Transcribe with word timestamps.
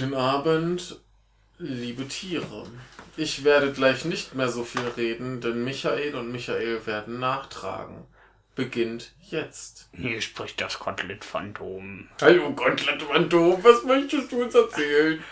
Guten 0.00 0.14
Abend, 0.14 0.98
liebe 1.58 2.08
Tiere. 2.08 2.66
Ich 3.18 3.44
werde 3.44 3.70
gleich 3.70 4.06
nicht 4.06 4.34
mehr 4.34 4.48
so 4.48 4.64
viel 4.64 4.80
reden, 4.96 5.42
denn 5.42 5.62
Michael 5.62 6.14
und 6.14 6.32
Michael 6.32 6.86
werden 6.86 7.18
nachtragen. 7.18 8.06
Beginnt 8.54 9.12
jetzt. 9.30 9.90
Hier 9.92 10.22
spricht 10.22 10.58
das 10.62 10.78
Kotelett-Phantom. 10.78 12.08
Hallo 12.18 12.50
Kotelett-Phantom, 12.52 13.62
was 13.62 13.84
möchtest 13.84 14.32
du 14.32 14.42
uns 14.42 14.54
erzählen? 14.54 15.22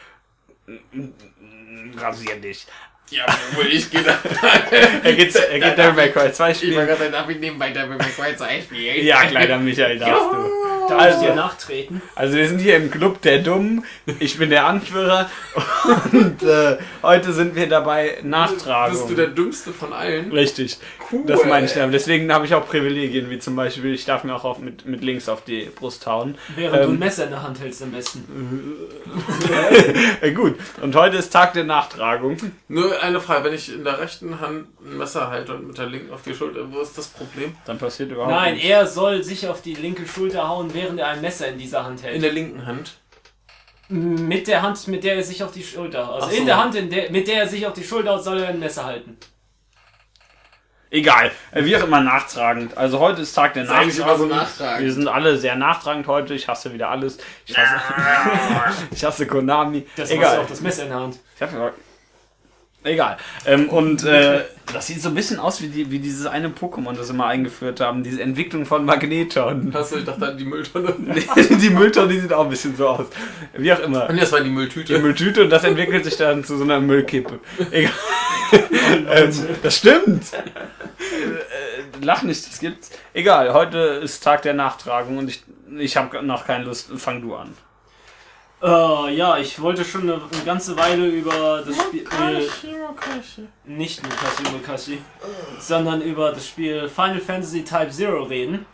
Rasier 1.96 2.36
dich. 2.36 2.66
Ja, 3.08 3.24
wohl, 3.54 3.68
ich 3.68 3.90
gehe 3.90 4.02
da. 4.02 4.18
er 5.02 5.14
geht, 5.14 5.34
er 5.34 5.60
geht 5.60 5.78
Devil 5.78 5.92
May 5.94 6.12
Cry 6.12 6.30
2 6.30 6.50
Ich 6.50 6.56
spielen. 6.58 6.76
war 6.76 6.84
gerade 6.84 7.10
darf 7.10 7.26
ich 7.30 7.38
nebenbei 7.38 7.70
Devil 7.70 7.96
May 7.96 8.10
Cry 8.10 8.36
2 8.36 8.60
spielen. 8.60 9.06
Ja, 9.06 9.24
kleiner 9.24 9.56
Michael, 9.56 9.98
darfst 9.98 10.30
du. 10.30 10.67
Darf 10.88 11.14
ich 11.14 11.26
dir 11.26 11.34
nachtreten? 11.34 12.02
Also 12.14 12.36
wir 12.36 12.48
sind 12.48 12.58
hier 12.60 12.76
im 12.76 12.90
Club 12.90 13.20
der 13.22 13.38
Dummen. 13.40 13.84
Ich 14.18 14.38
bin 14.38 14.50
der 14.50 14.66
Anführer. 14.66 15.30
Und 16.12 16.42
äh, 16.42 16.78
heute 17.02 17.32
sind 17.32 17.54
wir 17.54 17.68
dabei 17.68 18.18
Nachtragung. 18.22 18.96
Bist 18.96 19.10
du 19.10 19.14
der 19.14 19.28
dümmste 19.28 19.72
von 19.72 19.92
allen? 19.92 20.32
Richtig. 20.32 20.78
Cool. 21.10 21.24
Das 21.26 21.44
meine 21.44 21.66
ich 21.66 21.72
damit. 21.72 21.94
Deswegen 21.94 22.32
habe 22.32 22.44
ich 22.46 22.54
auch 22.54 22.66
Privilegien, 22.66 23.30
wie 23.30 23.38
zum 23.38 23.56
Beispiel, 23.56 23.94
ich 23.94 24.04
darf 24.04 24.24
mir 24.24 24.34
auch 24.34 24.44
auf, 24.44 24.58
mit, 24.58 24.84
mit 24.86 25.02
links 25.02 25.28
auf 25.28 25.42
die 25.42 25.64
Brust 25.74 26.06
hauen. 26.06 26.36
Während 26.54 26.76
du 26.76 26.82
ein 26.82 26.88
Ähm, 26.90 26.98
Messer 26.98 27.24
in 27.24 27.30
der 27.30 27.42
Hand 27.42 27.60
hältst 27.60 27.82
am 27.82 27.92
besten. 27.92 28.24
äh, 30.20 30.32
gut. 30.32 30.56
Und 30.82 30.94
heute 30.94 31.16
ist 31.16 31.30
Tag 31.30 31.54
der 31.54 31.64
Nachtragung. 31.64 32.36
Nur 32.68 33.00
eine 33.02 33.20
Frage, 33.20 33.44
wenn 33.44 33.54
ich 33.54 33.72
in 33.72 33.84
der 33.84 33.98
rechten 33.98 34.40
Hand 34.40 34.66
ein 34.84 34.98
Messer 34.98 35.30
halte 35.30 35.54
und 35.54 35.68
mit 35.68 35.78
der 35.78 35.86
linken 35.86 36.12
auf 36.12 36.22
die 36.22 36.34
Schulter, 36.34 36.60
wo 36.70 36.80
ist 36.80 36.96
das 36.98 37.08
Problem? 37.08 37.54
Dann 37.64 37.78
passiert 37.78 38.10
überhaupt 38.10 38.30
Nein, 38.32 38.54
nichts. 38.54 38.68
er 38.68 38.86
soll 38.86 39.22
sich 39.22 39.48
auf 39.48 39.62
die 39.62 39.74
linke 39.74 40.06
Schulter 40.06 40.48
hauen, 40.48 40.72
während 40.74 41.00
er 41.00 41.08
ein 41.08 41.20
Messer 41.20 41.48
in 41.48 41.58
dieser 41.58 41.84
Hand 41.84 42.00
In 42.00 42.06
hält. 42.06 42.22
der 42.22 42.32
linken 42.32 42.66
Hand. 42.66 42.98
Mit 43.90 44.48
der 44.48 44.60
Hand, 44.60 44.86
mit 44.88 45.02
der 45.02 45.14
er 45.16 45.22
sich 45.22 45.42
auf 45.42 45.52
die 45.52 45.62
Schulter. 45.62 46.12
Also 46.12 46.28
so. 46.28 46.36
in 46.36 46.44
der 46.44 46.62
Hand, 46.62 46.74
in 46.74 46.90
der, 46.90 47.10
mit 47.10 47.26
der 47.26 47.44
er 47.44 47.48
sich 47.48 47.66
auf 47.66 47.72
die 47.72 47.84
Schulter 47.84 48.10
haut, 48.10 48.22
soll 48.24 48.38
er 48.38 48.48
ein 48.48 48.58
Messer 48.60 48.84
halten. 48.84 49.16
Egal. 50.90 51.30
Äh, 51.52 51.64
Wie 51.64 51.76
auch 51.76 51.84
immer 51.84 52.00
nachtragend. 52.00 52.76
Also 52.76 52.98
heute 52.98 53.22
ist 53.22 53.34
Tag 53.34 53.54
der 53.54 53.64
immer 53.64 54.16
so 54.16 54.26
nachtragend. 54.26 54.84
Wir 54.86 54.92
sind 54.92 55.08
alle 55.08 55.36
sehr 55.36 55.54
nachtragend 55.56 56.06
heute. 56.06 56.34
Ich 56.34 56.48
hasse 56.48 56.72
wieder 56.72 56.88
alles. 56.90 57.18
Ich 57.46 57.56
hasse, 57.56 57.74
ich 58.90 59.04
hasse 59.04 59.26
Konami. 59.26 59.86
Das 59.96 60.10
Egal. 60.10 60.38
auch 60.38 60.46
das 60.46 60.60
Messer 60.60 60.84
in 60.84 60.88
der 60.88 61.00
Hand. 61.00 61.18
Ich 61.36 61.42
hab 61.42 61.52
ja- 61.52 61.72
Egal. 62.84 63.16
Ähm, 63.44 63.68
und 63.68 64.04
äh, 64.04 64.44
das 64.72 64.86
sieht 64.86 65.02
so 65.02 65.08
ein 65.08 65.14
bisschen 65.14 65.40
aus 65.40 65.60
wie, 65.60 65.66
die, 65.66 65.90
wie 65.90 65.98
dieses 65.98 66.26
eine 66.26 66.48
Pokémon, 66.48 66.94
das 66.96 67.08
sie 67.08 67.12
mal 67.12 67.26
eingeführt 67.26 67.80
haben. 67.80 68.04
Diese 68.04 68.22
Entwicklung 68.22 68.64
von 68.66 68.84
Magneton. 68.84 69.70
Hast 69.74 69.92
du, 69.92 69.98
ich 69.98 70.04
dachte 70.04 70.36
die 70.36 70.44
Mülltonne. 70.44 70.94
die 71.60 71.70
Mülltonne, 71.70 72.12
die 72.14 72.20
sieht 72.20 72.32
auch 72.32 72.44
ein 72.44 72.50
bisschen 72.50 72.76
so 72.76 72.88
aus. 72.88 73.06
Wie 73.56 73.72
auch 73.72 73.80
immer. 73.80 74.08
Und 74.08 74.18
das 74.18 74.30
war 74.32 74.38
die 74.40 74.44
Die 74.44 74.50
Mülltüte. 74.54 74.98
Mülltüte 75.00 75.42
und 75.42 75.50
das 75.50 75.64
entwickelt 75.64 76.04
sich 76.04 76.16
dann 76.16 76.44
zu 76.44 76.56
so 76.56 76.64
einer 76.64 76.80
Müllkippe. 76.80 77.40
Egal. 77.72 77.92
ähm, 79.10 79.32
das 79.62 79.76
stimmt. 79.76 80.32
Äh, 80.32 82.04
lach 82.04 82.22
nicht, 82.22 82.46
das 82.46 82.58
gibt's. 82.58 82.90
Egal, 83.12 83.52
heute 83.52 83.78
ist 83.78 84.22
Tag 84.22 84.42
der 84.42 84.54
Nachtragung 84.54 85.18
und 85.18 85.28
ich, 85.28 85.42
ich 85.78 85.96
habe 85.96 86.22
noch 86.22 86.46
keine 86.46 86.64
Lust. 86.64 86.90
Fang 86.96 87.20
du 87.20 87.34
an. 87.34 87.54
Äh, 88.60 89.14
ja, 89.14 89.38
ich 89.38 89.60
wollte 89.62 89.84
schon 89.84 90.02
eine, 90.02 90.14
eine 90.14 90.44
ganze 90.44 90.76
Weile 90.76 91.06
über 91.06 91.62
das 91.64 91.76
Spiel. 91.76 92.02
Äh, 92.02 92.40
nicht 93.64 94.02
Mukashi 94.02 94.42
Mukashi, 94.52 94.98
sondern 95.60 96.02
über 96.02 96.32
das 96.32 96.48
Spiel 96.48 96.88
Final 96.88 97.20
Fantasy 97.20 97.62
Type 97.62 97.90
Zero 97.90 98.24
reden. 98.24 98.66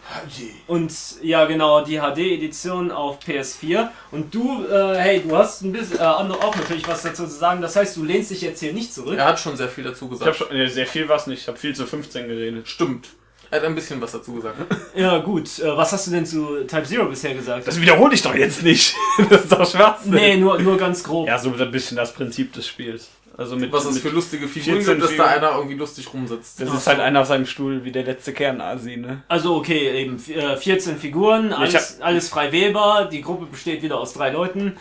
Und 0.66 0.92
ja, 1.22 1.44
genau, 1.44 1.84
die 1.84 1.98
HD-Edition 1.98 2.90
auf 2.90 3.18
PS4. 3.20 3.90
Und 4.10 4.34
du, 4.34 4.64
äh, 4.66 4.96
hey, 4.96 5.22
du 5.22 5.36
hast 5.36 5.60
ein 5.62 5.72
bisschen, 5.72 5.98
äh, 5.98 6.02
andere 6.02 6.42
auch 6.42 6.56
natürlich 6.56 6.88
was 6.88 7.02
dazu 7.02 7.24
zu 7.24 7.34
sagen. 7.34 7.60
Das 7.60 7.76
heißt, 7.76 7.96
du 7.96 8.04
lehnst 8.04 8.30
dich 8.30 8.40
jetzt 8.40 8.60
hier 8.60 8.72
nicht 8.72 8.94
zurück. 8.94 9.18
Er 9.18 9.26
hat 9.26 9.38
schon 9.38 9.56
sehr 9.56 9.68
viel 9.68 9.84
dazu 9.84 10.06
Ich 10.06 10.20
habe 10.20 10.30
gesagt. 10.32 10.36
schon 10.36 10.56
äh, 10.56 10.68
sehr 10.68 10.86
viel 10.86 11.08
was 11.10 11.26
nicht. 11.26 11.42
Ich 11.42 11.48
habe 11.48 11.58
viel 11.58 11.74
zu 11.74 11.86
15 11.86 12.26
geredet. 12.26 12.68
Stimmt. 12.68 13.08
Er 13.50 13.58
hat 13.60 13.66
ein 13.66 13.74
bisschen 13.74 14.00
was 14.00 14.12
dazu 14.12 14.34
gesagt. 14.34 14.56
Ja, 14.96 15.18
gut. 15.18 15.58
Äh, 15.58 15.76
was 15.76 15.92
hast 15.92 16.06
du 16.06 16.12
denn 16.12 16.24
zu 16.24 16.64
Type 16.66 16.84
Zero 16.84 17.06
bisher 17.06 17.34
gesagt? 17.34 17.66
Das 17.66 17.80
wiederhole 17.80 18.14
ich 18.14 18.22
doch 18.22 18.34
jetzt 18.34 18.62
nicht. 18.62 18.94
Das 19.28 19.42
ist 19.42 19.52
doch 19.52 19.68
Schwachsinn. 19.68 20.12
nee, 20.14 20.36
nur, 20.36 20.58
nur 20.60 20.76
ganz 20.76 21.02
grob. 21.02 21.26
Ja, 21.26 21.38
so 21.38 21.52
ein 21.52 21.70
bisschen 21.70 21.96
das 21.96 22.12
Prinzip 22.12 22.52
des 22.52 22.66
Spiels. 22.66 23.10
Also 23.36 23.56
mit, 23.56 23.72
Was 23.72 23.84
es 23.84 23.94
mit 23.94 24.02
für 24.04 24.10
lustige 24.10 24.46
Figuren 24.46 24.76
14 24.76 24.94
gibt, 24.94 25.02
dass 25.02 25.16
da 25.16 25.24
Figuren. 25.24 25.44
einer 25.44 25.56
irgendwie 25.56 25.74
lustig 25.76 26.12
rumsitzt. 26.12 26.60
Das 26.60 26.72
ist 26.72 26.86
halt 26.86 27.00
einer 27.00 27.20
auf 27.22 27.26
seinem 27.26 27.46
Stuhl 27.46 27.84
wie 27.84 27.90
der 27.90 28.04
letzte 28.04 28.32
Kernasi, 28.32 28.96
ne? 28.96 29.22
Also 29.26 29.56
okay, 29.56 29.90
eben 30.02 30.22
äh, 30.28 30.56
14 30.56 30.98
Figuren, 30.98 31.52
alles, 31.52 32.00
alles 32.00 32.28
frei 32.28 32.52
wählbar. 32.52 33.08
Die 33.08 33.22
Gruppe 33.22 33.46
besteht 33.46 33.82
wieder 33.82 33.98
aus 33.98 34.12
drei 34.12 34.30
Leuten. 34.30 34.76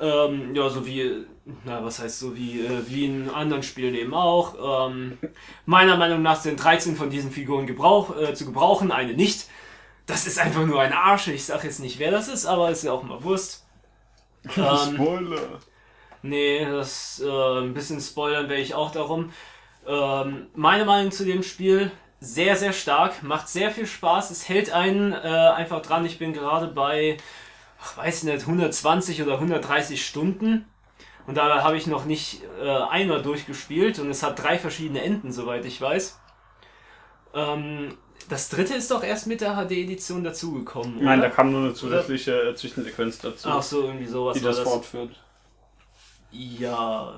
Ähm, 0.00 0.54
ja, 0.54 0.68
so 0.68 0.84
wie, 0.84 1.24
na, 1.64 1.84
was 1.84 2.00
heißt 2.00 2.18
so 2.18 2.36
wie, 2.36 2.60
äh, 2.60 2.82
wie 2.88 3.04
in 3.04 3.30
anderen 3.30 3.62
Spielen 3.62 3.94
eben 3.94 4.14
auch. 4.14 4.90
Ähm, 4.90 5.18
meiner 5.64 5.96
Meinung 5.96 6.20
nach 6.20 6.40
sind 6.40 6.62
13 6.62 6.96
von 6.96 7.08
diesen 7.08 7.30
Figuren 7.30 7.66
gebrauch, 7.66 8.16
äh, 8.16 8.34
zu 8.34 8.44
gebrauchen, 8.44 8.90
eine 8.90 9.14
nicht. 9.14 9.48
Das 10.06 10.26
ist 10.26 10.38
einfach 10.38 10.64
nur 10.66 10.80
ein 10.80 10.92
Arsch. 10.92 11.28
Ich 11.28 11.44
sag 11.44 11.64
jetzt 11.64 11.80
nicht, 11.80 11.98
wer 11.98 12.10
das 12.10 12.28
ist, 12.28 12.46
aber 12.46 12.70
ist 12.70 12.84
ja 12.84 12.92
auch 12.92 13.02
mal 13.02 13.22
Wurst. 13.22 13.64
Ähm, 14.56 14.94
Spoiler. 14.94 15.60
Nee, 16.22 16.64
das 16.64 17.20
äh, 17.24 17.58
ein 17.60 17.74
bisschen 17.74 18.00
spoilern 18.00 18.48
werde 18.48 18.62
ich 18.62 18.74
auch 18.74 18.92
darum. 18.92 19.32
Ähm, 19.88 20.46
meine 20.54 20.84
Meinung 20.84 21.10
zu 21.10 21.24
dem 21.24 21.42
Spiel 21.42 21.90
sehr, 22.20 22.54
sehr 22.54 22.72
stark, 22.72 23.24
macht 23.24 23.48
sehr 23.48 23.72
viel 23.72 23.86
Spaß. 23.86 24.30
Es 24.30 24.48
hält 24.48 24.70
einen 24.70 25.12
äh, 25.12 25.16
einfach 25.16 25.82
dran. 25.82 26.06
Ich 26.06 26.18
bin 26.18 26.32
gerade 26.32 26.68
bei, 26.68 27.16
ach, 27.82 27.96
weiß 27.96 28.22
nicht, 28.22 28.42
120 28.42 29.20
oder 29.22 29.34
130 29.34 30.06
Stunden. 30.06 30.64
Und 31.26 31.36
da 31.36 31.62
habe 31.62 31.76
ich 31.76 31.86
noch 31.86 32.04
nicht 32.04 32.42
äh, 32.62 32.68
einmal 32.68 33.22
durchgespielt 33.22 33.98
und 33.98 34.10
es 34.10 34.22
hat 34.22 34.42
drei 34.42 34.58
verschiedene 34.58 35.02
Enden, 35.02 35.32
soweit 35.32 35.64
ich 35.64 35.80
weiß. 35.80 36.18
Ähm, 37.34 37.96
das 38.28 38.48
dritte 38.48 38.74
ist 38.74 38.90
doch 38.90 39.02
erst 39.02 39.26
mit 39.26 39.40
der 39.40 39.54
HD-Edition 39.54 40.22
dazugekommen. 40.24 41.02
Nein, 41.02 41.20
da 41.20 41.28
kam 41.28 41.52
nur 41.52 41.62
eine 41.62 41.74
zusätzliche 41.74 42.50
äh, 42.50 42.54
Zwischensequenz 42.54 43.18
dazu, 43.18 43.48
Ach 43.48 43.62
so, 43.62 43.84
irgendwie 43.84 44.06
sowas 44.06 44.36
die 44.36 44.44
war 44.44 44.50
das 44.50 44.60
fortführt. 44.60 45.20
Ja, 46.30 47.14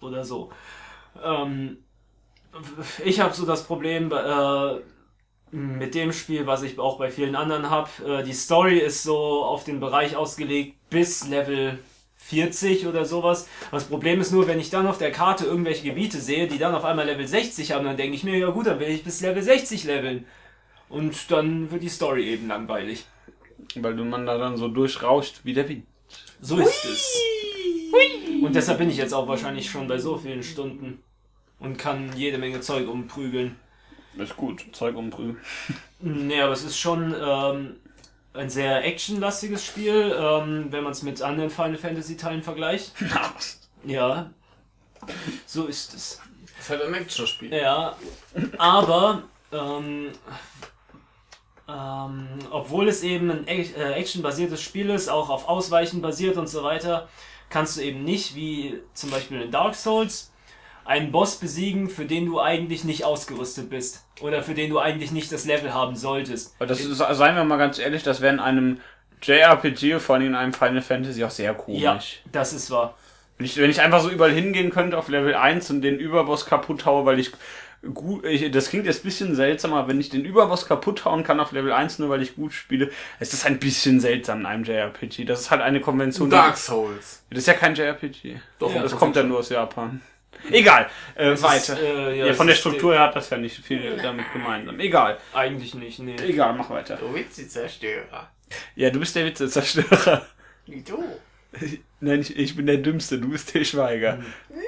oder 0.00 0.24
so. 0.24 0.50
Ähm, 1.22 1.78
ich 3.04 3.20
habe 3.20 3.34
so 3.34 3.46
das 3.46 3.64
Problem 3.64 4.12
äh, 4.12 4.76
mit 5.50 5.94
dem 5.94 6.12
Spiel, 6.12 6.46
was 6.46 6.62
ich 6.62 6.78
auch 6.78 6.98
bei 6.98 7.10
vielen 7.10 7.36
anderen 7.36 7.70
habe. 7.70 7.90
Äh, 8.06 8.22
die 8.24 8.32
Story 8.32 8.78
ist 8.78 9.02
so 9.02 9.44
auf 9.44 9.64
den 9.64 9.80
Bereich 9.80 10.16
ausgelegt 10.16 10.76
bis 10.90 11.28
Level 11.28 11.78
40 12.24 12.86
oder 12.86 13.04
sowas. 13.04 13.48
Das 13.70 13.84
Problem 13.84 14.20
ist 14.20 14.32
nur, 14.32 14.46
wenn 14.46 14.60
ich 14.60 14.70
dann 14.70 14.86
auf 14.86 14.98
der 14.98 15.10
Karte 15.10 15.44
irgendwelche 15.44 15.84
Gebiete 15.84 16.18
sehe, 16.18 16.46
die 16.46 16.58
dann 16.58 16.74
auf 16.74 16.84
einmal 16.84 17.06
Level 17.06 17.26
60 17.26 17.72
haben, 17.72 17.84
dann 17.84 17.96
denke 17.96 18.16
ich 18.16 18.24
mir, 18.24 18.38
ja 18.38 18.50
gut, 18.50 18.66
dann 18.66 18.80
will 18.80 18.88
ich 18.88 19.04
bis 19.04 19.20
Level 19.20 19.42
60 19.42 19.84
leveln. 19.84 20.24
Und 20.88 21.30
dann 21.30 21.70
wird 21.70 21.82
die 21.82 21.88
Story 21.88 22.28
eben 22.28 22.48
langweilig. 22.48 23.06
Weil 23.74 23.96
du 23.96 24.04
man 24.04 24.26
da 24.26 24.38
dann 24.38 24.56
so 24.56 24.68
durchrauscht 24.68 25.40
wie 25.44 25.54
der 25.54 25.68
Wind. 25.68 25.86
So 26.40 26.58
ist 26.58 26.84
es. 26.84 27.20
Und 28.42 28.54
deshalb 28.54 28.78
bin 28.78 28.90
ich 28.90 28.96
jetzt 28.96 29.12
auch 29.12 29.28
wahrscheinlich 29.28 29.70
schon 29.70 29.88
bei 29.88 29.98
so 29.98 30.16
vielen 30.16 30.42
Stunden 30.42 31.02
und 31.58 31.78
kann 31.78 32.10
jede 32.16 32.38
Menge 32.38 32.60
Zeug 32.60 32.88
umprügeln. 32.88 33.56
Ist 34.18 34.36
gut, 34.36 34.64
Zeug 34.72 34.96
umprügeln. 34.96 35.38
Nee, 36.00 36.40
aber 36.40 36.52
es 36.52 36.64
ist 36.64 36.76
schon 36.76 37.14
ähm, 37.18 37.76
ein 38.34 38.48
sehr 38.48 38.84
actionlastiges 38.84 39.64
Spiel, 39.64 40.16
ähm, 40.18 40.66
wenn 40.70 40.84
man 40.84 40.92
es 40.92 41.02
mit 41.02 41.20
anderen 41.22 41.50
Final 41.50 41.76
Fantasy 41.76 42.16
Teilen 42.16 42.42
vergleicht. 42.42 42.92
Ja, 43.84 44.30
so 45.44 45.64
ist 45.64 45.92
es. 45.92 46.20
Das 46.56 46.64
ist 46.64 46.70
halt 46.70 46.82
ein 46.82 46.94
Action-Spiel. 46.94 47.52
Ja, 47.52 47.96
aber 48.58 49.24
ähm, 49.50 50.12
ähm, 51.68 52.28
obwohl 52.50 52.88
es 52.88 53.02
eben 53.02 53.30
ein 53.30 53.46
äh, 53.46 53.92
actionbasiertes 53.94 54.62
Spiel 54.62 54.90
ist, 54.90 55.08
auch 55.08 55.30
auf 55.30 55.48
Ausweichen 55.48 56.00
basiert 56.00 56.36
und 56.36 56.48
so 56.48 56.62
weiter, 56.62 57.08
kannst 57.50 57.76
du 57.76 57.82
eben 57.82 58.04
nicht, 58.04 58.34
wie 58.34 58.80
zum 58.94 59.10
Beispiel 59.10 59.42
in 59.42 59.50
Dark 59.50 59.74
Souls, 59.74 60.31
einen 60.84 61.12
Boss 61.12 61.36
besiegen, 61.36 61.88
für 61.88 62.04
den 62.04 62.26
du 62.26 62.40
eigentlich 62.40 62.84
nicht 62.84 63.04
ausgerüstet 63.04 63.70
bist. 63.70 64.04
Oder 64.20 64.42
für 64.42 64.54
den 64.54 64.70
du 64.70 64.78
eigentlich 64.78 65.12
nicht 65.12 65.32
das 65.32 65.44
Level 65.44 65.72
haben 65.74 65.96
solltest. 65.96 66.54
Aber 66.58 66.66
das 66.66 66.80
ist, 66.80 66.96
seien 66.96 67.36
wir 67.36 67.44
mal 67.44 67.58
ganz 67.58 67.78
ehrlich, 67.78 68.02
das 68.02 68.20
wäre 68.20 68.32
in 68.32 68.40
einem 68.40 68.80
JRPG, 69.22 69.98
vor 69.98 70.16
allem 70.16 70.28
in 70.28 70.34
einem 70.34 70.52
Final 70.52 70.82
Fantasy, 70.82 71.24
auch 71.24 71.30
sehr 71.30 71.54
komisch. 71.54 71.80
Ja, 71.82 71.98
das 72.32 72.52
ist 72.52 72.70
wahr. 72.70 72.96
Wenn 73.38 73.46
ich, 73.46 73.56
wenn 73.56 73.70
ich 73.70 73.80
einfach 73.80 74.00
so 74.00 74.10
überall 74.10 74.32
hingehen 74.32 74.70
könnte 74.70 74.98
auf 74.98 75.08
Level 75.08 75.34
1 75.34 75.70
und 75.70 75.82
den 75.82 75.98
Überboss 75.98 76.46
kaputt 76.46 76.84
haue, 76.84 77.04
weil 77.06 77.18
ich 77.18 77.32
gut, 77.94 78.24
ich, 78.24 78.50
das 78.50 78.68
klingt 78.68 78.86
jetzt 78.86 79.00
ein 79.00 79.04
bisschen 79.04 79.34
seltsam, 79.34 79.72
aber 79.74 79.88
wenn 79.88 80.00
ich 80.00 80.08
den 80.08 80.24
Überboss 80.24 80.66
kaputt 80.66 81.04
hauen 81.04 81.24
kann 81.24 81.40
auf 81.40 81.52
Level 81.52 81.72
1, 81.72 81.98
nur 81.98 82.10
weil 82.10 82.22
ich 82.22 82.36
gut 82.36 82.52
spiele, 82.52 82.90
ist 83.18 83.32
das 83.32 83.44
ein 83.44 83.58
bisschen 83.58 84.00
seltsam 84.00 84.40
in 84.40 84.46
einem 84.46 84.64
JRPG. 84.64 85.24
Das 85.24 85.40
ist 85.40 85.50
halt 85.50 85.62
eine 85.62 85.80
Konvention. 85.80 86.30
Dark 86.30 86.56
Souls. 86.56 87.24
Das 87.30 87.40
ist 87.40 87.46
ja 87.46 87.54
kein 87.54 87.74
JRPG. 87.74 88.36
Doch, 88.58 88.72
Ja, 88.74 88.82
das 88.82 88.92
das 88.92 89.00
kommt 89.00 89.16
ja 89.16 89.22
nur 89.22 89.38
aus 89.40 89.48
Japan. 89.48 90.00
Egal, 90.50 90.88
äh, 91.14 91.30
weiter. 91.40 91.74
Ist, 91.74 91.80
äh, 91.80 92.18
ja, 92.18 92.26
es 92.26 92.36
von 92.36 92.46
der 92.46 92.54
Struktur 92.54 92.94
her 92.94 93.02
hat 93.02 93.16
das 93.16 93.30
ja 93.30 93.38
nicht 93.38 93.56
viel 93.56 93.96
damit 94.02 94.32
gemeinsam. 94.32 94.78
Egal, 94.80 95.18
Eigentlich 95.32 95.74
nicht, 95.74 95.98
nee. 96.00 96.16
egal, 96.16 96.54
mach 96.54 96.68
weiter. 96.70 96.96
Du 96.96 97.14
Witzezerstörer. 97.14 98.30
Ja, 98.74 98.90
du 98.90 98.98
bist 98.98 99.14
der 99.14 99.24
Witzezerstörer. 99.24 100.26
Wie 100.66 100.82
du? 100.82 101.02
Nein, 102.00 102.20
ich, 102.20 102.36
ich 102.36 102.56
bin 102.56 102.66
der 102.66 102.78
Dümmste, 102.78 103.18
du 103.18 103.28
bist 103.28 103.50
Til 103.50 103.64
Schweiger. 103.64 104.18
Nein! 104.48 104.62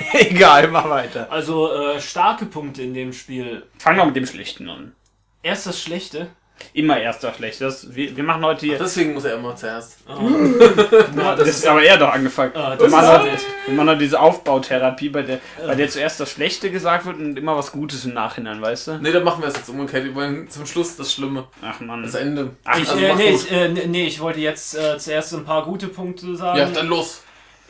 Egal, 0.12 0.68
mach 0.68 0.88
weiter. 0.88 1.30
Also 1.30 1.72
äh, 1.72 2.00
starke 2.00 2.46
Punkte 2.46 2.82
in 2.82 2.94
dem 2.94 3.12
Spiel. 3.12 3.66
Fangen 3.78 3.98
wir 3.98 4.06
mit 4.06 4.16
dem 4.16 4.26
Schlechten 4.26 4.68
an. 4.68 4.94
Erst 5.42 5.66
das 5.66 5.80
Schlechte. 5.80 6.30
Immer 6.72 7.00
erster 7.00 7.32
Schlecht. 7.34 7.60
Das, 7.60 7.94
wir, 7.94 8.16
wir 8.16 8.24
machen 8.24 8.44
heute 8.44 8.66
hier. 8.66 8.78
Deswegen 8.78 9.14
muss 9.14 9.24
er 9.24 9.34
immer 9.34 9.56
zuerst. 9.56 9.98
Na, 11.14 11.34
Das 11.34 11.48
ist 11.48 11.66
aber 11.66 11.82
er 11.82 11.96
doch 11.96 12.12
angefangen. 12.12 12.52
Ah, 12.54 12.76
das 12.76 12.80
wir, 12.80 12.88
machen 12.90 13.08
heute, 13.08 13.38
wir 13.66 13.74
machen 13.74 13.88
heute 13.88 13.98
diese 14.00 14.20
Aufbautherapie, 14.20 15.08
bei 15.08 15.22
der, 15.22 15.38
bei 15.66 15.74
der 15.74 15.88
zuerst 15.88 16.20
das 16.20 16.30
Schlechte 16.30 16.70
gesagt 16.70 17.06
wird 17.06 17.18
und 17.18 17.38
immer 17.38 17.56
was 17.56 17.72
Gutes 17.72 18.04
im 18.04 18.14
Nachhinein, 18.14 18.60
weißt 18.62 18.88
du? 18.88 18.92
Ne, 18.98 19.12
dann 19.12 19.24
machen 19.24 19.42
wir 19.42 19.48
es 19.48 19.56
jetzt 19.56 19.68
umgekehrt. 19.68 20.04
Wir 20.04 20.14
wollen 20.14 20.48
zum 20.48 20.66
Schluss 20.66 20.96
das 20.96 21.12
Schlimme. 21.12 21.46
Ach 21.62 21.80
man. 21.80 22.02
Das 22.02 22.14
Ende. 22.14 22.50
Ach, 22.64 22.78
Ich, 22.78 22.88
Also 22.88 23.00
äh, 23.04 23.14
nee, 23.14 23.30
ich, 23.30 23.50
äh, 23.52 23.68
nee, 23.68 24.06
ich 24.06 24.20
wollte 24.20 24.40
jetzt 24.40 24.76
äh, 24.76 24.98
zuerst 24.98 25.30
so 25.30 25.38
ein 25.38 25.44
paar 25.44 25.64
gute 25.64 25.88
Punkte 25.88 26.36
sagen. 26.36 26.58
Ja, 26.58 26.66
dann 26.66 26.88
los. 26.88 27.22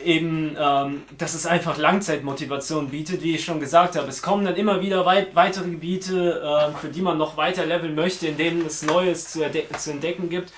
Eben, 0.04 0.56
ähm, 0.58 1.02
dass 1.18 1.34
es 1.34 1.46
einfach 1.46 1.78
Langzeitmotivation 1.78 2.90
bietet, 2.90 3.22
wie 3.22 3.34
ich 3.34 3.44
schon 3.44 3.60
gesagt 3.60 3.96
habe. 3.96 4.08
Es 4.08 4.22
kommen 4.22 4.44
dann 4.44 4.56
immer 4.56 4.80
wieder 4.80 5.06
weit, 5.06 5.34
weitere 5.34 5.70
Gebiete, 5.70 6.42
ähm, 6.44 6.74
für 6.76 6.88
die 6.88 7.02
man 7.02 7.18
noch 7.18 7.36
weiter 7.36 7.66
leveln 7.66 7.94
möchte, 7.94 8.26
in 8.26 8.36
denen 8.36 8.66
es 8.66 8.82
Neues 8.82 9.30
zu, 9.30 9.40
zu 9.78 9.90
entdecken 9.90 10.28
gibt. 10.28 10.52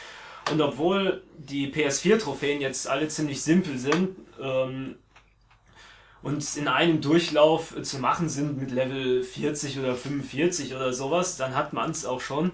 Und 0.51 0.61
obwohl 0.61 1.23
die 1.37 1.73
PS4-Trophäen 1.73 2.61
jetzt 2.61 2.89
alle 2.89 3.09
ziemlich 3.09 3.43
simpel 3.43 3.79
sind 3.79 4.17
ähm, 4.41 4.97
und 6.23 6.57
in 6.57 6.69
einem 6.69 7.01
Durchlauf 7.01 7.75
zu 7.83 7.99
machen 7.99 8.29
sind 8.29 8.59
mit 8.59 8.71
Level 8.71 9.23
40 9.23 9.79
oder 9.79 9.95
45 9.95 10.75
oder 10.75 10.93
sowas, 10.93 11.37
dann 11.37 11.55
hat 11.55 11.73
man 11.73 11.91
es 11.91 12.05
auch 12.05 12.21
schon. 12.21 12.53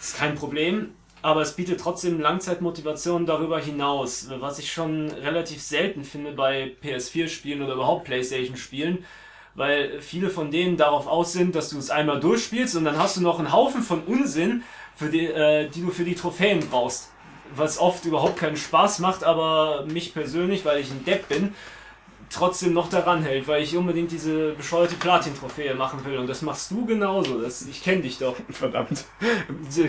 Ist 0.00 0.16
kein 0.16 0.34
Problem. 0.34 0.94
Aber 1.22 1.40
es 1.40 1.52
bietet 1.52 1.80
trotzdem 1.80 2.20
Langzeitmotivation 2.20 3.26
darüber 3.26 3.60
hinaus, 3.60 4.28
was 4.40 4.58
ich 4.58 4.72
schon 4.72 5.10
relativ 5.10 5.62
selten 5.62 6.02
finde 6.02 6.32
bei 6.32 6.72
PS4-Spielen 6.82 7.62
oder 7.62 7.74
überhaupt 7.74 8.04
PlayStation-Spielen, 8.04 9.04
weil 9.54 10.00
viele 10.00 10.30
von 10.30 10.50
denen 10.50 10.76
darauf 10.76 11.06
aus 11.06 11.32
sind, 11.32 11.54
dass 11.54 11.70
du 11.70 11.78
es 11.78 11.90
einmal 11.90 12.18
durchspielst 12.18 12.74
und 12.74 12.84
dann 12.84 12.98
hast 12.98 13.16
du 13.16 13.20
noch 13.20 13.38
einen 13.38 13.52
Haufen 13.52 13.82
von 13.82 14.02
Unsinn, 14.02 14.64
für 14.96 15.08
die, 15.08 15.26
äh, 15.26 15.68
die 15.68 15.82
du 15.82 15.90
für 15.90 16.04
die 16.04 16.14
Trophäen 16.14 16.60
brauchst. 16.68 17.10
Was 17.54 17.78
oft 17.78 18.04
überhaupt 18.04 18.36
keinen 18.36 18.56
Spaß 18.56 18.98
macht, 19.00 19.24
aber 19.24 19.84
mich 19.86 20.14
persönlich, 20.14 20.64
weil 20.64 20.80
ich 20.80 20.90
ein 20.90 21.04
Depp 21.04 21.28
bin, 21.28 21.54
trotzdem 22.32 22.72
noch 22.72 22.88
daran 22.88 23.22
hält, 23.22 23.46
weil 23.48 23.62
ich 23.62 23.76
unbedingt 23.76 24.10
diese 24.10 24.52
bescheuerte 24.52 24.96
Platin-Trophäe 24.96 25.74
machen 25.74 26.04
will. 26.04 26.18
Und 26.18 26.26
das 26.26 26.42
machst 26.42 26.70
du 26.70 26.84
genauso. 26.86 27.40
Das, 27.40 27.62
ich 27.62 27.82
kenne 27.82 28.02
dich 28.02 28.18
doch. 28.18 28.36
Verdammt. 28.50 29.04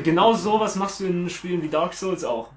Genau 0.03 0.33
sowas 0.33 0.75
machst 0.75 0.99
du 0.99 1.05
in 1.05 1.29
Spielen 1.29 1.61
wie 1.61 1.69
Dark 1.69 1.93
Souls 1.93 2.23
auch. 2.23 2.49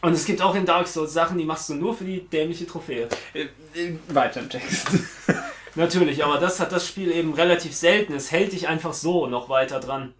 Und 0.00 0.12
es 0.12 0.24
gibt 0.24 0.42
auch 0.42 0.54
in 0.54 0.66
Dark 0.66 0.86
Souls 0.86 1.12
Sachen, 1.12 1.38
die 1.38 1.44
machst 1.44 1.68
du 1.68 1.74
nur 1.74 1.94
für 1.94 2.04
die 2.04 2.20
dämliche 2.20 2.66
Trophäe. 2.66 3.08
Äh, 3.34 3.46
äh, 3.74 3.96
Weiter 4.08 4.40
im 4.40 4.48
Text. 4.48 4.88
Natürlich, 5.74 6.22
aber 6.24 6.38
das 6.38 6.60
hat 6.60 6.72
das 6.72 6.86
Spiel 6.86 7.10
eben 7.10 7.32
relativ 7.32 7.74
selten. 7.74 8.12
Es 8.12 8.30
hält 8.30 8.52
dich 8.52 8.68
einfach 8.68 8.92
so 8.92 9.26
noch 9.26 9.48
weiter 9.48 9.80
dran. 9.80 10.12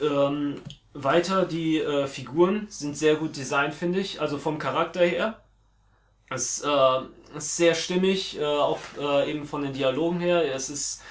Ähm, 0.00 0.56
weiter, 0.94 1.44
die 1.44 1.78
äh, 1.78 2.06
Figuren 2.06 2.66
sind 2.70 2.96
sehr 2.96 3.16
gut 3.16 3.36
designt, 3.36 3.74
finde 3.74 4.00
ich. 4.00 4.20
Also 4.20 4.38
vom 4.38 4.58
Charakter 4.58 5.04
her. 5.04 5.43
Es 6.34 6.62
äh, 6.62 7.36
ist 7.36 7.56
sehr 7.56 7.74
stimmig, 7.74 8.38
äh, 8.38 8.44
auch 8.44 8.78
äh, 8.98 9.30
eben 9.30 9.44
von 9.46 9.62
den 9.62 9.72
Dialogen 9.72 10.20
her. 10.20 10.54
Es 10.54 10.70
ist 10.70 11.02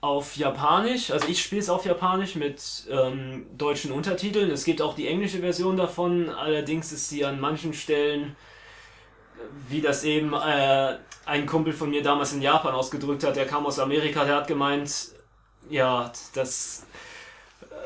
auf 0.00 0.36
Japanisch, 0.36 1.10
also 1.10 1.28
ich 1.28 1.42
spiele 1.42 1.60
es 1.60 1.68
auf 1.68 1.84
Japanisch 1.84 2.34
mit 2.34 2.86
ähm, 2.90 3.46
deutschen 3.58 3.92
Untertiteln. 3.92 4.50
Es 4.50 4.64
gibt 4.64 4.80
auch 4.80 4.94
die 4.94 5.06
englische 5.06 5.40
Version 5.40 5.76
davon, 5.76 6.30
allerdings 6.30 6.90
ist 6.90 7.10
sie 7.10 7.24
an 7.24 7.38
manchen 7.38 7.74
Stellen, 7.74 8.34
wie 9.68 9.82
das 9.82 10.04
eben 10.04 10.32
äh, 10.32 10.96
ein 11.26 11.46
Kumpel 11.46 11.72
von 11.72 11.90
mir 11.90 12.02
damals 12.02 12.32
in 12.32 12.40
Japan 12.40 12.74
ausgedrückt 12.74 13.24
hat, 13.24 13.36
der 13.36 13.46
kam 13.46 13.66
aus 13.66 13.78
Amerika, 13.78 14.24
der 14.24 14.36
hat 14.36 14.46
gemeint, 14.46 15.12
ja, 15.68 16.10
dass 16.34 16.86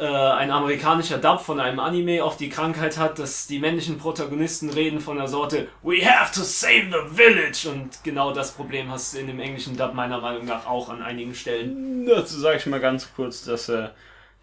äh, 0.00 0.06
ein 0.06 0.50
amerikanischer 0.50 1.18
Dub 1.18 1.40
von 1.40 1.60
einem 1.60 1.78
Anime 1.78 2.24
auch 2.24 2.36
die 2.36 2.48
Krankheit 2.48 2.98
hat, 2.98 3.18
dass 3.18 3.46
die 3.46 3.58
männlichen 3.58 3.98
Protagonisten 3.98 4.70
reden 4.70 5.00
von 5.00 5.16
der 5.16 5.28
Sorte 5.28 5.68
We 5.82 6.04
have 6.04 6.34
to 6.34 6.42
save 6.42 6.90
the 6.90 7.14
village 7.14 7.68
und 7.68 8.02
genau 8.02 8.32
das 8.32 8.52
Problem 8.52 8.90
hast 8.90 9.14
du 9.14 9.18
in 9.18 9.26
dem 9.26 9.40
englischen 9.40 9.76
Dub 9.76 9.94
meiner 9.94 10.20
Meinung 10.20 10.46
nach 10.46 10.66
auch 10.66 10.88
an 10.88 11.02
einigen 11.02 11.34
Stellen. 11.34 12.06
Dazu 12.06 12.38
sage 12.38 12.58
ich 12.58 12.66
mal 12.66 12.80
ganz 12.80 13.08
kurz, 13.14 13.44
dass 13.44 13.68
äh, 13.68 13.88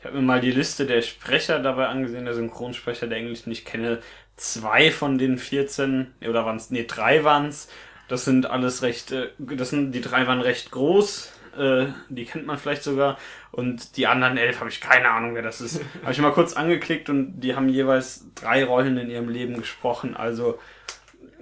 ich 0.01 0.05
habe 0.05 0.17
mir 0.17 0.23
mal 0.23 0.41
die 0.41 0.51
Liste 0.51 0.87
der 0.87 1.03
Sprecher 1.03 1.59
dabei 1.59 1.87
angesehen, 1.87 2.25
der 2.25 2.33
Synchronsprecher, 2.33 3.05
der 3.05 3.19
Englisch 3.19 3.45
nicht 3.45 3.65
kenne. 3.65 3.99
Zwei 4.35 4.89
von 4.89 5.19
den 5.19 5.37
14, 5.37 6.13
oder 6.27 6.43
waren 6.43 6.55
es, 6.55 6.71
nee, 6.71 6.85
drei 6.87 7.23
waren 7.23 7.49
es. 7.49 7.67
Das 8.07 8.25
sind 8.25 8.47
alles 8.47 8.81
recht, 8.81 9.11
äh, 9.11 9.29
das 9.37 9.69
sind, 9.69 9.91
die 9.91 10.01
drei 10.01 10.25
waren 10.25 10.41
recht 10.41 10.71
groß. 10.71 11.31
Äh, 11.57 11.87
die 12.09 12.25
kennt 12.25 12.45
man 12.45 12.57
vielleicht 12.57 12.83
sogar. 12.83 13.17
Und 13.51 13.97
die 13.97 14.07
anderen 14.07 14.37
elf 14.37 14.59
habe 14.59 14.69
ich 14.69 14.81
keine 14.81 15.09
Ahnung, 15.09 15.35
wer 15.35 15.41
das 15.41 15.61
ist. 15.61 15.81
habe 16.01 16.11
ich 16.11 16.19
mal 16.19 16.31
kurz 16.31 16.53
angeklickt 16.53 17.09
und 17.09 17.41
die 17.41 17.55
haben 17.55 17.69
jeweils 17.69 18.25
drei 18.35 18.63
Rollen 18.63 18.97
in 18.97 19.09
ihrem 19.09 19.29
Leben 19.29 19.57
gesprochen. 19.57 20.15
Also 20.15 20.59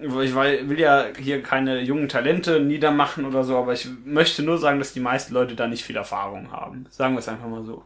ich 0.02 0.34
will 0.36 0.80
ja 0.80 1.08
hier 1.18 1.44
keine 1.44 1.82
jungen 1.82 2.08
Talente 2.08 2.60
niedermachen 2.62 3.26
oder 3.26 3.44
so, 3.44 3.58
aber 3.58 3.74
ich 3.74 3.88
möchte 4.06 4.44
nur 4.44 4.58
sagen, 4.58 4.80
dass 4.80 4.94
die 4.94 5.02
meisten 5.02 5.34
Leute 5.34 5.56
da 5.56 5.68
nicht 5.68 5.84
viel 5.84 5.98
Erfahrung 5.98 6.52
haben. 6.52 6.86
Sagen 6.90 7.16
wir 7.16 7.20
es 7.20 7.28
einfach 7.28 7.48
mal 7.48 7.66
so. 7.66 7.84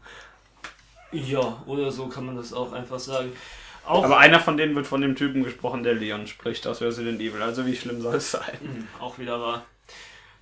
Ja, 1.12 1.62
oder 1.66 1.92
so 1.92 2.08
kann 2.08 2.26
man 2.26 2.36
das 2.36 2.54
auch 2.54 2.72
einfach 2.72 3.00
sagen. 3.00 3.32
Auch, 3.86 4.04
Aber 4.06 4.18
einer 4.18 4.40
von 4.40 4.58
denen 4.58 4.76
wird 4.76 4.88
von 4.88 5.02
dem 5.02 5.16
Typen 5.16 5.44
gesprochen, 5.44 5.84
der 5.84 5.94
Leon 5.96 6.26
spricht 6.28 6.66
aus 6.68 6.82
Resident 6.82 7.20
Evil. 7.20 7.42
Also 7.42 7.66
wie 7.66 7.76
schlimm 7.76 8.02
soll 8.02 8.16
es 8.16 8.32
sein? 8.32 8.58
Hm, 8.62 8.88
auch 9.00 9.20
wieder 9.20 9.42
wahr. 9.42 9.64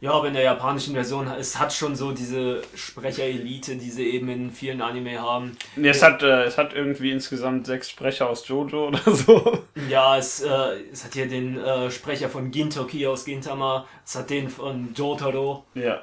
Ja, 0.02 0.14
aber 0.14 0.28
in 0.30 0.34
der 0.34 0.42
japanischen 0.42 0.96
Version, 0.96 1.28
es 1.28 1.60
hat 1.60 1.72
schon 1.72 1.96
so 1.96 2.12
diese 2.12 2.64
Sprecherelite, 2.76 3.76
die 3.76 3.92
sie 3.92 4.10
eben 4.10 4.30
in 4.30 4.50
vielen 4.52 4.82
Anime 4.82 5.22
haben. 5.22 5.56
Nee, 5.76 5.90
es 5.90 6.02
hat, 6.02 6.24
äh, 6.24 6.44
es 6.46 6.58
hat 6.58 6.74
irgendwie 6.74 7.12
insgesamt 7.12 7.68
sechs 7.68 7.90
Sprecher 7.92 8.28
aus 8.28 8.48
Jojo 8.48 8.88
oder 8.90 9.00
so. 9.16 9.60
Ja, 9.88 10.18
es, 10.18 10.42
äh, 10.42 10.50
es 10.92 11.06
hat 11.06 11.14
hier 11.14 11.28
den 11.28 11.58
äh, 11.60 11.92
Sprecher 11.92 12.30
von 12.30 12.50
Gintoki 12.50 13.06
aus 13.06 13.26
Gintama, 13.26 13.86
es 14.04 14.16
hat 14.16 14.32
den 14.32 14.50
von 14.50 14.92
Jotaro 14.96 15.66
Ja. 15.76 16.02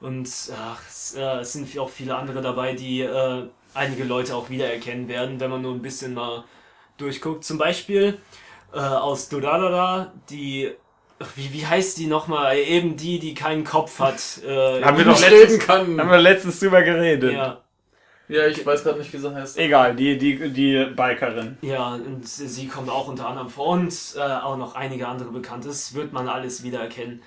und 0.00 0.28
ach, 0.56 0.80
es, 0.88 1.16
äh, 1.16 1.40
es 1.40 1.52
sind 1.52 1.76
auch 1.80 1.90
viele 1.90 2.14
andere 2.14 2.42
dabei, 2.42 2.74
die 2.74 3.00
äh, 3.00 3.42
einige 3.74 4.04
Leute 4.04 4.36
auch 4.36 4.50
wiedererkennen 4.50 5.08
werden, 5.08 5.40
wenn 5.40 5.50
man 5.50 5.62
nur 5.62 5.74
ein 5.74 5.82
bisschen 5.82 6.14
mal 6.14 6.44
durchguckt. 6.96 7.42
Zum 7.42 7.58
Beispiel 7.58 8.18
äh, 8.72 8.78
aus 8.78 9.28
Dorarara, 9.28 10.12
die, 10.30 10.70
wie, 11.36 11.52
wie 11.52 11.66
heißt 11.66 11.98
die 11.98 12.06
nochmal? 12.06 12.56
Eben 12.56 12.96
die, 12.96 13.18
die 13.18 13.34
keinen 13.34 13.64
Kopf 13.64 13.98
hat. 13.98 14.20
Äh, 14.46 14.82
Haben 14.82 14.98
wir 14.98 15.04
doch 15.04 15.20
letztens, 15.20 15.58
kann. 15.66 16.00
haben 16.00 16.10
wir 16.10 16.18
letztens 16.18 16.58
drüber 16.60 16.82
geredet. 16.82 17.32
ja, 17.32 17.60
Ja, 18.28 18.46
ich 18.46 18.64
weiß 18.64 18.82
gerade 18.84 18.98
nicht, 18.98 19.12
wie 19.12 19.18
sie 19.18 19.34
heißt. 19.34 19.58
Egal, 19.58 19.94
die, 19.96 20.16
die, 20.18 20.50
die 20.50 20.84
Bikerin. 20.96 21.58
ja, 21.62 21.94
und 21.94 22.26
sie 22.26 22.66
kommt 22.68 22.88
auch 22.88 23.08
unter 23.08 23.26
anderem 23.28 23.48
vor 23.50 23.68
und 23.68 23.94
äh, 24.16 24.20
auch 24.20 24.56
noch 24.56 24.74
einige 24.74 25.06
andere 25.08 25.30
Bekannte. 25.30 25.68
Das 25.68 25.94
wird 25.94 26.12
man 26.12 26.28
alles 26.28 26.62
wiedererkennen. 26.62 27.22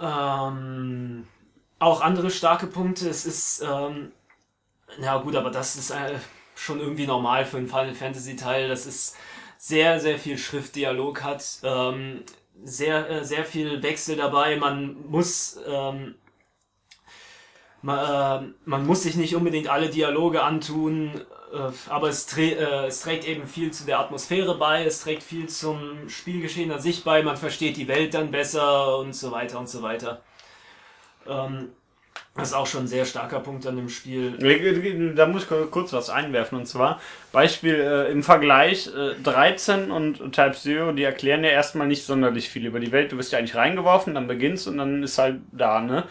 Ähm, 0.00 1.26
auch 1.78 2.00
andere 2.00 2.30
starke 2.30 2.66
Punkte. 2.66 3.08
Es 3.08 3.26
ist, 3.26 3.62
ähm, 3.62 4.12
ja 5.00 5.18
gut, 5.18 5.36
aber 5.36 5.50
das 5.50 5.76
ist 5.76 5.90
äh, 5.90 6.14
schon 6.54 6.80
irgendwie 6.80 7.06
normal 7.06 7.44
für 7.44 7.56
einen 7.58 7.66
Final 7.68 7.94
Fantasy 7.94 8.36
Teil. 8.36 8.68
Das 8.68 8.86
ist 8.86 9.16
sehr, 9.58 10.00
sehr 10.00 10.18
viel 10.18 10.38
Schriftdialog 10.38 11.22
hat, 11.22 11.44
ähm, 11.62 12.22
sehr, 12.64 13.08
äh, 13.10 13.24
sehr 13.24 13.44
viel 13.44 13.82
Wechsel 13.82 14.16
dabei. 14.16 14.56
Man 14.56 14.96
muss, 15.08 15.58
ähm, 15.66 16.14
man, 17.82 18.44
äh, 18.44 18.48
man 18.64 18.86
muss 18.86 19.02
sich 19.02 19.16
nicht 19.16 19.34
unbedingt 19.34 19.68
alle 19.68 19.88
Dialoge 19.88 20.42
antun, 20.42 21.20
äh, 21.52 21.70
aber 21.88 22.08
es, 22.08 22.36
äh, 22.38 22.86
es 22.86 23.00
trägt 23.00 23.26
eben 23.26 23.46
viel 23.46 23.72
zu 23.72 23.84
der 23.84 24.00
Atmosphäre 24.00 24.56
bei, 24.56 24.84
es 24.84 25.02
trägt 25.02 25.22
viel 25.22 25.48
zum 25.48 26.08
Spielgeschehen 26.08 26.70
an 26.72 26.80
sich 26.80 27.04
bei, 27.04 27.22
man 27.22 27.36
versteht 27.36 27.76
die 27.76 27.88
Welt 27.88 28.14
dann 28.14 28.30
besser 28.30 28.98
und 28.98 29.14
so 29.14 29.32
weiter 29.32 29.58
und 29.58 29.68
so 29.68 29.82
weiter. 29.82 30.22
Ähm, 31.26 31.72
das 32.34 32.48
ist 32.48 32.54
auch 32.54 32.66
schon 32.66 32.84
ein 32.84 32.88
sehr 32.88 33.04
starker 33.04 33.40
Punkt 33.40 33.66
an 33.66 33.76
dem 33.76 33.90
Spiel. 33.90 34.38
Da 35.14 35.26
muss 35.26 35.42
ich 35.42 35.70
kurz 35.70 35.92
was 35.92 36.08
einwerfen 36.08 36.58
und 36.58 36.66
zwar 36.66 36.98
Beispiel 37.30 37.74
äh, 37.74 38.10
im 38.10 38.22
Vergleich 38.22 38.88
äh, 38.88 39.14
13 39.22 39.90
und 39.90 40.32
Type 40.32 40.52
Zero, 40.52 40.92
die 40.92 41.02
erklären 41.02 41.44
ja 41.44 41.50
erstmal 41.50 41.86
nicht 41.86 42.04
sonderlich 42.04 42.48
viel 42.48 42.64
über 42.64 42.80
die 42.80 42.90
Welt. 42.90 43.12
Du 43.12 43.18
wirst 43.18 43.32
ja 43.32 43.38
eigentlich 43.38 43.56
reingeworfen, 43.56 44.14
dann 44.14 44.28
beginnst 44.28 44.66
und 44.66 44.78
dann 44.78 45.02
ist 45.02 45.18
halt 45.18 45.40
da, 45.52 45.80
ne? 45.80 46.04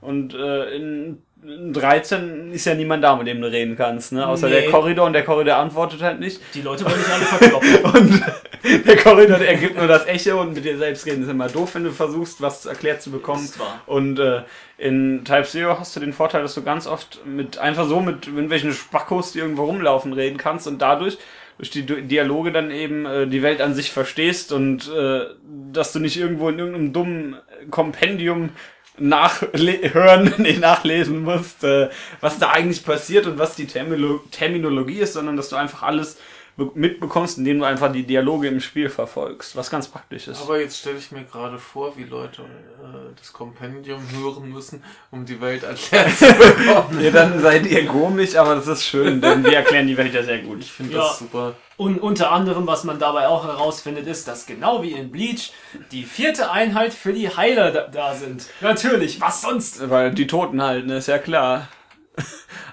Und 0.00 0.34
äh, 0.34 0.76
in, 0.76 1.22
in 1.24 1.25
13 1.42 2.52
ist 2.52 2.64
ja 2.64 2.74
niemand 2.74 3.04
da, 3.04 3.14
mit 3.14 3.26
dem 3.26 3.40
du 3.40 3.50
reden 3.50 3.76
kannst, 3.76 4.12
ne? 4.12 4.26
Außer 4.26 4.48
Nee. 4.48 4.62
der 4.62 4.70
Korridor 4.70 5.06
und 5.06 5.12
der 5.12 5.24
Korridor 5.24 5.56
antwortet 5.56 6.02
halt 6.02 6.18
nicht. 6.18 6.40
Die 6.54 6.62
Leute 6.62 6.84
wollen 6.84 6.96
nicht 6.98 7.10
alle 7.10 7.24
verkloppen. 7.24 8.22
Und 8.66 8.86
der 8.86 8.96
Korridor, 8.96 9.38
der 9.38 9.50
ergibt 9.50 9.76
nur 9.76 9.86
das 9.86 10.06
Echo 10.06 10.40
und 10.40 10.54
mit 10.54 10.64
dir 10.64 10.76
selbst 10.76 11.06
reden 11.06 11.22
ist 11.22 11.28
immer 11.28 11.46
doof, 11.48 11.74
wenn 11.76 11.84
du 11.84 11.92
versuchst, 11.92 12.40
was 12.40 12.66
erklärt 12.66 13.00
zu 13.00 13.12
bekommen. 13.12 13.44
Ist 13.44 13.60
wahr. 13.60 13.80
Und 13.86 14.18
äh, 14.18 14.42
in 14.76 15.24
Type 15.24 15.44
Zero 15.44 15.78
hast 15.78 15.94
du 15.94 16.00
den 16.00 16.12
Vorteil, 16.12 16.42
dass 16.42 16.54
du 16.54 16.62
ganz 16.64 16.88
oft 16.88 17.24
mit 17.24 17.58
einfach 17.58 17.86
so 17.86 18.00
mit 18.00 18.26
irgendwelchen 18.26 18.72
Spackos, 18.72 19.32
die 19.32 19.38
irgendwo 19.38 19.64
rumlaufen, 19.66 20.12
reden 20.14 20.36
kannst 20.36 20.66
und 20.66 20.82
dadurch 20.82 21.18
durch 21.58 21.70
die 21.70 21.84
Dialoge 21.86 22.50
dann 22.50 22.70
eben 22.72 23.06
äh, 23.06 23.26
die 23.28 23.42
Welt 23.42 23.60
an 23.60 23.72
sich 23.74 23.92
verstehst 23.92 24.52
und 24.52 24.90
äh, 24.92 25.26
dass 25.72 25.92
du 25.92 26.00
nicht 26.00 26.16
irgendwo 26.18 26.48
in 26.48 26.58
irgendeinem 26.58 26.92
dummen 26.92 27.36
Kompendium 27.70 28.50
nachhören, 28.98 30.34
nee, 30.38 30.56
nachlesen 30.56 31.22
musst, 31.22 31.64
äh, 31.64 31.88
was 32.20 32.38
da 32.38 32.50
eigentlich 32.50 32.84
passiert 32.84 33.26
und 33.26 33.38
was 33.38 33.54
die 33.54 33.66
Termilo 33.66 34.20
Terminologie 34.30 35.00
ist, 35.00 35.14
sondern 35.14 35.36
dass 35.36 35.48
du 35.48 35.56
einfach 35.56 35.82
alles 35.82 36.18
mitbekommst, 36.56 37.36
indem 37.38 37.58
du 37.58 37.64
einfach 37.66 37.92
die 37.92 38.04
Dialoge 38.04 38.48
im 38.48 38.60
Spiel 38.60 38.88
verfolgst, 38.88 39.56
was 39.56 39.68
ganz 39.70 39.88
praktisch 39.88 40.26
ist. 40.28 40.40
Aber 40.40 40.58
jetzt 40.58 40.78
stelle 40.78 40.96
ich 40.98 41.12
mir 41.12 41.24
gerade 41.24 41.58
vor, 41.58 41.96
wie 41.98 42.04
Leute 42.04 42.42
äh, 42.42 43.14
das 43.18 43.32
Kompendium 43.32 44.00
hören 44.12 44.48
müssen, 44.50 44.82
um 45.10 45.26
die 45.26 45.38
Welt 45.40 45.64
erklärt 45.64 46.10
zu 46.16 46.26
bekommen. 46.32 47.00
ja, 47.02 47.10
dann 47.10 47.40
seid 47.40 47.66
ihr 47.66 47.86
komisch, 47.86 48.36
aber 48.36 48.54
das 48.54 48.66
ist 48.68 48.84
schön, 48.84 49.20
denn 49.20 49.44
wir 49.44 49.52
erklären 49.56 49.86
die 49.86 49.96
Welt 49.98 50.14
ja 50.14 50.22
sehr 50.22 50.38
gut. 50.38 50.60
Ich 50.60 50.72
finde 50.72 50.94
Ja. 50.94 51.00
das 51.00 51.18
super. 51.18 51.54
Und 51.76 51.98
unter 52.00 52.32
anderem, 52.32 52.66
was 52.66 52.84
man 52.84 52.98
dabei 52.98 53.28
auch 53.28 53.44
herausfindet, 53.44 54.06
ist, 54.06 54.26
dass 54.26 54.46
genau 54.46 54.82
wie 54.82 54.92
in 54.92 55.10
Bleach 55.10 55.52
die 55.92 56.04
vierte 56.04 56.50
Einheit 56.50 56.94
für 56.94 57.12
die 57.12 57.28
Heiler 57.28 57.70
da, 57.70 57.86
da 57.88 58.14
sind. 58.14 58.46
Natürlich, 58.62 59.20
was 59.20 59.42
sonst? 59.42 59.90
Weil 59.90 60.12
die 60.14 60.26
Toten 60.26 60.62
halten, 60.62 60.88
ist 60.88 61.08
ja 61.08 61.18
klar. 61.18 61.68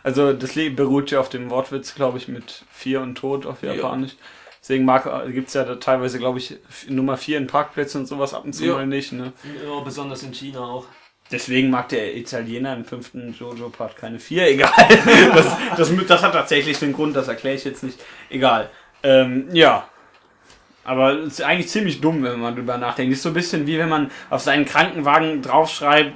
Also 0.06 0.34
das 0.34 0.56
Leben 0.56 0.76
beruht 0.76 1.12
ja 1.12 1.22
auf 1.22 1.30
dem 1.30 1.50
Wortwitz, 1.50 1.96
glaube 1.96 2.18
ich, 2.18 2.28
mit 2.28 2.66
vier 2.70 3.00
und 3.00 3.16
Tod 3.16 3.46
auf 3.46 3.64
Japanisch. 3.64 4.18
Deswegen 4.62 4.86
gibt 5.32 5.48
es 5.48 5.54
ja 5.54 5.64
da 5.64 5.76
teilweise, 5.76 6.20
glaube 6.20 6.40
ich, 6.40 6.58
Nummer 6.90 7.16
vier 7.16 7.38
in 7.38 7.48
Parkplätzen 7.48 8.02
und 8.02 8.08
sowas 8.08 8.34
ab 8.34 8.44
und 8.44 8.52
zu 8.54 8.66
Ja. 8.66 8.74
mal 8.74 8.86
nicht. 8.86 9.14
Ne? 9.14 9.32
Ja, 9.66 9.80
besonders 9.82 10.24
in 10.24 10.34
China 10.34 10.60
auch. 10.60 10.88
Deswegen 11.32 11.70
mag 11.70 11.88
der 11.90 12.16
Italiener 12.18 12.74
im 12.76 12.84
fünften 12.86 13.34
Jojo-Part 13.34 13.96
keine 13.96 14.20
vier. 14.20 14.48
Egal. 14.50 14.72
Das, 15.34 15.56
das, 15.78 15.92
das 16.08 16.22
hat 16.22 16.34
tatsächlich 16.34 16.80
den 16.80 16.92
Grund, 16.94 17.16
das 17.16 17.28
erkläre 17.30 17.56
ich 17.56 17.64
jetzt 17.64 17.84
nicht. 17.84 18.00
Egal. 18.30 18.70
Ähm, 19.04 19.48
ja. 19.54 19.88
Aber 20.86 21.14
es 21.14 21.34
ist 21.40 21.42
eigentlich 21.42 21.70
ziemlich 21.70 22.02
dumm, 22.02 22.24
wenn 22.24 22.40
man 22.40 22.56
drüber 22.56 22.78
nachdenkt. 22.78 23.14
Ist 23.14 23.24
so 23.24 23.30
ein 23.30 23.34
bisschen 23.36 23.66
wie 23.68 23.78
wenn 23.78 23.88
man 23.90 24.12
auf 24.30 24.42
seinen 24.42 24.66
Krankenwagen 24.66 25.42
draufschreibt, 25.42 26.12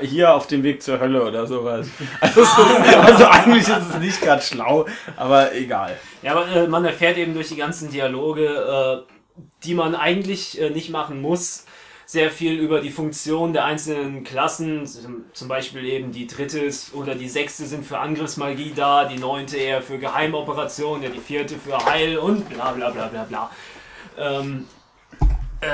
äh, 0.00 0.06
hier 0.06 0.34
auf 0.34 0.46
dem 0.46 0.62
Weg 0.62 0.82
zur 0.82 0.98
Hölle 0.98 1.22
oder 1.22 1.46
sowas. 1.46 1.88
Also, 2.20 2.42
also 2.42 3.26
eigentlich 3.26 3.68
ist 3.68 3.90
es 3.90 3.98
nicht 3.98 4.20
gerade 4.22 4.42
schlau, 4.42 4.86
aber 5.16 5.54
egal. 5.54 5.98
Ja, 6.22 6.32
aber 6.32 6.48
äh, 6.48 6.66
man 6.68 6.84
erfährt 6.84 7.18
eben 7.18 7.34
durch 7.34 7.48
die 7.48 7.56
ganzen 7.56 7.90
Dialoge, 7.90 8.46
äh, 9.06 9.42
die 9.64 9.74
man 9.74 9.94
eigentlich 9.94 10.60
äh, 10.60 10.70
nicht 10.70 10.90
machen 10.90 11.20
muss, 11.20 11.66
sehr 12.06 12.30
viel 12.30 12.58
über 12.58 12.80
die 12.80 12.90
Funktion 12.90 13.52
der 13.54 13.64
einzelnen 13.64 14.22
Klassen. 14.24 14.86
Zum- 14.86 15.48
Beispiel 15.48 15.84
eben 15.84 16.12
die 16.12 16.26
dritte 16.26 16.68
oder 16.94 17.14
die 17.14 17.28
sechste 17.28 17.64
sind 17.64 17.86
für 17.86 17.98
Angriffsmagie 17.98 18.72
da, 18.76 19.04
die 19.06 19.18
neunte 19.18 19.56
eher 19.56 19.80
für 19.82 19.98
Geheimoperationen, 19.98 21.02
ja, 21.02 21.08
die 21.08 21.20
vierte 21.20 21.54
für 21.56 21.82
Heil 21.84 22.18
und 22.18 22.48
bla 22.50 22.72
bla 22.72 22.90
bla 22.90 23.06
bla 23.06 23.24
bla. 23.24 23.50
Ähm, 24.18 24.66
äh, 25.60 25.66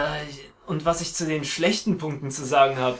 und 0.66 0.84
was 0.84 1.00
ich 1.00 1.14
zu 1.14 1.26
den 1.26 1.44
schlechten 1.44 1.98
Punkten 1.98 2.30
zu 2.30 2.44
sagen 2.44 2.76
habe, 2.78 2.98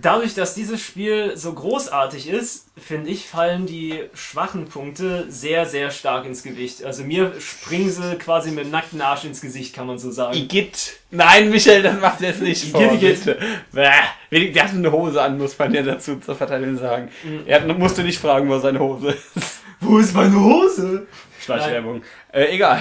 dadurch, 0.00 0.34
dass 0.34 0.54
dieses 0.54 0.80
Spiel 0.80 1.36
so 1.36 1.52
großartig 1.52 2.28
ist, 2.28 2.68
finde 2.76 3.10
ich, 3.10 3.26
fallen 3.26 3.66
die 3.66 4.04
schwachen 4.14 4.66
Punkte 4.66 5.26
sehr, 5.28 5.66
sehr 5.66 5.90
stark 5.90 6.26
ins 6.26 6.42
Gewicht. 6.42 6.84
Also 6.84 7.04
mir 7.04 7.40
springen 7.40 7.90
sie 7.90 8.16
quasi 8.16 8.50
mit 8.50 8.64
dem 8.64 8.70
nackten 8.70 9.00
Arsch 9.00 9.24
ins 9.24 9.40
Gesicht, 9.40 9.74
kann 9.74 9.86
man 9.86 9.98
so 9.98 10.10
sagen. 10.10 10.36
Igitt. 10.36 10.98
Nein, 11.10 11.50
Michael, 11.50 11.82
das 11.82 12.00
macht 12.00 12.20
jetzt 12.20 12.40
nicht 12.40 12.64
vor. 12.70 12.80
Igitt, 12.92 13.26
Igitt. 13.26 13.38
Bäh. 13.72 14.50
Der 14.52 14.64
hat 14.64 14.70
eine 14.70 14.92
Hose 14.92 15.20
an, 15.20 15.38
muss 15.38 15.58
man 15.58 15.74
ja 15.74 15.82
dazu 15.82 16.16
zur 16.20 16.34
Verteidigung 16.34 16.76
sagen. 16.78 17.10
Er 17.46 17.62
hat, 17.62 17.78
musste 17.78 18.02
nicht 18.02 18.18
fragen, 18.18 18.48
wo 18.48 18.58
seine 18.58 18.78
Hose 18.78 19.16
ist. 19.34 19.60
Wo 19.80 19.98
ist 19.98 20.14
meine 20.14 20.38
Hose? 20.38 21.06
Schleichwerbung. 21.40 22.02
Äh, 22.32 22.54
egal. 22.54 22.80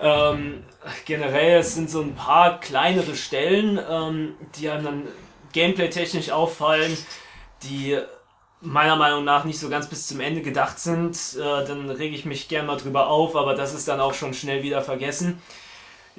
Ähm, 0.00 0.64
generell, 1.04 1.60
es 1.60 1.74
sind 1.74 1.90
so 1.90 2.00
ein 2.00 2.14
paar 2.14 2.60
kleinere 2.60 3.14
Stellen, 3.16 3.78
ähm, 3.88 4.34
die 4.56 4.68
einem 4.68 4.84
dann 4.84 5.02
gameplay-technisch 5.52 6.30
auffallen, 6.30 6.96
die 7.62 7.98
meiner 8.60 8.96
Meinung 8.96 9.24
nach 9.24 9.44
nicht 9.44 9.58
so 9.58 9.68
ganz 9.68 9.86
bis 9.88 10.06
zum 10.06 10.20
Ende 10.20 10.42
gedacht 10.42 10.78
sind. 10.78 11.16
Äh, 11.36 11.66
dann 11.66 11.90
rege 11.90 12.14
ich 12.14 12.24
mich 12.24 12.48
gern 12.48 12.66
mal 12.66 12.76
drüber 12.76 13.08
auf, 13.08 13.36
aber 13.36 13.54
das 13.54 13.74
ist 13.74 13.88
dann 13.88 14.00
auch 14.00 14.14
schon 14.14 14.34
schnell 14.34 14.62
wieder 14.62 14.82
vergessen. 14.82 15.40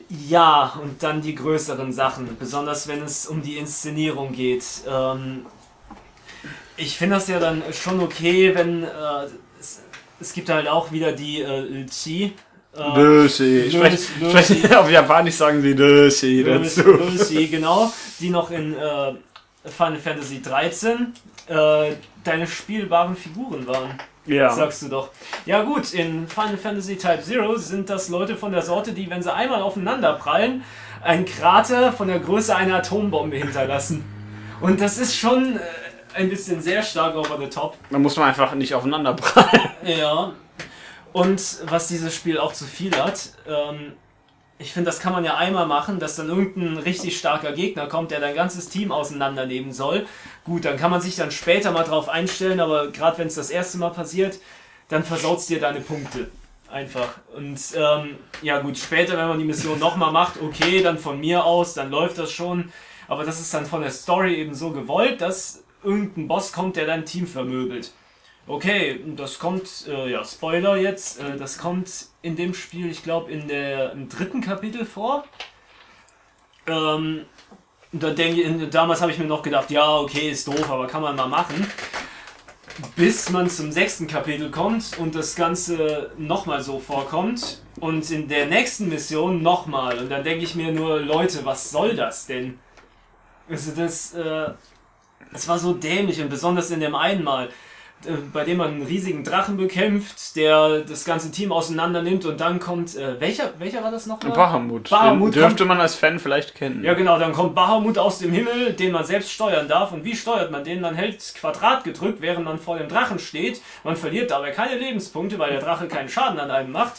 Ja, 0.09 0.79
und 0.81 1.01
dann 1.01 1.21
die 1.21 1.35
größeren 1.35 1.91
Sachen, 1.91 2.37
besonders 2.37 2.87
wenn 2.87 3.01
es 3.01 3.25
um 3.25 3.41
die 3.41 3.57
Inszenierung 3.57 4.31
geht. 4.31 4.65
Ähm, 4.87 5.45
ich 6.77 6.97
finde 6.97 7.15
das 7.15 7.27
ja 7.27 7.39
dann 7.39 7.63
schon 7.73 7.99
okay, 7.99 8.53
wenn 8.53 8.83
äh, 8.83 8.87
es, 9.59 9.81
es 10.19 10.33
gibt 10.33 10.49
halt 10.49 10.67
auch 10.67 10.91
wieder 10.91 11.11
die 11.11 11.41
äh, 11.41 11.85
Chi. 11.87 12.33
Lös- 12.95 13.37
Sprechen 13.37 14.75
auf 14.75 14.89
Japanisch 14.89 15.35
sagen 15.35 15.61
sie 15.61 15.75
Döshi 15.75 16.43
dazu. 16.43 16.81
Lucy, 16.83 17.47
genau, 17.47 17.91
die 18.19 18.29
noch 18.29 18.51
in 18.51 18.73
äh, 18.75 19.13
Final 19.65 19.97
Fantasy 19.99 20.41
13 20.41 21.13
äh, 21.47 21.91
deine 22.23 22.45
spielbaren 22.47 23.15
Figuren 23.15 23.65
waren, 23.67 23.97
Ja. 24.25 24.49
sagst 24.49 24.81
du 24.83 24.89
doch. 24.89 25.09
Ja 25.45 25.63
gut, 25.63 25.93
in 25.93 26.27
Final 26.27 26.57
Fantasy 26.57 26.97
Type 26.97 27.21
Zero 27.21 27.55
sind 27.57 27.89
das 27.89 28.09
Leute 28.09 28.35
von 28.35 28.51
der 28.51 28.61
Sorte, 28.61 28.91
die, 28.93 29.09
wenn 29.09 29.21
sie 29.23 29.33
einmal 29.33 29.61
aufeinander 29.61 30.13
prallen, 30.13 30.63
einen 31.03 31.25
Krater 31.25 31.93
von 31.93 32.07
der 32.07 32.19
Größe 32.19 32.55
einer 32.55 32.75
Atombombe 32.77 33.37
hinterlassen. 33.37 34.03
Und 34.61 34.81
das 34.81 34.97
ist 34.97 35.15
schon 35.15 35.55
äh, 35.55 35.59
ein 36.15 36.29
bisschen 36.29 36.61
sehr 36.61 36.81
stark 36.81 37.15
over 37.15 37.37
the 37.39 37.47
top. 37.47 37.75
Da 37.89 37.99
muss 37.99 38.17
man 38.17 38.27
einfach 38.29 38.53
nicht 38.55 38.73
aufeinander 38.73 39.13
prallen. 39.13 39.61
Ja. 39.85 40.33
Und 41.13 41.41
was 41.65 41.87
dieses 41.87 42.15
Spiel 42.15 42.37
auch 42.37 42.53
zu 42.53 42.65
viel 42.65 42.95
hat, 42.95 43.31
ähm, 43.47 43.93
ich 44.59 44.73
finde, 44.73 44.89
das 44.89 44.99
kann 44.99 45.13
man 45.13 45.23
ja 45.23 45.37
einmal 45.37 45.67
machen, 45.67 45.99
dass 45.99 46.15
dann 46.15 46.29
irgendein 46.29 46.77
richtig 46.77 47.17
starker 47.17 47.51
Gegner 47.51 47.87
kommt, 47.87 48.11
der 48.11 48.19
dein 48.19 48.33
ganzes 48.35 48.69
Team 48.69 48.91
auseinandernehmen 48.91 49.71
soll. 49.71 50.07
Gut, 50.45 50.65
dann 50.65 50.77
kann 50.77 50.89
man 50.89 51.01
sich 51.01 51.15
dann 51.15 51.31
später 51.31 51.71
mal 51.71 51.83
drauf 51.83 52.09
einstellen, 52.09 52.59
aber 52.59 52.91
gerade 52.91 53.19
wenn 53.19 53.27
es 53.27 53.35
das 53.35 53.51
erste 53.51 53.77
Mal 53.77 53.91
passiert, 53.91 54.39
dann 54.89 55.03
versaut 55.03 55.47
dir 55.47 55.59
deine 55.59 55.81
Punkte. 55.81 56.31
Einfach. 56.69 57.19
Und 57.35 57.59
ähm, 57.75 58.17
ja 58.41 58.59
gut, 58.59 58.77
später, 58.77 59.17
wenn 59.17 59.27
man 59.27 59.39
die 59.39 59.45
Mission 59.45 59.79
nochmal 59.79 60.11
macht, 60.11 60.41
okay, 60.41 60.81
dann 60.81 60.97
von 60.97 61.19
mir 61.19 61.45
aus, 61.45 61.75
dann 61.75 61.91
läuft 61.91 62.17
das 62.17 62.31
schon. 62.31 62.71
Aber 63.07 63.23
das 63.23 63.39
ist 63.39 63.53
dann 63.53 63.65
von 63.65 63.81
der 63.81 63.91
Story 63.91 64.35
eben 64.35 64.53
so 64.53 64.71
gewollt, 64.71 65.21
dass 65.21 65.63
irgendein 65.83 66.27
Boss 66.27 66.51
kommt, 66.51 66.75
der 66.75 66.85
dein 66.85 67.05
Team 67.05 67.25
vermöbelt. 67.25 67.91
Okay, 68.49 69.01
das 69.17 69.39
kommt, 69.39 69.87
äh, 69.89 70.09
ja, 70.09 70.23
Spoiler 70.23 70.77
jetzt, 70.77 71.19
äh, 71.19 71.35
das 71.35 71.57
kommt 71.57 72.07
in 72.21 72.37
dem 72.37 72.53
Spiel, 72.53 72.89
ich 72.89 73.03
glaube, 73.03 73.29
in 73.29 73.49
der 73.49 73.91
im 73.91 74.07
dritten 74.07 74.39
Kapitel 74.39 74.85
vor. 74.85 75.25
Ähm, 76.65 77.25
da 77.91 78.11
denke 78.11 78.67
damals 78.67 79.01
habe 79.01 79.11
ich 79.11 79.17
mir 79.17 79.25
noch 79.25 79.43
gedacht, 79.43 79.69
ja, 79.69 79.97
okay, 79.97 80.29
ist 80.31 80.47
doof, 80.47 80.69
aber 80.69 80.87
kann 80.87 81.01
man 81.01 81.17
mal 81.17 81.27
machen. 81.27 81.69
Bis 82.95 83.29
man 83.31 83.49
zum 83.49 83.73
sechsten 83.73 84.07
Kapitel 84.07 84.49
kommt 84.49 84.97
und 84.97 85.13
das 85.13 85.35
Ganze 85.35 86.11
nochmal 86.17 86.61
so 86.61 86.79
vorkommt. 86.79 87.61
Und 87.81 88.09
in 88.11 88.29
der 88.29 88.45
nächsten 88.45 88.87
Mission 88.87 89.41
nochmal. 89.41 89.99
Und 89.99 90.09
dann 90.09 90.23
denke 90.23 90.45
ich 90.45 90.55
mir 90.55 90.71
nur, 90.71 91.01
Leute, 91.01 91.43
was 91.43 91.69
soll 91.69 91.97
das 91.97 92.27
denn? 92.27 92.59
Also 93.49 93.71
das, 93.75 94.13
äh, 94.13 94.51
das 95.33 95.47
war 95.49 95.59
so 95.59 95.73
dämlich 95.73 96.21
und 96.21 96.29
besonders 96.29 96.71
in 96.71 96.79
dem 96.79 96.95
einen 96.95 97.23
Mal, 97.25 97.49
bei 98.31 98.43
dem 98.43 98.57
man 98.57 98.69
einen 98.69 98.85
riesigen 98.85 99.23
Drachen 99.23 99.57
bekämpft, 99.57 100.35
der 100.35 100.81
das 100.81 101.03
ganze 101.03 101.31
Team 101.31 101.51
auseinander 101.51 102.03
nimmt 102.03 102.25
und 102.25 102.39
dann 102.39 102.59
kommt, 102.59 102.95
äh, 102.95 103.19
welcher, 103.19 103.53
welcher 103.57 103.83
war 103.83 103.91
das 103.91 104.05
nochmal? 104.05 104.33
Bahamut. 104.33 104.89
Bahamut 104.89 105.33
Den 105.35 105.41
dürfte 105.41 105.65
man 105.65 105.81
als 105.81 105.95
Fan 105.95 106.19
vielleicht 106.19 106.53
kennen. 106.53 106.83
Ja 106.83 106.93
genau, 106.93 107.17
dann 107.17 107.33
kommt 107.33 107.55
Bahamut 107.55 107.97
aus 107.97 108.19
dem 108.19 108.31
Himmel, 108.31 108.73
den 108.73 108.91
man 108.91 109.03
selbst 109.03 109.31
steuern 109.31 109.67
darf. 109.67 109.91
Und 109.91 110.05
wie 110.05 110.15
steuert 110.15 110.51
man 110.51 110.63
den? 110.63 110.81
Man 110.81 110.95
hält 110.95 111.33
Quadrat 111.39 111.83
gedrückt, 111.83 112.21
während 112.21 112.45
man 112.45 112.59
vor 112.59 112.77
dem 112.77 112.87
Drachen 112.87 113.17
steht. 113.19 113.61
Man 113.83 113.95
verliert 113.95 114.29
dabei 114.31 114.51
keine 114.51 114.77
Lebenspunkte, 114.77 115.39
weil 115.39 115.51
der 115.51 115.61
Drache 115.61 115.87
keinen 115.87 116.09
Schaden 116.09 116.39
an 116.39 116.51
einem 116.51 116.71
macht. 116.71 116.93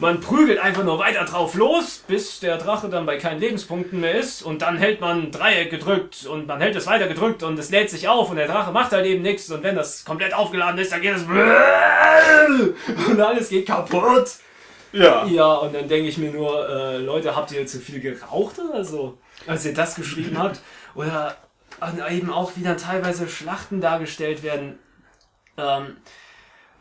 Man 0.00 0.20
prügelt 0.20 0.58
einfach 0.58 0.84
nur 0.84 0.98
weiter 0.98 1.24
drauf 1.24 1.54
los, 1.54 2.02
bis 2.06 2.40
der 2.40 2.56
Drache 2.58 2.88
dann 2.88 3.06
bei 3.06 3.18
keinen 3.18 3.40
Lebenspunkten 3.40 4.00
mehr 4.00 4.14
ist. 4.14 4.42
Und 4.42 4.62
dann 4.62 4.76
hält 4.76 5.00
man 5.00 5.30
Dreieck 5.30 5.70
gedrückt 5.70 6.26
und 6.26 6.46
man 6.46 6.60
hält 6.60 6.76
es 6.76 6.86
weiter 6.86 7.06
gedrückt 7.08 7.42
und 7.42 7.58
es 7.58 7.70
lädt 7.70 7.90
sich 7.90 8.08
auf 8.08 8.30
und 8.30 8.36
der 8.36 8.46
Drache 8.48 8.72
macht 8.72 8.92
halt 8.92 9.06
eben 9.06 9.22
nichts. 9.22 9.50
Und 9.50 9.62
wenn 9.62 9.76
das 9.76 10.04
komplett 10.04 10.34
aufgeladen 10.34 10.78
ist, 10.80 10.92
dann 10.92 11.02
geht 11.02 11.16
es 11.16 11.22
und 13.08 13.20
alles 13.20 13.48
geht 13.48 13.66
kaputt. 13.66 14.30
ja. 14.92 15.26
Ja, 15.26 15.54
und 15.54 15.74
dann 15.74 15.88
denke 15.88 16.08
ich 16.08 16.18
mir 16.18 16.30
nur, 16.30 16.68
äh, 16.68 16.98
Leute, 16.98 17.36
habt 17.36 17.52
ihr 17.52 17.66
zu 17.66 17.78
viel 17.78 18.00
geraucht 18.00 18.58
oder 18.58 18.84
so, 18.84 19.18
als 19.46 19.64
ihr 19.64 19.74
das 19.74 19.94
geschrieben 19.94 20.38
habt? 20.38 20.60
Oder 20.94 21.36
eben 22.10 22.30
auch, 22.30 22.52
wie 22.56 22.62
dann 22.62 22.76
teilweise 22.76 23.28
Schlachten 23.28 23.80
dargestellt 23.80 24.42
werden, 24.42 24.78
ähm, 25.56 25.96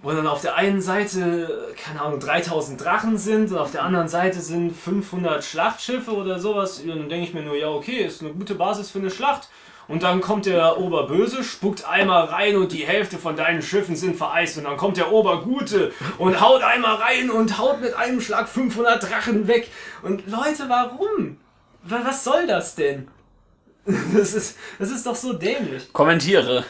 wo 0.03 0.11
dann 0.11 0.25
auf 0.27 0.41
der 0.41 0.55
einen 0.55 0.81
Seite, 0.81 1.73
keine 1.83 2.01
Ahnung, 2.01 2.19
3000 2.19 2.83
Drachen 2.83 3.17
sind 3.17 3.51
und 3.51 3.57
auf 3.57 3.71
der 3.71 3.83
anderen 3.83 4.07
Seite 4.07 4.39
sind 4.39 4.75
500 4.75 5.43
Schlachtschiffe 5.43 6.11
oder 6.11 6.39
sowas. 6.39 6.79
Und 6.79 6.89
dann 6.89 7.09
denke 7.09 7.27
ich 7.27 7.33
mir 7.33 7.43
nur, 7.43 7.55
ja, 7.55 7.69
okay, 7.69 8.03
ist 8.05 8.21
eine 8.21 8.31
gute 8.33 8.55
Basis 8.55 8.89
für 8.89 8.99
eine 8.99 9.11
Schlacht. 9.11 9.49
Und 9.87 10.03
dann 10.03 10.21
kommt 10.21 10.45
der 10.45 10.77
Oberböse, 10.79 11.43
spuckt 11.43 11.85
einmal 11.85 12.25
rein 12.25 12.55
und 12.55 12.71
die 12.71 12.85
Hälfte 12.85 13.17
von 13.17 13.35
deinen 13.35 13.61
Schiffen 13.61 13.95
sind 13.95 14.15
vereist. 14.15 14.57
Und 14.57 14.63
dann 14.63 14.77
kommt 14.77 14.97
der 14.97 15.11
Obergute 15.11 15.91
und 16.17 16.39
haut 16.39 16.63
einmal 16.63 16.95
rein 16.95 17.29
und 17.29 17.57
haut 17.57 17.81
mit 17.81 17.93
einem 17.95 18.21
Schlag 18.21 18.47
500 18.47 19.03
Drachen 19.03 19.47
weg. 19.47 19.67
Und 20.01 20.27
Leute, 20.27 20.65
warum? 20.69 21.37
Wa- 21.83 22.01
Was 22.05 22.23
soll 22.23 22.47
das 22.47 22.75
denn? 22.75 23.07
Das 24.15 24.33
ist, 24.33 24.57
das 24.79 24.91
ist 24.91 25.05
doch 25.05 25.15
so 25.15 25.33
dämlich. 25.33 25.91
Kommentiere. 25.91 26.63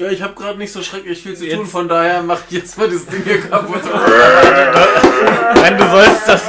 Ja, 0.00 0.08
ich 0.10 0.22
habe 0.22 0.34
gerade 0.34 0.56
nicht 0.58 0.72
so 0.72 0.82
schrecklich 0.82 1.22
viel 1.22 1.36
zu 1.36 1.44
Jetzt- 1.44 1.56
tun, 1.56 1.66
von 1.66 1.86
daher 1.88 2.22
mach 2.22 2.40
jetzt 2.48 2.78
mal 2.78 2.88
das 2.88 3.04
Ding 3.06 3.22
hier 3.22 3.40
kaputt. 3.40 3.82
Nein, 5.54 5.76
du 5.78 5.88
sollst 5.90 6.26
das. 6.28 6.42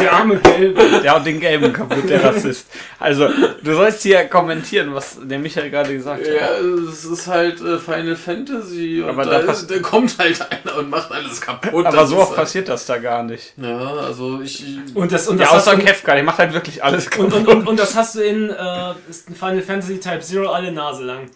Der 0.00 0.12
arme 0.12 0.36
Gelbe. 0.36 1.00
Der 1.02 1.12
haut 1.16 1.26
den 1.26 1.40
Gelben 1.40 1.72
kaputt, 1.72 2.08
der 2.08 2.22
Rassist. 2.22 2.68
Also, 3.00 3.28
du 3.62 3.74
sollst 3.74 4.02
hier 4.04 4.24
kommentieren, 4.26 4.94
was 4.94 5.16
der 5.20 5.40
Michael 5.40 5.70
gerade 5.70 5.92
gesagt 5.92 6.20
hat. 6.24 6.32
ja, 6.34 6.48
es 6.88 7.04
ist 7.04 7.26
halt 7.26 7.60
äh, 7.60 7.78
Final 7.78 8.14
Fantasy 8.14 9.02
und 9.02 9.10
Aber 9.10 9.24
da, 9.24 9.42
da 9.42 9.52
ist, 9.52 9.68
da 9.68 9.78
kommt 9.80 10.16
halt 10.18 10.40
einer 10.52 10.76
und 10.78 10.88
macht 10.90 11.10
alles 11.10 11.40
kaputt. 11.40 11.84
Aber 11.84 11.96
Das 11.96 12.10
so 12.10 12.16
oft 12.18 12.28
halt- 12.28 12.36
passiert 12.38 12.68
das 12.68 12.86
da 12.86 12.98
gar 12.98 13.24
nicht. 13.24 13.54
Ja, 13.56 13.76
also 13.76 14.40
ich. 14.40 14.64
Und 14.94 15.10
das, 15.10 15.26
und 15.26 15.38
Ja, 15.38 15.46
das 15.46 15.54
hast 15.54 15.68
außer 15.68 15.76
du- 15.78 15.84
Kefka, 15.84 16.14
der 16.14 16.22
macht 16.22 16.38
halt 16.38 16.52
wirklich 16.54 16.82
alles 16.84 17.10
kaputt. 17.10 17.32
Und, 17.34 17.48
und, 17.48 17.56
und, 17.56 17.68
und 17.68 17.80
das 17.80 17.96
hast 17.96 18.14
du 18.14 18.20
in, 18.20 18.50
äh, 18.50 18.94
Final 19.36 19.62
Fantasy 19.62 19.98
Type 19.98 20.20
Zero 20.20 20.50
alle 20.52 20.70
Nase 20.70 21.02
lang. 21.04 21.28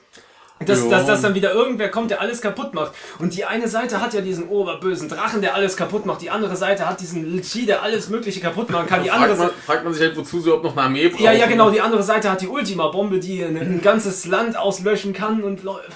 Dass, 0.67 0.89
dass, 0.89 1.07
dass 1.07 1.23
dann 1.23 1.35
wieder 1.35 1.53
irgendwer 1.53 1.91
kommt, 1.91 2.11
der 2.11 2.21
alles 2.21 2.41
kaputt 2.41 2.75
macht. 2.75 2.93
Und 3.19 3.37
die 3.37 3.45
eine 3.45 3.69
Seite 3.69 4.01
hat 4.01 4.15
ja 4.15 4.21
diesen 4.21 4.49
oberbösen 4.49 5.09
Drachen, 5.09 5.41
der 5.41 5.55
alles 5.55 5.77
kaputt 5.77 6.07
macht. 6.07 6.23
Die 6.23 6.31
andere 6.31 6.57
Seite 6.57 6.89
hat 6.89 7.01
diesen 7.01 7.41
Chi, 7.43 7.67
der 7.67 7.83
alles 7.83 8.09
Mögliche 8.09 8.41
kaputt 8.41 8.71
machen 8.71 8.87
kann. 8.87 9.03
Die 9.03 9.11
andere 9.11 9.35
Fragt 9.35 9.39
man, 9.39 9.49
Seite. 9.49 9.63
fragt 9.67 9.85
man 9.85 9.93
sich 9.95 10.03
halt, 10.03 10.17
wozu 10.17 10.41
sie 10.41 10.47
überhaupt 10.47 10.65
noch 10.65 10.73
eine 10.77 10.83
Armee 10.83 11.09
brauchen. 11.09 11.25
Ja, 11.25 11.33
ja, 11.33 11.47
genau. 11.47 11.71
Die 11.71 11.81
andere 11.81 12.03
Seite 12.03 12.31
hat 12.31 12.41
die 12.41 12.49
Ultima-Bombe, 12.49 13.19
die 13.19 13.43
ein, 13.43 13.57
ein 13.57 13.81
ganzes 13.83 14.27
Land 14.27 14.57
auslöschen 14.57 15.13
kann 15.13 15.43
und 15.43 15.63
läuft. 15.63 15.89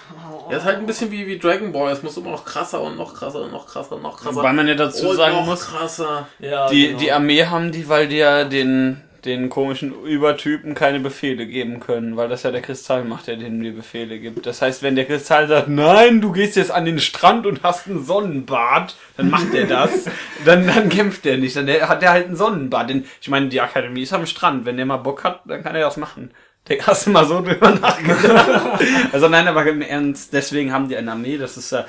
Ja, 0.50 0.58
ist 0.58 0.64
halt 0.64 0.78
ein 0.78 0.87
bisschen 0.87 1.11
wie, 1.11 1.26
wie 1.26 1.38
Dragon 1.38 1.73
Ball. 1.73 1.92
Es 1.92 2.02
muss 2.02 2.16
immer 2.16 2.30
noch 2.30 2.44
krasser 2.44 2.80
und 2.80 2.96
noch 2.96 3.14
krasser 3.14 3.42
und 3.42 3.52
noch 3.52 3.66
krasser 3.66 3.96
und 3.96 4.02
noch 4.02 4.16
krasser. 4.16 4.37
Wobei 4.37 4.52
man 4.52 4.68
ja 4.68 4.75
dazu 4.75 5.08
und 5.08 5.16
sagen 5.16 5.35
noch 5.35 5.46
muss, 5.46 5.66
krasser. 5.66 6.28
Ja, 6.38 6.68
die, 6.68 6.88
genau. 6.88 6.99
die 6.99 7.12
Armee 7.12 7.44
haben 7.46 7.73
die, 7.73 7.88
weil 7.88 8.06
die 8.06 8.18
ja 8.18 8.44
den, 8.44 9.02
den 9.25 9.49
komischen 9.49 9.92
Übertypen 10.04 10.75
keine 10.75 11.00
Befehle 11.00 11.46
geben 11.46 11.80
können, 11.80 12.16
weil 12.16 12.28
das 12.28 12.42
ja 12.42 12.50
der 12.50 12.62
Kristall 12.62 13.04
macht, 13.04 13.26
der 13.26 13.37
denen 13.37 13.62
die 13.62 13.70
Befehle 13.70 14.18
gibt. 14.18 14.46
Das 14.46 14.62
heißt, 14.62 14.82
wenn 14.82 14.96
der 14.96 15.06
Kristall 15.06 15.49
sagt, 15.49 15.68
nein, 15.68 16.20
du 16.20 16.32
gehst 16.32 16.56
jetzt 16.56 16.70
an 16.70 16.85
den 16.85 16.99
Strand 16.99 17.46
und 17.46 17.62
hast 17.62 17.87
ein 17.87 18.04
Sonnenbad, 18.04 18.96
dann 19.16 19.30
macht 19.30 19.54
er 19.54 19.66
das. 19.66 20.04
dann, 20.44 20.66
dann 20.66 20.88
kämpft 20.88 21.25
der 21.25 21.38
nicht. 21.38 21.56
Dann 21.56 21.68
hat 21.68 22.02
der 22.02 22.11
halt 22.11 22.28
ein 22.28 22.37
Sonnenbad. 22.37 22.90
Denn, 22.90 23.04
ich 23.20 23.28
meine, 23.28 23.49
die 23.49 23.61
Akademie 23.61 24.02
ist 24.02 24.12
am 24.12 24.26
Strand. 24.26 24.64
Wenn 24.66 24.76
der 24.76 24.87
mal 24.87 24.99
Bock 24.99 25.25
hat, 25.25 25.40
dann 25.46 25.62
kann 25.62 25.75
er 25.75 25.82
das 25.82 25.96
machen. 25.96 26.30
Der 26.68 26.85
hast 26.87 27.06
du 27.06 27.11
mal 27.11 27.25
so 27.25 27.40
drüber 27.40 27.70
nachgedacht. 27.70 28.82
also 29.12 29.28
nein, 29.28 29.46
aber 29.46 29.66
im 29.66 29.82
Ernst, 29.82 30.32
deswegen 30.32 30.73
haben 30.73 30.88
die 30.88 30.96
eine 30.96 31.12
Armee, 31.12 31.38
das 31.38 31.56
ist 31.56 31.70
ja, 31.70 31.87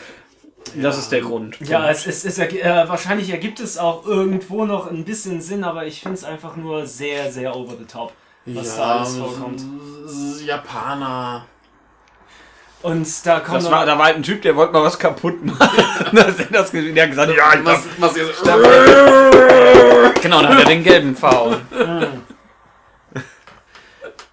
das 0.75 0.97
ist 0.97 1.11
der 1.11 1.21
Grund. 1.21 1.57
Ja, 1.61 1.89
es 1.89 2.05
ist, 2.07 2.25
es, 2.25 2.39
ergi- 2.39 2.61
äh, 2.61 2.87
wahrscheinlich 2.89 3.29
ergibt 3.29 3.59
es 3.59 3.77
auch 3.77 4.05
irgendwo 4.05 4.65
noch 4.65 4.89
ein 4.91 5.03
bisschen 5.05 5.41
Sinn, 5.41 5.63
aber 5.63 5.85
ich 5.85 6.01
finde 6.01 6.15
es 6.17 6.23
einfach 6.23 6.55
nur 6.55 6.85
sehr, 6.85 7.31
sehr 7.31 7.55
over 7.55 7.75
the 7.77 7.85
top, 7.85 8.13
was 8.45 8.75
da 8.77 8.97
alles 8.97 9.15
vorkommt. 9.17 9.61
Japaner. 10.45 11.45
Und 12.83 13.07
da 13.25 13.39
kommt 13.39 13.57
Das 13.57 13.63
noch- 13.65 13.71
war, 13.71 13.85
da 13.85 13.97
war 13.97 14.05
halt 14.05 14.17
ein 14.17 14.23
Typ, 14.23 14.41
der 14.43 14.55
wollte 14.55 14.71
mal 14.73 14.83
was 14.83 14.99
kaputt 14.99 15.43
machen. 15.43 15.57
Er 16.15 16.31
das 16.51 16.71
gesehen 16.71 16.93
der 16.95 17.03
hat 17.05 17.09
gesagt, 17.09 17.31
ja, 17.35 17.53
ich 17.55 17.65
Was, 17.65 17.83
was 17.97 18.15
ihr 18.17 18.27
Genau, 20.21 20.41
dann 20.41 20.53
hat 20.53 20.59
er 20.59 20.65
den 20.65 20.83
gelben 20.83 21.15
verhauen. 21.15 21.57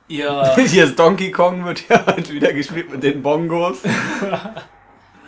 ihr, 0.08 0.54
Hier 0.66 0.84
ist 0.84 0.98
Donkey 0.98 1.30
Kong, 1.30 1.64
wird 1.64 1.88
ja 1.88 2.04
halt 2.06 2.30
wieder 2.30 2.52
gespielt 2.52 2.90
mit 2.90 3.02
den 3.02 3.22
Bongos. 3.22 3.78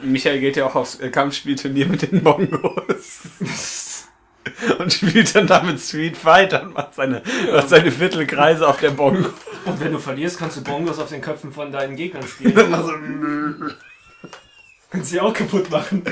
Michael 0.02 0.40
geht 0.40 0.56
ja 0.56 0.66
auch 0.66 0.74
aufs 0.74 0.98
Kampfspielturnier 0.98 1.86
mit 1.86 2.02
den 2.02 2.22
Bongos. 2.22 3.22
Und 4.78 4.92
spielt 4.92 5.34
dann 5.34 5.46
damit 5.46 5.80
Street 5.80 6.16
Fighter 6.16 6.62
und 6.62 6.74
macht 6.74 6.94
seine, 6.94 7.20
macht 7.52 7.68
seine 7.68 7.90
Viertelkreise 7.90 8.66
auf 8.66 8.78
der 8.78 8.90
Bongo. 8.90 9.28
und 9.64 9.80
wenn 9.80 9.92
du 9.92 9.98
verlierst, 9.98 10.38
kannst 10.38 10.56
du 10.56 10.62
Bongos 10.62 11.00
auf 11.00 11.08
den 11.08 11.20
Köpfen 11.20 11.52
von 11.52 11.72
deinen 11.72 11.96
Gegnern 11.96 12.26
spielen. 12.26 12.54
Kannst 14.88 15.10
sie 15.10 15.20
auch 15.20 15.34
kaputt 15.34 15.68
machen. 15.68 16.04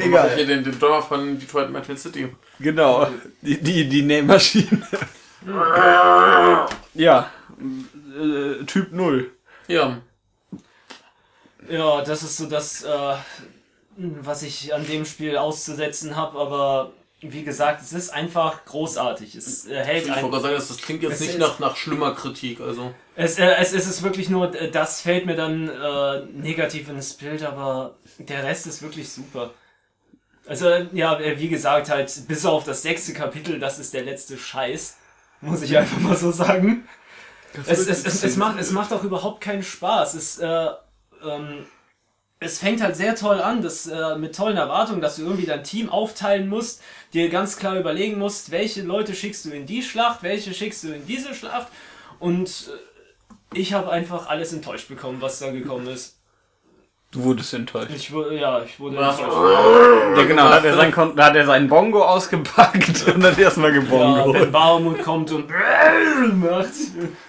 Egal. 0.00 0.32
Hier 0.34 0.46
den, 0.46 0.64
den 0.64 0.78
Drummer 0.78 1.00
von 1.00 1.38
Detroit 1.38 1.70
Metal 1.70 1.96
City. 1.96 2.28
Genau, 2.58 3.08
die, 3.40 3.62
die, 3.62 3.88
die 3.88 4.02
Nähmaschine. 4.02 4.82
ja, 6.94 7.30
äh, 8.20 8.64
Typ 8.64 8.92
0. 8.92 9.30
Ja. 9.68 10.02
Ja, 11.68 12.02
das 12.02 12.22
ist 12.22 12.36
so 12.36 12.46
das, 12.46 12.82
äh, 12.82 13.14
was 13.96 14.42
ich 14.42 14.74
an 14.74 14.86
dem 14.86 15.04
Spiel 15.04 15.36
auszusetzen 15.36 16.16
habe, 16.16 16.38
aber 16.38 16.92
wie 17.20 17.42
gesagt, 17.44 17.80
es 17.82 17.92
ist 17.92 18.10
einfach 18.10 18.64
großartig. 18.66 19.34
Es 19.34 19.66
äh, 19.66 19.82
hält 19.82 20.04
Ich 20.04 20.08
wollte 20.10 20.24
ein, 20.24 20.30
gerade 20.30 20.42
sagen, 20.42 20.54
das, 20.54 20.68
das 20.68 20.76
klingt 20.78 21.02
jetzt 21.02 21.14
Es 21.14 21.20
nicht 21.20 21.30
ist- 21.34 21.38
nach, 21.38 21.58
nach 21.58 21.76
schlimmer 21.76 22.14
Kritik. 22.14 22.60
Also. 22.60 22.92
Es, 23.16 23.38
äh, 23.38 23.54
es, 23.58 23.72
es 23.72 23.86
ist 23.86 24.02
wirklich 24.02 24.28
nur, 24.28 24.54
äh, 24.54 24.70
das 24.70 25.00
fällt 25.00 25.24
mir 25.26 25.34
dann 25.34 25.68
äh, 25.68 26.20
negativ 26.32 26.88
ins 26.90 27.14
Bild, 27.14 27.42
aber 27.42 27.96
der 28.18 28.44
Rest 28.44 28.66
ist 28.66 28.82
wirklich 28.82 29.08
super. 29.08 29.50
Also, 30.46 30.68
ja, 30.92 31.18
äh, 31.18 31.40
wie 31.40 31.48
gesagt, 31.48 31.88
halt, 31.90 32.12
bis 32.28 32.44
auf 32.44 32.64
das 32.64 32.82
sechste 32.82 33.14
Kapitel, 33.14 33.58
das 33.58 33.78
ist 33.78 33.94
der 33.94 34.04
letzte 34.04 34.36
Scheiß. 34.36 34.96
Muss 35.40 35.62
ich 35.62 35.76
einfach 35.76 35.98
mal 35.98 36.16
so 36.16 36.30
sagen. 36.30 36.86
Es, 37.66 37.78
es, 37.86 38.04
es, 38.04 38.22
es, 38.22 38.36
macht, 38.36 38.60
es 38.60 38.70
macht 38.70 38.92
auch 38.92 39.02
überhaupt 39.02 39.40
keinen 39.40 39.62
Spaß. 39.62 40.14
Es, 40.14 40.38
äh, 40.38 40.68
ähm, 41.26 41.66
es 42.38 42.58
fängt 42.58 42.82
halt 42.82 42.96
sehr 42.96 43.16
toll 43.16 43.40
an, 43.40 43.62
dass, 43.62 43.86
äh, 43.86 44.16
mit 44.16 44.36
tollen 44.36 44.56
Erwartungen, 44.56 45.00
dass 45.00 45.16
du 45.16 45.22
irgendwie 45.22 45.46
dein 45.46 45.64
Team 45.64 45.88
aufteilen 45.88 46.48
musst, 46.48 46.82
dir 47.12 47.28
ganz 47.30 47.56
klar 47.56 47.78
überlegen 47.78 48.18
musst, 48.18 48.50
welche 48.50 48.82
Leute 48.82 49.14
schickst 49.14 49.44
du 49.46 49.50
in 49.50 49.66
die 49.66 49.82
Schlacht, 49.82 50.22
welche 50.22 50.52
schickst 50.52 50.84
du 50.84 50.88
in 50.88 51.06
diese 51.06 51.34
Schlacht. 51.34 51.68
Und 52.18 52.70
äh, 52.70 53.58
ich 53.58 53.72
habe 53.72 53.90
einfach 53.90 54.28
alles 54.28 54.52
enttäuscht 54.52 54.88
bekommen, 54.88 55.20
was 55.20 55.38
da 55.38 55.50
gekommen 55.50 55.86
ist. 55.86 56.15
Du 57.16 57.24
wurdest 57.24 57.54
enttäuscht. 57.54 57.90
Ich 57.96 58.12
wurde, 58.12 58.38
ja, 58.38 58.60
ich 58.62 58.78
wurde 58.78 58.98
Was? 58.98 59.18
enttäuscht. 59.18 60.18
Ja, 60.18 60.24
genau, 60.24 60.48
da 60.50 60.54
hat 60.56 60.64
er, 60.66 60.74
sein, 60.76 60.92
da 61.16 61.24
hat 61.24 61.34
er 61.36 61.46
seinen 61.46 61.66
Bongo 61.66 62.04
ausgepackt 62.04 63.06
und 63.14 63.24
hat 63.24 63.38
erstmal 63.38 63.74
Ja, 63.74 63.80
gebongo. 63.80 64.34
wenn 64.34 64.52
Baumut 64.52 65.02
kommt 65.02 65.32
und 65.32 65.48
macht, 65.48 66.66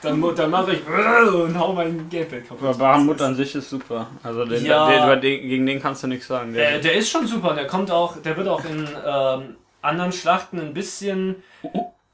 dann, 0.01 0.35
dann 0.35 0.49
mache 0.51 0.73
ich 0.73 0.81
und 0.85 1.57
hau 1.57 1.71
mein 1.71 2.09
Gamepad 2.09 2.47
kaputt. 2.49 2.67
Aber 2.67 2.77
Bahamut 2.77 3.21
an 3.21 3.35
sich 3.35 3.55
ist 3.55 3.69
super. 3.69 4.07
Also 4.23 4.43
den, 4.43 4.65
Ja. 4.65 4.87
der, 5.07 5.15
den, 5.15 5.47
gegen 5.47 5.65
den 5.65 5.81
kannst 5.81 6.03
du 6.03 6.07
nichts 6.07 6.27
sagen. 6.27 6.53
Der, 6.53 6.71
Der, 6.71 6.79
der 6.79 6.93
ist 6.95 7.09
schon 7.09 7.25
super, 7.25 7.53
der 7.55 7.65
kommt 7.67 7.89
auch, 7.89 8.17
der 8.21 8.35
wird 8.35 8.49
auch 8.49 8.65
in 8.65 8.85
ähm, 9.05 9.55
anderen 9.81 10.11
Schlachten 10.11 10.59
ein 10.59 10.73
bisschen 10.73 11.35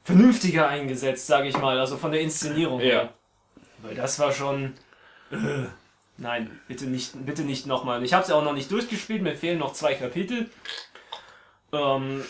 vernünftiger 0.04 0.68
eingesetzt, 0.68 1.26
sage 1.26 1.48
ich 1.48 1.58
mal, 1.58 1.80
also 1.80 1.98
von 1.98 2.12
der 2.12 2.22
Inszenierung 2.22 2.80
Ja. 2.82 2.86
her. 2.86 3.10
Weil 3.82 3.96
das 3.96 4.20
war 4.20 4.32
schon. 4.32 4.74
Äh, 5.32 5.36
nein, 6.18 6.60
bitte 6.68 6.86
nicht, 6.86 7.26
bitte 7.26 7.44
nicht 7.44 7.66
nochmal. 7.66 8.04
Ich 8.04 8.14
habe 8.14 8.24
es 8.24 8.30
ja 8.30 8.36
auch 8.36 8.44
noch 8.44 8.54
nicht 8.54 8.72
durchgespielt, 8.72 9.22
mir 9.22 9.36
fehlen 9.36 9.60
noch 9.60 9.74
zwei 9.74 9.94
Kapitel. 9.96 10.50
Ähm, 11.72 12.24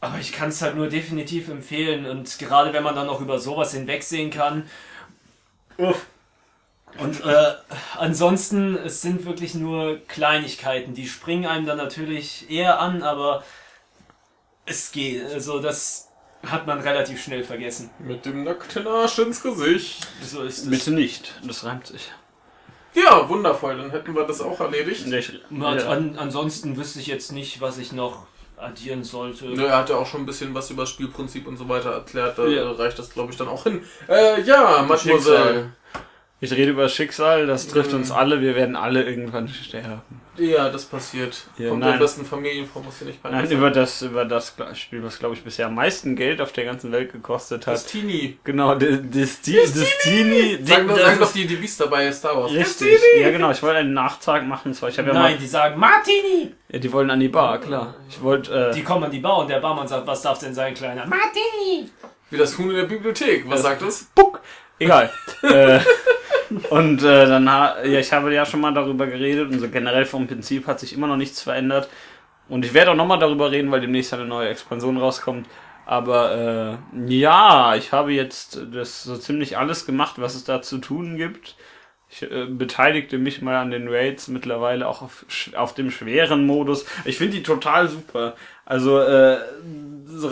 aber 0.00 0.18
ich 0.18 0.32
kann 0.32 0.50
es 0.50 0.60
halt 0.60 0.76
nur 0.76 0.88
definitiv 0.88 1.48
empfehlen 1.48 2.06
und 2.06 2.38
gerade 2.38 2.72
wenn 2.72 2.82
man 2.82 2.94
dann 2.94 3.06
noch 3.06 3.20
über 3.20 3.38
sowas 3.38 3.72
hinwegsehen 3.72 4.30
kann. 4.30 4.68
Uff. 5.78 6.06
Und 6.98 7.24
äh, 7.24 7.54
ansonsten, 7.96 8.76
es 8.76 9.02
sind 9.02 9.24
wirklich 9.24 9.54
nur 9.54 9.98
Kleinigkeiten. 10.06 10.94
Die 10.94 11.08
springen 11.08 11.46
einem 11.46 11.66
dann 11.66 11.78
natürlich 11.78 12.48
eher 12.50 12.78
an, 12.78 13.02
aber 13.02 13.42
es 14.64 14.92
geht. 14.92 15.24
Also 15.32 15.58
das 15.58 16.10
hat 16.46 16.66
man 16.66 16.80
relativ 16.80 17.22
schnell 17.22 17.42
vergessen. 17.42 17.90
Mit 17.98 18.26
dem 18.26 18.44
nackten 18.44 18.86
Arsch 18.86 19.18
ins 19.18 19.42
Gesicht. 19.42 20.06
So 20.22 20.42
ist 20.42 20.58
es. 20.58 20.70
Bitte 20.70 20.92
nicht, 20.92 21.34
das 21.42 21.64
reimt 21.64 21.86
sich. 21.86 22.12
Ja, 22.94 23.28
wundervoll. 23.28 23.76
Dann 23.76 23.90
hätten 23.90 24.14
wir 24.14 24.24
das 24.24 24.40
auch 24.40 24.60
erledigt. 24.60 25.06
Ich, 25.06 25.40
An, 25.50 25.60
ja. 25.78 25.88
an, 25.88 26.16
ansonsten 26.18 26.76
wüsste 26.76 27.00
ich 27.00 27.06
jetzt 27.08 27.32
nicht, 27.32 27.60
was 27.60 27.78
ich 27.78 27.92
noch 27.92 28.26
addieren 28.56 29.02
sollte. 29.02 29.46
Ne, 29.46 29.66
er 29.66 29.78
hat 29.78 29.90
ja 29.90 29.96
auch 29.96 30.06
schon 30.06 30.22
ein 30.22 30.26
bisschen 30.26 30.54
was 30.54 30.70
über 30.70 30.82
das 30.82 30.90
Spielprinzip 30.90 31.46
und 31.46 31.56
so 31.56 31.68
weiter 31.68 31.90
erklärt. 31.90 32.38
Da 32.38 32.46
Ja. 32.46 32.70
reicht 32.72 32.98
das, 32.98 33.10
glaube 33.10 33.32
ich, 33.32 33.36
dann 33.38 33.48
auch 33.48 33.64
hin. 33.64 33.82
Äh, 34.08 34.42
ja, 34.42 34.82
Mademoiselle. 34.88 35.72
Ich 36.40 36.52
rede 36.52 36.72
über 36.72 36.82
das 36.82 36.94
Schicksal, 36.94 37.46
das 37.46 37.68
trifft 37.68 37.92
Mhm. 37.92 37.98
uns 37.98 38.10
alle, 38.10 38.40
wir 38.42 38.54
werden 38.54 38.76
alle 38.76 39.02
irgendwann 39.04 39.48
sterben. 39.48 40.02
Ja, 40.36 40.68
das 40.68 40.84
passiert. 40.84 41.44
Ja, 41.58 41.68
Kommt 41.68 41.80
nein. 41.80 41.92
der 41.92 41.98
besten 42.00 42.26
Familienform, 42.26 42.84
muss 42.84 42.98
dir 42.98 43.04
nicht 43.04 43.22
peinlich 43.22 43.38
Nein, 43.42 43.48
sein. 43.48 43.56
über 43.58 43.70
das, 43.70 44.02
über 44.02 44.24
das 44.24 44.52
Spiel, 44.74 45.02
was 45.04 45.18
glaube 45.20 45.36
ich 45.36 45.44
bisher 45.44 45.66
am 45.66 45.76
meisten 45.76 46.16
Geld 46.16 46.40
auf 46.40 46.52
der 46.52 46.64
ganzen 46.64 46.90
Welt 46.90 47.12
gekostet 47.12 47.66
Das 47.68 47.84
hat. 47.84 47.90
Teenie. 47.92 48.36
Genau, 48.42 48.74
das 48.74 48.98
Destiny. 49.04 50.58
Sagen, 50.64 50.88
das 50.88 50.98
sagen 50.98 51.18
doch 51.20 51.32
die, 51.32 51.46
die 51.46 51.54
Beast 51.56 51.80
dabei 51.80 52.10
Star 52.12 52.36
Wars. 52.36 52.52
Richtig. 52.52 52.98
Ja, 53.20 53.30
genau, 53.30 53.50
ich 53.52 53.62
wollte 53.62 53.78
einen 53.78 53.94
Nachtrag 53.94 54.44
machen. 54.46 54.74
Zwar, 54.74 54.88
ich 54.88 54.96
ja 54.96 55.02
Nein, 55.04 55.14
mal. 55.14 55.36
die 55.38 55.46
sagen 55.46 55.78
Martini! 55.78 56.52
Ja, 56.68 56.78
die 56.80 56.92
wollen 56.92 57.10
an 57.10 57.20
die 57.20 57.28
Bar, 57.28 57.60
klar. 57.60 57.94
Ich 58.08 58.20
wollte. 58.20 58.72
Die 58.74 58.80
Äh, 58.80 58.82
kommen 58.82 59.04
an 59.04 59.10
die 59.12 59.20
Bar 59.20 59.38
und 59.38 59.50
der 59.50 59.60
Barmann 59.60 59.86
sagt, 59.86 60.06
was 60.06 60.22
darf 60.22 60.38
denn 60.40 60.52
sein 60.52 60.74
Kleiner? 60.74 61.06
Martini! 61.06 61.88
Wie 62.30 62.38
das 62.38 62.58
Huhn 62.58 62.70
in 62.70 62.76
der 62.76 62.84
Bibliothek. 62.84 63.44
Was 63.46 63.62
Das- 63.62 63.62
sagt 63.62 63.82
es? 63.82 64.10
Puck! 64.14 64.40
Egal. 64.78 65.10
äh, 65.42 65.80
Und 66.70 67.02
äh, 67.02 67.26
dann, 67.26 67.50
ha- 67.50 67.84
ja, 67.84 68.00
ich 68.00 68.12
habe 68.12 68.32
ja 68.34 68.46
schon 68.46 68.60
mal 68.60 68.74
darüber 68.74 69.06
geredet 69.06 69.50
und 69.52 69.60
so 69.60 69.68
generell 69.68 70.04
vom 70.06 70.26
Prinzip 70.26 70.66
hat 70.66 70.80
sich 70.80 70.92
immer 70.92 71.06
noch 71.06 71.16
nichts 71.16 71.42
verändert. 71.42 71.88
Und 72.48 72.64
ich 72.64 72.74
werde 72.74 72.92
auch 72.92 72.96
nochmal 72.96 73.18
darüber 73.18 73.50
reden, 73.50 73.70
weil 73.72 73.80
demnächst 73.80 74.14
eine 74.14 74.26
neue 74.26 74.48
Expansion 74.50 74.98
rauskommt. 74.98 75.48
Aber 75.86 76.78
äh, 76.98 77.12
ja, 77.14 77.74
ich 77.76 77.92
habe 77.92 78.12
jetzt 78.12 78.60
das 78.72 79.04
so 79.04 79.16
ziemlich 79.18 79.58
alles 79.58 79.86
gemacht, 79.86 80.16
was 80.18 80.34
es 80.34 80.44
da 80.44 80.62
zu 80.62 80.78
tun 80.78 81.16
gibt. 81.16 81.56
Ich 82.10 82.22
äh, 82.22 82.46
beteiligte 82.46 83.18
mich 83.18 83.42
mal 83.42 83.56
an 83.56 83.70
den 83.70 83.88
Raids 83.88 84.28
mittlerweile 84.28 84.88
auch 84.88 85.02
auf, 85.02 85.26
auf 85.56 85.74
dem 85.74 85.90
schweren 85.90 86.46
Modus. 86.46 86.86
Ich 87.04 87.18
finde 87.18 87.36
die 87.36 87.42
total 87.42 87.88
super. 87.88 88.36
Also 88.66 89.00
äh, 89.00 89.38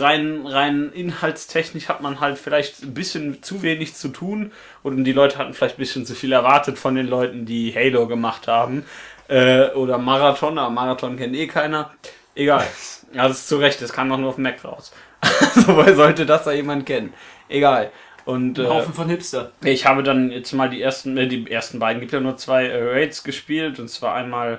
rein 0.03 0.45
rein 0.45 0.91
inhaltstechnisch 0.93 1.89
hat 1.89 2.01
man 2.01 2.19
halt 2.19 2.37
vielleicht 2.37 2.83
ein 2.83 2.93
bisschen 2.93 3.41
zu 3.41 3.61
wenig 3.63 3.95
zu 3.95 4.09
tun 4.09 4.51
und 4.83 5.03
die 5.03 5.13
Leute 5.13 5.37
hatten 5.37 5.53
vielleicht 5.53 5.77
ein 5.77 5.79
bisschen 5.79 6.05
zu 6.05 6.13
viel 6.13 6.31
erwartet 6.31 6.77
von 6.77 6.95
den 6.95 7.07
Leuten, 7.07 7.45
die 7.45 7.73
Halo 7.73 8.07
gemacht 8.07 8.47
haben 8.47 8.85
äh, 9.27 9.69
oder 9.71 9.97
Marathon, 9.97 10.57
aber 10.57 10.69
Marathon 10.69 11.17
kennt 11.17 11.35
eh 11.35 11.47
keiner. 11.47 11.91
Egal. 12.35 12.65
Ja, 13.13 13.27
das 13.27 13.41
ist 13.41 13.47
zu 13.47 13.57
Recht, 13.57 13.79
das 13.79 13.93
kam 13.93 14.09
doch 14.09 14.17
nur 14.17 14.29
auf 14.29 14.35
dem 14.37 14.43
Mac 14.43 14.65
raus. 14.65 14.91
so, 15.53 15.75
woher 15.75 15.95
sollte 15.95 16.25
das 16.25 16.45
da 16.45 16.51
jemand 16.51 16.87
kennen? 16.87 17.13
Egal. 17.47 17.91
Und 18.25 18.57
Ein 18.57 18.65
äh, 18.65 18.69
Haufen 18.69 18.91
von 18.91 19.07
Hipster. 19.07 19.51
ich 19.63 19.85
habe 19.85 20.01
dann 20.01 20.31
jetzt 20.31 20.51
mal 20.53 20.67
die 20.67 20.81
ersten, 20.81 21.15
äh, 21.15 21.27
die 21.27 21.51
ersten 21.51 21.77
beiden, 21.77 21.99
gibt 21.99 22.11
ja 22.11 22.19
nur 22.19 22.37
zwei 22.37 22.65
äh, 22.65 22.91
Raids 22.91 23.23
gespielt 23.23 23.77
und 23.77 23.87
zwar 23.87 24.15
einmal 24.15 24.53
äh, 24.53 24.57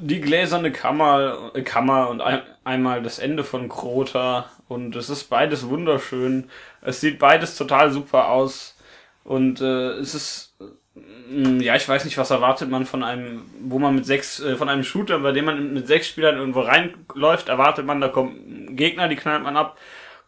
die 0.00 0.20
gläserne 0.20 0.72
Kammer, 0.72 1.50
äh, 1.54 1.62
Kammer 1.62 2.08
und 2.08 2.20
ein, 2.20 2.42
einmal 2.64 3.02
das 3.02 3.18
Ende 3.18 3.44
von 3.44 3.68
Krota. 3.68 4.46
Und 4.68 4.96
es 4.96 5.10
ist 5.10 5.24
beides 5.24 5.68
wunderschön. 5.68 6.50
Es 6.82 7.00
sieht 7.00 7.18
beides 7.18 7.56
total 7.56 7.90
super 7.90 8.28
aus. 8.28 8.76
Und 9.24 9.60
äh, 9.60 9.92
es 9.98 10.14
ist 10.14 10.56
mm, 11.28 11.60
ja, 11.60 11.76
ich 11.76 11.88
weiß 11.88 12.04
nicht, 12.04 12.18
was 12.18 12.30
erwartet 12.30 12.70
man 12.70 12.86
von 12.86 13.02
einem, 13.02 13.42
wo 13.60 13.78
man 13.78 13.94
mit 13.94 14.06
sechs, 14.06 14.40
äh, 14.40 14.56
von 14.56 14.68
einem 14.68 14.84
Shooter, 14.84 15.18
bei 15.20 15.32
dem 15.32 15.44
man 15.44 15.72
mit 15.72 15.86
sechs 15.86 16.08
Spielern 16.08 16.38
irgendwo 16.38 16.60
reinläuft, 16.60 17.48
erwartet 17.48 17.86
man, 17.86 18.00
da 18.00 18.08
kommt 18.08 18.36
ein 18.36 18.76
Gegner, 18.76 19.08
die 19.08 19.16
knallt 19.16 19.42
man 19.42 19.56
ab, 19.56 19.78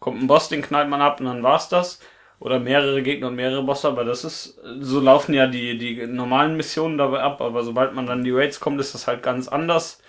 kommt 0.00 0.20
ein 0.20 0.26
Boss, 0.26 0.48
den 0.48 0.62
knallt 0.62 0.88
man 0.88 1.00
ab 1.00 1.20
und 1.20 1.26
dann 1.26 1.42
war's 1.42 1.68
das 1.68 2.00
oder 2.40 2.61
mehrere 2.61 3.03
Gegner 3.03 3.29
und 3.29 3.37
mehrere 3.37 3.62
Bosse, 3.62 3.88
aber 3.88 4.05
das 4.05 4.24
ist, 4.24 4.59
so 4.81 5.01
laufen 5.01 5.35
ja 5.35 5.46
die, 5.46 5.77
die 5.77 6.07
normalen 6.07 6.57
Missionen 6.57 6.98
dabei 6.98 7.20
ab, 7.20 7.40
aber 7.40 7.62
sobald 7.64 7.94
man 7.94 8.07
dann 8.07 8.24
die 8.24 8.31
Raids 8.31 8.61
kommt, 8.61 8.81
ist 8.81 8.94
das 8.94 9.07
halt 9.07 9.22
ganz 9.22 9.48
anders. 9.48 10.01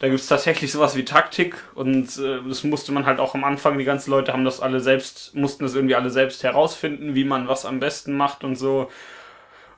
Da 0.00 0.08
gibt's 0.08 0.26
tatsächlich 0.26 0.72
sowas 0.72 0.96
wie 0.96 1.04
Taktik 1.04 1.56
und 1.74 2.18
äh, 2.18 2.40
das 2.48 2.64
musste 2.64 2.90
man 2.92 3.06
halt 3.06 3.20
auch 3.20 3.34
am 3.34 3.44
Anfang, 3.44 3.78
die 3.78 3.84
ganzen 3.84 4.10
Leute 4.10 4.32
haben 4.32 4.44
das 4.44 4.60
alle 4.60 4.80
selbst, 4.80 5.34
mussten 5.34 5.64
das 5.64 5.74
irgendwie 5.74 5.94
alle 5.94 6.10
selbst 6.10 6.42
herausfinden, 6.42 7.14
wie 7.14 7.24
man 7.24 7.48
was 7.48 7.64
am 7.64 7.80
besten 7.80 8.16
macht 8.16 8.44
und 8.44 8.56
so. 8.56 8.90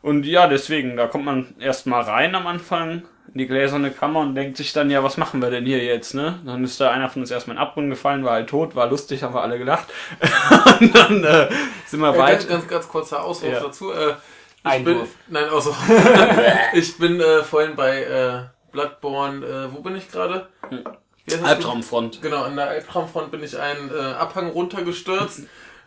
Und 0.03 0.25
ja, 0.27 0.47
deswegen, 0.47 0.97
da 0.97 1.07
kommt 1.07 1.25
man 1.25 1.55
erstmal 1.59 2.03
rein 2.03 2.35
am 2.35 2.47
Anfang 2.47 3.03
in 3.33 3.39
die 3.39 3.47
gläserne 3.47 3.91
Kammer 3.91 4.21
und 4.21 4.35
denkt 4.35 4.57
sich 4.57 4.73
dann, 4.73 4.89
ja, 4.91 5.03
was 5.03 5.17
machen 5.17 5.43
wir 5.43 5.51
denn 5.51 5.67
hier 5.67 5.83
jetzt, 5.85 6.15
ne? 6.15 6.39
Dann 6.47 6.63
ist 6.65 6.81
da 6.81 6.91
einer 6.91 7.09
von 7.11 7.23
uns 7.23 7.31
erstmal 7.31 7.57
in 7.57 7.61
den 7.61 7.67
Abgrund 7.69 7.91
gefallen, 7.91 8.25
war 8.25 8.33
halt 8.35 8.49
tot, 8.49 8.75
war 8.77 8.89
lustig, 8.89 9.23
haben 9.23 9.35
wir 9.35 9.43
alle 9.43 9.59
gelacht. 9.59 9.87
und 10.81 10.95
dann 10.95 11.25
äh, 11.25 11.49
sind 11.87 12.01
wir 12.01 12.15
Äh, 12.15 12.19
weit. 12.19 12.31
ganz, 12.39 12.49
ganz, 12.49 12.69
ganz 12.69 12.89
kurzer 12.89 13.25
Ausruf 13.25 13.53
Ja. 13.53 13.61
dazu. 13.61 13.93
Äh, 13.93 14.11
ich 14.11 14.17
Einwurf. 14.73 15.09
bin, 15.27 15.35
nein, 15.35 15.49
Ausruf. 15.49 15.77
ich 16.73 16.97
bin 16.99 17.21
äh, 17.21 17.43
vorhin 17.43 17.75
bei 17.75 18.03
äh, 18.05 18.43
Bloodborne, 18.73 19.45
äh, 19.45 19.73
wo 19.75 19.81
bin 19.81 19.97
ich 19.97 20.11
gerade? 20.11 20.49
Das? 21.27 21.43
Albtraumfront. 21.43 22.23
Genau, 22.23 22.45
an 22.45 22.55
der 22.55 22.69
Albtraumfront 22.69 23.33
bin 23.33 23.43
ich 23.43 23.59
einen 23.59 23.91
äh, 23.91 24.01
Abhang 24.15 24.49
runtergestürzt. 24.51 25.43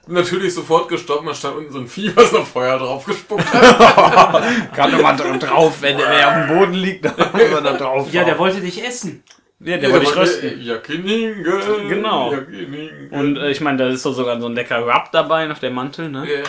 Natürlich 0.07 0.55
sofort 0.55 0.89
gestoppt, 0.89 1.23
man 1.23 1.35
stand 1.35 1.57
unten 1.57 1.71
so 1.71 1.79
ein 1.79 1.87
Vieh, 1.87 2.11
was 2.15 2.31
noch 2.31 2.45
Feuer 2.47 2.79
drauf 2.79 3.05
gespuckt 3.05 3.45
hat. 3.53 4.43
Kann 4.75 4.91
dra- 4.91 5.37
drauf, 5.37 5.81
wenn 5.81 5.97
der 5.97 6.09
wer 6.09 6.27
auf 6.27 6.47
dem 6.47 6.57
Boden 6.57 6.73
liegt, 6.73 7.05
dann 7.05 7.13
muss 7.31 7.51
man 7.51 7.63
da 7.63 7.73
drauf. 7.73 8.11
Ja, 8.11 8.23
der 8.23 8.37
wollte 8.39 8.59
dich 8.59 8.83
essen. 8.83 9.23
ja, 9.59 9.77
der 9.77 9.91
wollte 9.91 10.05
ich 10.05 10.15
rösten. 10.15 10.61
Jakiningen. 10.61 11.43
Genau. 11.87 12.33
Jakiningen. 12.33 13.09
Und 13.11 13.37
äh, 13.37 13.51
ich 13.51 13.61
meine, 13.61 13.77
da 13.77 13.87
ist 13.89 14.03
doch 14.05 14.13
sogar 14.13 14.39
so 14.41 14.47
ein 14.47 14.55
lecker 14.55 14.79
Rub 14.79 15.11
dabei, 15.11 15.45
nach 15.45 15.59
dem 15.59 15.73
Mantel, 15.75 16.09
ne? 16.09 16.25
ja, 16.27 16.39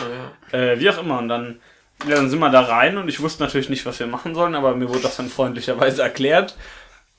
ja. 0.53 0.59
Äh, 0.71 0.79
wie 0.79 0.89
auch 0.89 0.97
immer. 0.97 1.19
Und 1.19 1.27
dann, 1.27 1.59
ja, 2.07 2.15
dann 2.15 2.29
sind 2.31 2.39
wir 2.39 2.49
da 2.49 2.61
rein 2.61 2.97
und 2.97 3.09
ich 3.09 3.19
wusste 3.21 3.43
natürlich 3.43 3.69
nicht, 3.69 3.85
was 3.85 3.99
wir 3.99 4.07
machen 4.07 4.33
sollen, 4.33 4.55
aber 4.55 4.73
mir 4.75 4.89
wurde 4.89 5.01
das 5.01 5.17
dann 5.17 5.29
freundlicherweise 5.29 6.01
erklärt. 6.01 6.55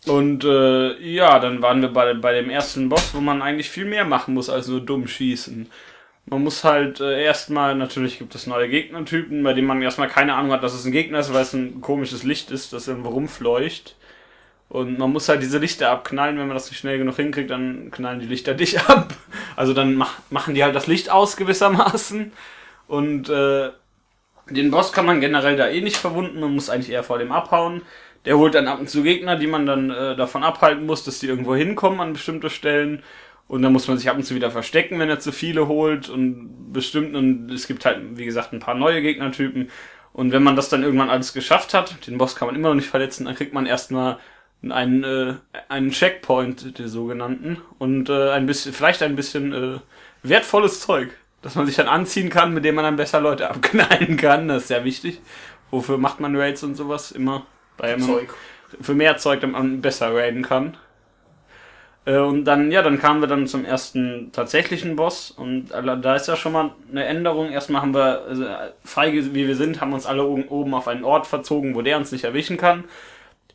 Und 0.08 0.42
äh, 0.42 0.98
ja, 1.00 1.38
dann 1.38 1.62
waren 1.62 1.80
wir 1.82 1.90
bei, 1.90 2.14
bei 2.14 2.32
dem 2.34 2.50
ersten 2.50 2.88
Boss, 2.88 3.10
wo 3.14 3.20
man 3.20 3.40
eigentlich 3.42 3.70
viel 3.70 3.84
mehr 3.84 4.04
machen 4.04 4.34
muss 4.34 4.50
als 4.50 4.66
nur 4.66 4.80
dumm 4.80 5.06
schießen. 5.06 5.70
Man 6.26 6.44
muss 6.44 6.64
halt 6.64 7.00
äh, 7.00 7.22
erstmal, 7.24 7.74
natürlich 7.74 8.18
gibt 8.18 8.34
es 8.34 8.46
neue 8.46 8.68
Gegnertypen, 8.68 9.42
bei 9.42 9.52
denen 9.52 9.66
man 9.66 9.82
erstmal 9.82 10.08
keine 10.08 10.34
Ahnung 10.34 10.52
hat, 10.52 10.62
dass 10.62 10.74
es 10.74 10.84
ein 10.84 10.92
Gegner 10.92 11.18
ist, 11.18 11.32
weil 11.32 11.42
es 11.42 11.52
ein 11.52 11.80
komisches 11.80 12.22
Licht 12.22 12.50
ist, 12.50 12.72
das 12.72 12.88
irgendwo 12.88 13.10
rumfleucht. 13.10 13.96
Und 14.68 14.98
man 14.98 15.12
muss 15.12 15.28
halt 15.28 15.42
diese 15.42 15.58
Lichter 15.58 15.90
abknallen, 15.90 16.38
wenn 16.38 16.46
man 16.46 16.56
das 16.56 16.70
nicht 16.70 16.78
schnell 16.78 16.96
genug 16.96 17.16
hinkriegt, 17.16 17.50
dann 17.50 17.90
knallen 17.90 18.20
die 18.20 18.26
Lichter 18.26 18.54
dich 18.54 18.80
ab. 18.80 19.14
Also 19.56 19.74
dann 19.74 19.94
mach, 19.96 20.14
machen 20.30 20.54
die 20.54 20.64
halt 20.64 20.74
das 20.74 20.86
Licht 20.86 21.10
aus 21.10 21.36
gewissermaßen. 21.36 22.32
Und 22.86 23.28
äh, 23.28 23.70
den 24.48 24.70
Boss 24.70 24.92
kann 24.92 25.06
man 25.06 25.20
generell 25.20 25.56
da 25.56 25.68
eh 25.68 25.80
nicht 25.80 25.96
verwunden, 25.96 26.40
man 26.40 26.54
muss 26.54 26.70
eigentlich 26.70 26.90
eher 26.90 27.04
vor 27.04 27.18
dem 27.18 27.32
abhauen. 27.32 27.82
Der 28.24 28.38
holt 28.38 28.54
dann 28.54 28.68
ab 28.68 28.80
und 28.80 28.88
zu 28.88 29.02
Gegner, 29.02 29.36
die 29.36 29.46
man 29.46 29.66
dann 29.66 29.90
äh, 29.90 30.16
davon 30.16 30.44
abhalten 30.44 30.86
muss, 30.86 31.04
dass 31.04 31.18
die 31.18 31.26
irgendwo 31.26 31.54
hinkommen 31.54 32.00
an 32.00 32.12
bestimmte 32.12 32.50
Stellen. 32.50 33.02
Und 33.52 33.60
dann 33.60 33.74
muss 33.74 33.86
man 33.86 33.98
sich 33.98 34.08
ab 34.08 34.16
und 34.16 34.22
zu 34.22 34.34
wieder 34.34 34.50
verstecken, 34.50 34.98
wenn 34.98 35.10
er 35.10 35.20
zu 35.20 35.30
viele 35.30 35.68
holt 35.68 36.08
und 36.08 36.72
bestimmt, 36.72 37.14
und 37.14 37.50
es 37.50 37.66
gibt 37.66 37.84
halt, 37.84 37.98
wie 38.16 38.24
gesagt, 38.24 38.54
ein 38.54 38.60
paar 38.60 38.74
neue 38.74 39.02
Gegnertypen. 39.02 39.68
Und 40.14 40.32
wenn 40.32 40.42
man 40.42 40.56
das 40.56 40.70
dann 40.70 40.82
irgendwann 40.82 41.10
alles 41.10 41.34
geschafft 41.34 41.74
hat, 41.74 42.06
den 42.06 42.16
Boss 42.16 42.34
kann 42.34 42.46
man 42.46 42.54
immer 42.54 42.70
noch 42.70 42.76
nicht 42.76 42.88
verletzen, 42.88 43.26
dann 43.26 43.34
kriegt 43.34 43.52
man 43.52 43.66
erstmal 43.66 44.16
einen, 44.66 45.04
äh, 45.04 45.34
einen 45.68 45.90
Checkpoint, 45.90 46.78
den 46.78 46.88
sogenannten, 46.88 47.58
und 47.78 48.08
äh, 48.08 48.30
ein 48.30 48.46
bisschen, 48.46 48.72
vielleicht 48.72 49.02
ein 49.02 49.16
bisschen 49.16 49.52
äh, 49.52 49.80
wertvolles 50.22 50.80
Zeug, 50.80 51.10
das 51.42 51.54
man 51.54 51.66
sich 51.66 51.76
dann 51.76 51.88
anziehen 51.88 52.30
kann, 52.30 52.54
mit 52.54 52.64
dem 52.64 52.74
man 52.74 52.86
dann 52.86 52.96
besser 52.96 53.20
Leute 53.20 53.50
abknallen 53.50 54.16
kann. 54.16 54.48
Das 54.48 54.62
ist 54.62 54.68
sehr 54.68 54.84
wichtig. 54.84 55.20
Wofür 55.70 55.98
macht 55.98 56.20
man 56.20 56.34
Raids 56.36 56.62
und 56.62 56.74
sowas 56.74 57.12
immer? 57.12 57.44
Bei 57.76 57.96
Zeug. 57.96 58.32
Für 58.80 58.94
mehr 58.94 59.18
Zeug, 59.18 59.42
damit 59.42 59.56
man 59.58 59.82
besser 59.82 60.14
raiden 60.14 60.40
kann. 60.40 60.78
Äh, 62.04 62.16
Und 62.18 62.44
dann, 62.44 62.70
ja, 62.72 62.82
dann 62.82 62.98
kamen 62.98 63.20
wir 63.20 63.28
dann 63.28 63.46
zum 63.46 63.64
ersten 63.64 64.30
tatsächlichen 64.32 64.96
Boss 64.96 65.30
und 65.30 65.70
da 65.70 66.16
ist 66.16 66.28
ja 66.28 66.36
schon 66.36 66.52
mal 66.52 66.72
eine 66.90 67.04
Änderung. 67.04 67.50
Erstmal 67.50 67.82
haben 67.82 67.94
wir, 67.94 68.22
also, 68.28 68.44
feige 68.84 69.34
wie 69.34 69.46
wir 69.46 69.56
sind, 69.56 69.80
haben 69.80 69.92
uns 69.92 70.06
alle 70.06 70.24
oben, 70.24 70.48
oben 70.48 70.74
auf 70.74 70.88
einen 70.88 71.04
Ort 71.04 71.26
verzogen, 71.26 71.74
wo 71.74 71.82
der 71.82 71.96
uns 71.98 72.12
nicht 72.12 72.24
erwischen 72.24 72.56
kann. 72.56 72.84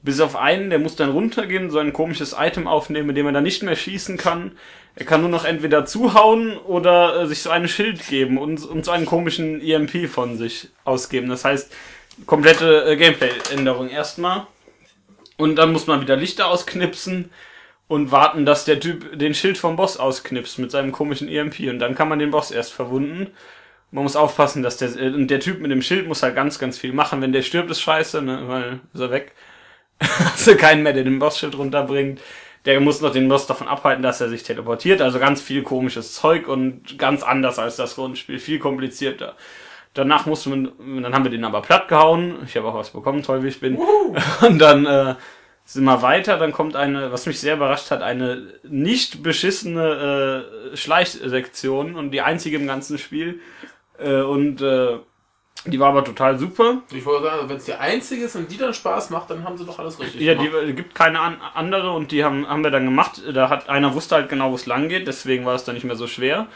Bis 0.03 0.21
auf 0.21 0.35
einen, 0.35 0.69
der 0.69 0.79
muss 0.79 0.95
dann 0.95 1.09
runtergehen, 1.09 1.71
so 1.71 1.79
ein 1.79 1.91
komisches 1.91 2.35
Item 2.37 2.67
aufnehmen, 2.67 3.07
mit 3.07 3.17
dem 3.17 3.25
er 3.25 3.31
dann 3.33 3.43
nicht 3.43 3.63
mehr 3.63 3.75
schießen 3.75 4.17
kann. 4.17 4.51
Er 4.95 5.05
kann 5.05 5.21
nur 5.21 5.29
noch 5.29 5.43
entweder 5.43 5.85
zuhauen 5.85 6.57
oder 6.57 7.21
äh, 7.21 7.27
sich 7.27 7.41
so 7.41 7.49
ein 7.49 7.67
Schild 7.67 8.07
geben 8.07 8.37
und, 8.37 8.63
und 8.63 8.85
so 8.85 8.91
einen 8.91 9.05
komischen 9.05 9.61
EMP 9.61 10.07
von 10.07 10.37
sich 10.37 10.69
ausgeben. 10.85 11.29
Das 11.29 11.43
heißt, 11.43 11.71
komplette 12.25 12.85
äh, 12.85 12.95
Gameplay-Änderung 12.95 13.89
erstmal. 13.89 14.47
Und 15.37 15.55
dann 15.57 15.71
muss 15.71 15.87
man 15.87 16.01
wieder 16.01 16.15
Lichter 16.15 16.47
ausknipsen 16.47 17.29
und 17.87 18.11
warten, 18.11 18.45
dass 18.45 18.65
der 18.65 18.79
Typ 18.79 19.17
den 19.17 19.33
Schild 19.33 19.57
vom 19.57 19.75
Boss 19.75 19.97
ausknipst 19.97 20.59
mit 20.59 20.71
seinem 20.71 20.91
komischen 20.91 21.29
EMP. 21.29 21.59
Und 21.69 21.79
dann 21.79 21.95
kann 21.95 22.09
man 22.09 22.19
den 22.19 22.31
Boss 22.31 22.51
erst 22.51 22.73
verwunden. 22.73 23.27
Man 23.91 24.03
muss 24.03 24.17
aufpassen, 24.17 24.63
dass 24.63 24.77
der, 24.77 24.95
äh, 24.97 25.13
und 25.13 25.27
der 25.29 25.39
Typ 25.39 25.61
mit 25.61 25.71
dem 25.71 25.81
Schild 25.81 26.07
muss 26.07 26.23
halt 26.23 26.35
ganz, 26.35 26.59
ganz 26.59 26.77
viel 26.77 26.91
machen. 26.91 27.21
Wenn 27.21 27.31
der 27.31 27.41
stirbt, 27.41 27.71
ist 27.71 27.81
scheiße, 27.81 28.21
ne, 28.21 28.43
weil 28.47 28.79
ist 28.93 28.99
er 28.99 29.11
weg. 29.11 29.33
Du 30.45 30.55
keinen 30.55 30.83
mehr, 30.83 30.93
der 30.93 31.03
den 31.03 31.19
Bossschild 31.19 31.57
runterbringt. 31.57 32.21
Der 32.65 32.79
muss 32.81 33.01
noch 33.01 33.11
den 33.11 33.29
Boss 33.29 33.47
davon 33.47 33.67
abhalten, 33.67 34.03
dass 34.03 34.21
er 34.21 34.29
sich 34.29 34.43
teleportiert. 34.43 35.01
Also 35.01 35.19
ganz 35.19 35.41
viel 35.41 35.63
komisches 35.63 36.13
Zeug 36.13 36.47
und 36.47 36.97
ganz 36.97 37.23
anders 37.23 37.59
als 37.59 37.77
das 37.77 37.95
Grundspiel. 37.95 38.39
Viel 38.39 38.59
komplizierter. 38.59 39.35
Danach 39.93 40.25
musste 40.25 40.49
man, 40.49 40.71
dann 41.01 41.13
haben 41.13 41.23
wir 41.23 41.31
den 41.31 41.45
aber 41.45 41.61
platt 41.61 41.87
gehauen. 41.87 42.39
Ich 42.45 42.55
habe 42.55 42.67
auch 42.67 42.75
was 42.75 42.91
bekommen, 42.91 43.23
toll 43.23 43.43
wie 43.43 43.47
ich 43.47 43.59
bin. 43.59 43.77
Und 44.41 44.59
dann 44.59 44.85
äh, 44.85 45.15
sind 45.67 45.83
wir 45.83 46.01
weiter. 46.01 46.37
Dann 46.37 46.53
kommt 46.53 46.75
eine, 46.75 47.11
was 47.11 47.25
mich 47.25 47.39
sehr 47.39 47.55
überrascht 47.55 47.91
hat, 47.91 48.01
eine 48.01 48.53
nicht 48.63 49.21
beschissene 49.21 50.41
äh, 50.73 50.77
Schleichsektion 50.77 51.95
und 51.95 52.11
die 52.11 52.21
einzige 52.21 52.57
im 52.57 52.67
ganzen 52.67 52.97
Spiel. 52.97 53.41
Äh, 53.99 54.21
und 54.21 54.61
äh, 54.61 54.97
die 55.65 55.79
war 55.79 55.89
aber 55.89 56.05
total 56.05 56.39
super. 56.39 56.81
Ich 56.93 57.05
wollte 57.05 57.25
sagen, 57.25 57.49
wenn 57.49 57.57
es 57.57 57.65
die 57.65 57.73
einzige 57.73 58.25
ist 58.25 58.35
und 58.37 58.49
die 58.49 58.57
dann 58.57 58.73
Spaß 58.73 59.09
macht, 59.09 59.29
dann 59.29 59.43
haben 59.43 59.57
sie 59.57 59.65
doch 59.65 59.77
alles 59.79 59.99
richtig 59.99 60.21
Ja, 60.21 60.35
gemacht. 60.35 60.51
die 60.67 60.73
gibt 60.73 60.95
keine 60.95 61.19
an, 61.19 61.37
andere 61.53 61.91
und 61.91 62.11
die 62.11 62.23
haben, 62.23 62.47
haben 62.47 62.63
wir 62.63 62.71
dann 62.71 62.85
gemacht. 62.85 63.21
Da 63.33 63.49
hat 63.49 63.67
einer 63.67 63.93
wusste 63.93 64.15
halt 64.15 64.29
genau, 64.29 64.51
wo 64.51 64.55
es 64.55 64.65
lang 64.65 64.87
geht, 64.87 65.07
deswegen 65.07 65.45
war 65.45 65.55
es 65.55 65.65
dann 65.65 65.75
nicht 65.75 65.83
mehr 65.83 65.95
so 65.97 66.07
schwer. 66.07 66.47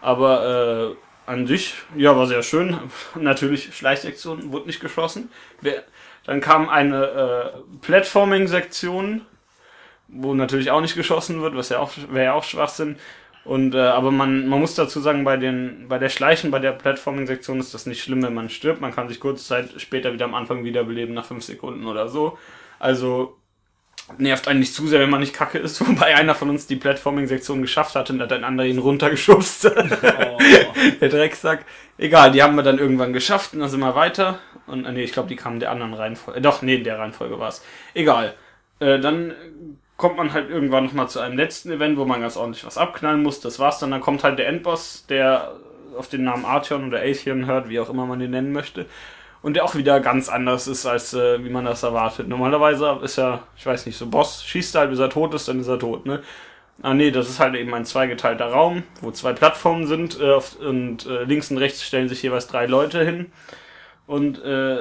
Aber 0.00 0.94
äh, 1.26 1.30
an 1.30 1.46
sich, 1.46 1.74
ja, 1.96 2.16
war 2.16 2.26
sehr 2.26 2.42
schön. 2.42 2.78
Natürlich, 3.14 3.76
Schleichsektion, 3.76 4.52
wurde 4.52 4.66
nicht 4.66 4.80
geschossen. 4.80 5.30
Wer, 5.60 5.84
dann 6.24 6.40
kam 6.40 6.68
eine 6.68 7.04
äh, 7.04 7.76
Platforming-Sektion, 7.82 9.22
wo 10.08 10.34
natürlich 10.34 10.70
auch 10.70 10.80
nicht 10.80 10.96
geschossen 10.96 11.42
wird, 11.42 11.56
was 11.56 11.68
ja 11.68 11.78
auch 11.78 11.92
wäre 12.10 12.26
ja 12.26 12.32
auch 12.34 12.44
Schwachsinn. 12.44 12.96
Und 13.44 13.74
äh, 13.74 13.78
aber 13.78 14.10
man, 14.10 14.48
man 14.48 14.60
muss 14.60 14.74
dazu 14.74 15.00
sagen, 15.00 15.24
bei 15.24 15.36
den 15.36 15.86
bei 15.88 15.98
der 15.98 16.08
Schleichen, 16.08 16.50
bei 16.50 16.60
der 16.60 16.72
Platforming-Sektion 16.72 17.60
ist 17.60 17.74
das 17.74 17.84
nicht 17.86 18.02
schlimm, 18.02 18.22
wenn 18.22 18.34
man 18.34 18.48
stirbt. 18.48 18.80
Man 18.80 18.94
kann 18.94 19.08
sich 19.08 19.20
kurze 19.20 19.44
Zeit 19.44 19.68
später 19.78 20.12
wieder 20.14 20.24
am 20.24 20.34
Anfang 20.34 20.64
wiederbeleben 20.64 21.14
nach 21.14 21.26
fünf 21.26 21.44
Sekunden 21.44 21.86
oder 21.86 22.08
so. 22.08 22.38
Also 22.78 23.36
nervt 24.18 24.48
einen 24.48 24.60
nicht 24.60 24.74
zu 24.74 24.86
sehr, 24.86 25.00
wenn 25.00 25.10
man 25.10 25.20
nicht 25.20 25.34
kacke 25.34 25.58
ist. 25.58 25.80
Wobei 25.86 26.14
einer 26.14 26.34
von 26.34 26.50
uns 26.50 26.66
die 26.66 26.76
Platforming-Sektion 26.76 27.62
geschafft 27.62 27.94
hatte 27.94 28.12
und 28.12 28.20
hat 28.20 28.32
ein 28.32 28.44
anderer 28.44 28.66
ihn 28.66 28.78
runtergeschubst. 28.78 29.66
Oh. 29.66 30.38
der 31.00 31.08
Drecksack. 31.08 31.64
Egal, 31.98 32.32
die 32.32 32.42
haben 32.42 32.56
wir 32.56 32.62
dann 32.62 32.78
irgendwann 32.78 33.12
geschafft 33.12 33.54
und 33.54 33.60
dann 33.60 33.68
sind 33.68 33.80
wir 33.80 33.94
weiter. 33.94 34.38
Und 34.66 34.84
äh, 34.84 34.92
nee, 34.92 35.04
ich 35.04 35.12
glaube, 35.12 35.28
die 35.28 35.36
kamen 35.36 35.60
der 35.60 35.70
anderen 35.70 35.94
Reihenfolge. 35.94 36.38
Äh, 36.38 36.42
doch, 36.42 36.62
nee, 36.62 36.76
in 36.76 36.84
der 36.84 36.98
Reihenfolge 36.98 37.38
war 37.38 37.48
es. 37.48 37.64
Egal. 37.94 38.34
Äh, 38.80 38.98
dann 38.98 39.34
kommt 39.96 40.16
man 40.16 40.32
halt 40.32 40.50
irgendwann 40.50 40.84
nochmal 40.84 41.08
zu 41.08 41.20
einem 41.20 41.36
letzten 41.36 41.70
Event, 41.70 41.96
wo 41.96 42.04
man 42.04 42.20
ganz 42.20 42.36
ordentlich 42.36 42.66
was 42.66 42.78
abknallen 42.78 43.22
muss. 43.22 43.40
Das 43.40 43.58
war's 43.58 43.78
dann. 43.78 43.90
Dann 43.90 44.00
kommt 44.00 44.24
halt 44.24 44.38
der 44.38 44.48
Endboss, 44.48 45.06
der 45.08 45.54
auf 45.96 46.08
den 46.08 46.24
Namen 46.24 46.44
Artheon 46.44 46.88
oder 46.88 47.00
Atheon 47.00 47.46
hört, 47.46 47.68
wie 47.68 47.78
auch 47.78 47.88
immer 47.88 48.06
man 48.06 48.18
den 48.18 48.32
nennen 48.32 48.52
möchte. 48.52 48.86
Und 49.44 49.56
der 49.56 49.66
auch 49.66 49.74
wieder 49.74 50.00
ganz 50.00 50.30
anders 50.30 50.66
ist, 50.66 50.86
als 50.86 51.12
äh, 51.12 51.44
wie 51.44 51.50
man 51.50 51.66
das 51.66 51.82
erwartet. 51.82 52.28
Normalerweise 52.28 52.98
ist 53.02 53.18
er, 53.18 53.42
ich 53.58 53.66
weiß 53.66 53.84
nicht, 53.84 53.98
so 53.98 54.06
Boss, 54.06 54.42
schießt 54.42 54.74
halt, 54.74 54.88
bis 54.88 54.98
er 54.98 55.10
tot 55.10 55.34
ist, 55.34 55.48
dann 55.48 55.60
ist 55.60 55.68
er 55.68 55.78
tot, 55.78 56.06
ne? 56.06 56.22
Ah 56.80 56.94
nee, 56.94 57.10
das 57.10 57.28
ist 57.28 57.40
halt 57.40 57.54
eben 57.54 57.74
ein 57.74 57.84
zweigeteilter 57.84 58.46
Raum, 58.46 58.84
wo 59.02 59.10
zwei 59.10 59.34
Plattformen 59.34 59.86
sind 59.86 60.18
äh, 60.18 60.40
und 60.66 61.04
äh, 61.04 61.24
links 61.24 61.50
und 61.50 61.58
rechts 61.58 61.82
stellen 61.82 62.08
sich 62.08 62.22
jeweils 62.22 62.46
drei 62.46 62.64
Leute 62.64 63.04
hin. 63.04 63.32
Und 64.06 64.42
äh, 64.42 64.78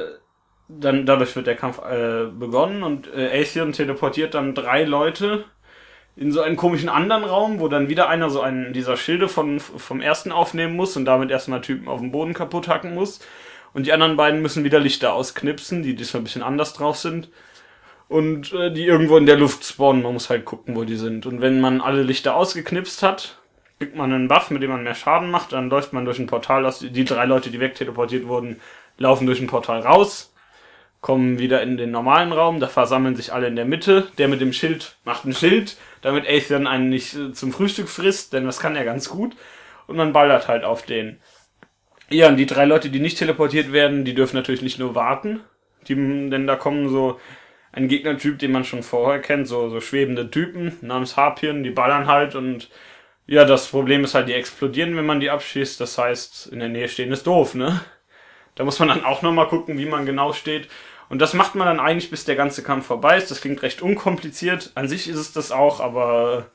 dann 0.69 1.05
dadurch 1.05 1.35
wird 1.35 1.47
der 1.47 1.57
Kampf 1.57 1.79
äh, 1.79 2.27
begonnen 2.27 2.83
und 2.83 3.13
äh, 3.13 3.41
Atheon 3.41 3.73
teleportiert 3.73 4.33
dann 4.33 4.55
drei 4.55 4.85
Leute 4.85 5.43
in 6.15 6.31
so 6.31 6.39
einen 6.39 6.55
komischen 6.55 6.87
anderen 6.87 7.25
Raum, 7.25 7.59
wo 7.59 7.67
dann 7.67 7.89
wieder 7.89 8.07
einer 8.07 8.29
so 8.29 8.39
einen 8.39 8.71
dieser 8.71 8.95
Schilde 8.95 9.27
von, 9.27 9.59
vom 9.59 9.99
ersten 9.99 10.31
aufnehmen 10.31 10.77
muss 10.77 10.95
und 10.95 11.03
damit 11.03 11.31
erstmal 11.31 11.59
Typen 11.59 11.89
auf 11.89 11.99
dem 11.99 12.13
Boden 12.13 12.33
kaputt 12.33 12.69
hacken 12.69 12.93
muss. 12.95 13.19
Und 13.73 13.85
die 13.85 13.93
anderen 13.93 14.15
beiden 14.15 14.41
müssen 14.41 14.63
wieder 14.63 14.79
Lichter 14.79 15.13
ausknipsen, 15.13 15.83
die 15.83 15.95
diesmal 15.95 16.21
ein 16.21 16.25
bisschen 16.25 16.43
anders 16.43 16.73
drauf 16.73 16.97
sind. 16.97 17.29
Und 18.07 18.53
äh, 18.53 18.71
die 18.71 18.85
irgendwo 18.85 19.17
in 19.17 19.25
der 19.25 19.37
Luft 19.37 19.65
spawnen. 19.65 20.03
Man 20.03 20.13
muss 20.13 20.29
halt 20.29 20.45
gucken, 20.45 20.75
wo 20.75 20.83
die 20.83 20.95
sind. 20.95 21.25
Und 21.25 21.41
wenn 21.41 21.59
man 21.59 21.81
alle 21.81 22.03
Lichter 22.03 22.35
ausgeknipst 22.35 23.01
hat, 23.01 23.39
kriegt 23.79 23.95
man 23.95 24.13
einen 24.13 24.27
Buff, 24.27 24.51
mit 24.51 24.61
dem 24.61 24.69
man 24.69 24.83
mehr 24.83 24.95
Schaden 24.95 25.31
macht. 25.31 25.53
Dann 25.53 25.69
läuft 25.69 25.93
man 25.93 26.05
durch 26.05 26.19
ein 26.19 26.27
Portal. 26.27 26.65
Aus, 26.65 26.79
die 26.79 27.05
drei 27.05 27.25
Leute, 27.25 27.49
die 27.49 27.59
wegteleportiert 27.59 28.27
wurden, 28.27 28.59
laufen 28.97 29.25
durch 29.25 29.39
ein 29.39 29.47
Portal 29.47 29.79
raus 29.79 30.33
kommen 31.03 31.37
wieder 31.37 31.61
in 31.61 31.77
den 31.77 31.91
normalen 31.91 32.31
Raum, 32.31 32.59
da 32.59 32.67
versammeln 32.67 33.15
sich 33.15 33.33
alle 33.33 33.47
in 33.47 33.57
der 33.57 33.65
Mitte. 33.65 34.07
Der 34.17 34.29
mit 34.29 34.41
dem 34.41 34.53
Schild 34.53 34.95
macht 35.03 35.25
ein 35.25 35.35
Schild, 35.35 35.77
damit 36.01 36.25
Aethan 36.25 36.65
einen 36.65 36.89
nicht 36.89 37.13
äh, 37.13 37.33
zum 37.33 37.51
Frühstück 37.51 37.89
frisst, 37.89 38.33
denn 38.33 38.45
das 38.45 38.59
kann 38.59 38.75
er 38.75 38.85
ganz 38.85 39.09
gut. 39.09 39.35
Und 39.85 39.97
man 39.97 40.13
ballert 40.13 40.47
halt 40.47 40.63
auf 40.63 40.83
den. 40.83 41.19
Ja, 42.09 42.27
und 42.27 42.37
die 42.37 42.45
drei 42.45 42.65
Leute, 42.65 42.89
die 42.89 42.99
nicht 42.99 43.17
teleportiert 43.17 43.71
werden, 43.71 44.05
die 44.05 44.13
dürfen 44.13 44.35
natürlich 44.35 44.61
nicht 44.61 44.79
nur 44.79 44.95
warten. 44.95 45.41
Die, 45.87 45.95
denn 45.95 46.47
da 46.47 46.55
kommen 46.55 46.89
so 46.89 47.19
ein 47.71 47.87
Gegnertyp, 47.87 48.39
den 48.39 48.51
man 48.51 48.65
schon 48.65 48.83
vorher 48.83 49.19
kennt, 49.21 49.47
so, 49.47 49.69
so 49.69 49.81
schwebende 49.81 50.29
Typen 50.29 50.77
namens 50.81 51.17
Harpien, 51.17 51.63
die 51.63 51.71
ballern 51.71 52.07
halt 52.07 52.35
und 52.35 52.69
ja, 53.25 53.45
das 53.45 53.67
Problem 53.67 54.03
ist 54.03 54.15
halt, 54.15 54.27
die 54.27 54.33
explodieren, 54.33 54.95
wenn 54.97 55.05
man 55.05 55.19
die 55.19 55.29
abschießt. 55.29 55.79
Das 55.79 55.97
heißt, 55.97 56.47
in 56.47 56.59
der 56.59 56.69
Nähe 56.69 56.89
stehen 56.89 57.11
ist 57.11 57.25
doof, 57.25 57.55
ne? 57.55 57.81
Da 58.55 58.63
muss 58.65 58.79
man 58.79 58.89
dann 58.89 59.05
auch 59.05 59.21
nochmal 59.21 59.47
gucken, 59.47 59.77
wie 59.77 59.85
man 59.85 60.05
genau 60.05 60.33
steht. 60.33 60.67
Und 61.09 61.19
das 61.19 61.33
macht 61.33 61.55
man 61.55 61.67
dann 61.67 61.79
eigentlich, 61.79 62.09
bis 62.09 62.25
der 62.25 62.35
ganze 62.35 62.63
Kampf 62.63 62.85
vorbei 62.85 63.17
ist. 63.17 63.31
Das 63.31 63.41
klingt 63.41 63.61
recht 63.61 63.81
unkompliziert. 63.81 64.71
An 64.75 64.87
sich 64.87 65.07
ist 65.07 65.17
es 65.17 65.33
das 65.33 65.51
auch, 65.51 65.79
aber 65.79 66.51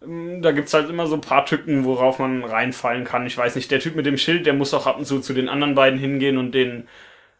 da 0.00 0.52
gibt's 0.52 0.72
halt 0.72 0.88
immer 0.88 1.06
so 1.06 1.14
ein 1.14 1.20
paar 1.20 1.44
Tücken, 1.44 1.84
worauf 1.84 2.18
man 2.18 2.42
reinfallen 2.44 3.04
kann. 3.04 3.26
Ich 3.26 3.36
weiß 3.36 3.54
nicht, 3.56 3.70
der 3.70 3.80
Typ 3.80 3.96
mit 3.96 4.06
dem 4.06 4.16
Schild, 4.16 4.46
der 4.46 4.54
muss 4.54 4.72
auch 4.74 4.86
ab 4.86 4.98
und 4.98 5.04
zu 5.04 5.20
zu 5.20 5.34
den 5.34 5.48
anderen 5.48 5.74
beiden 5.74 5.98
hingehen 5.98 6.38
und 6.38 6.52
den 6.52 6.88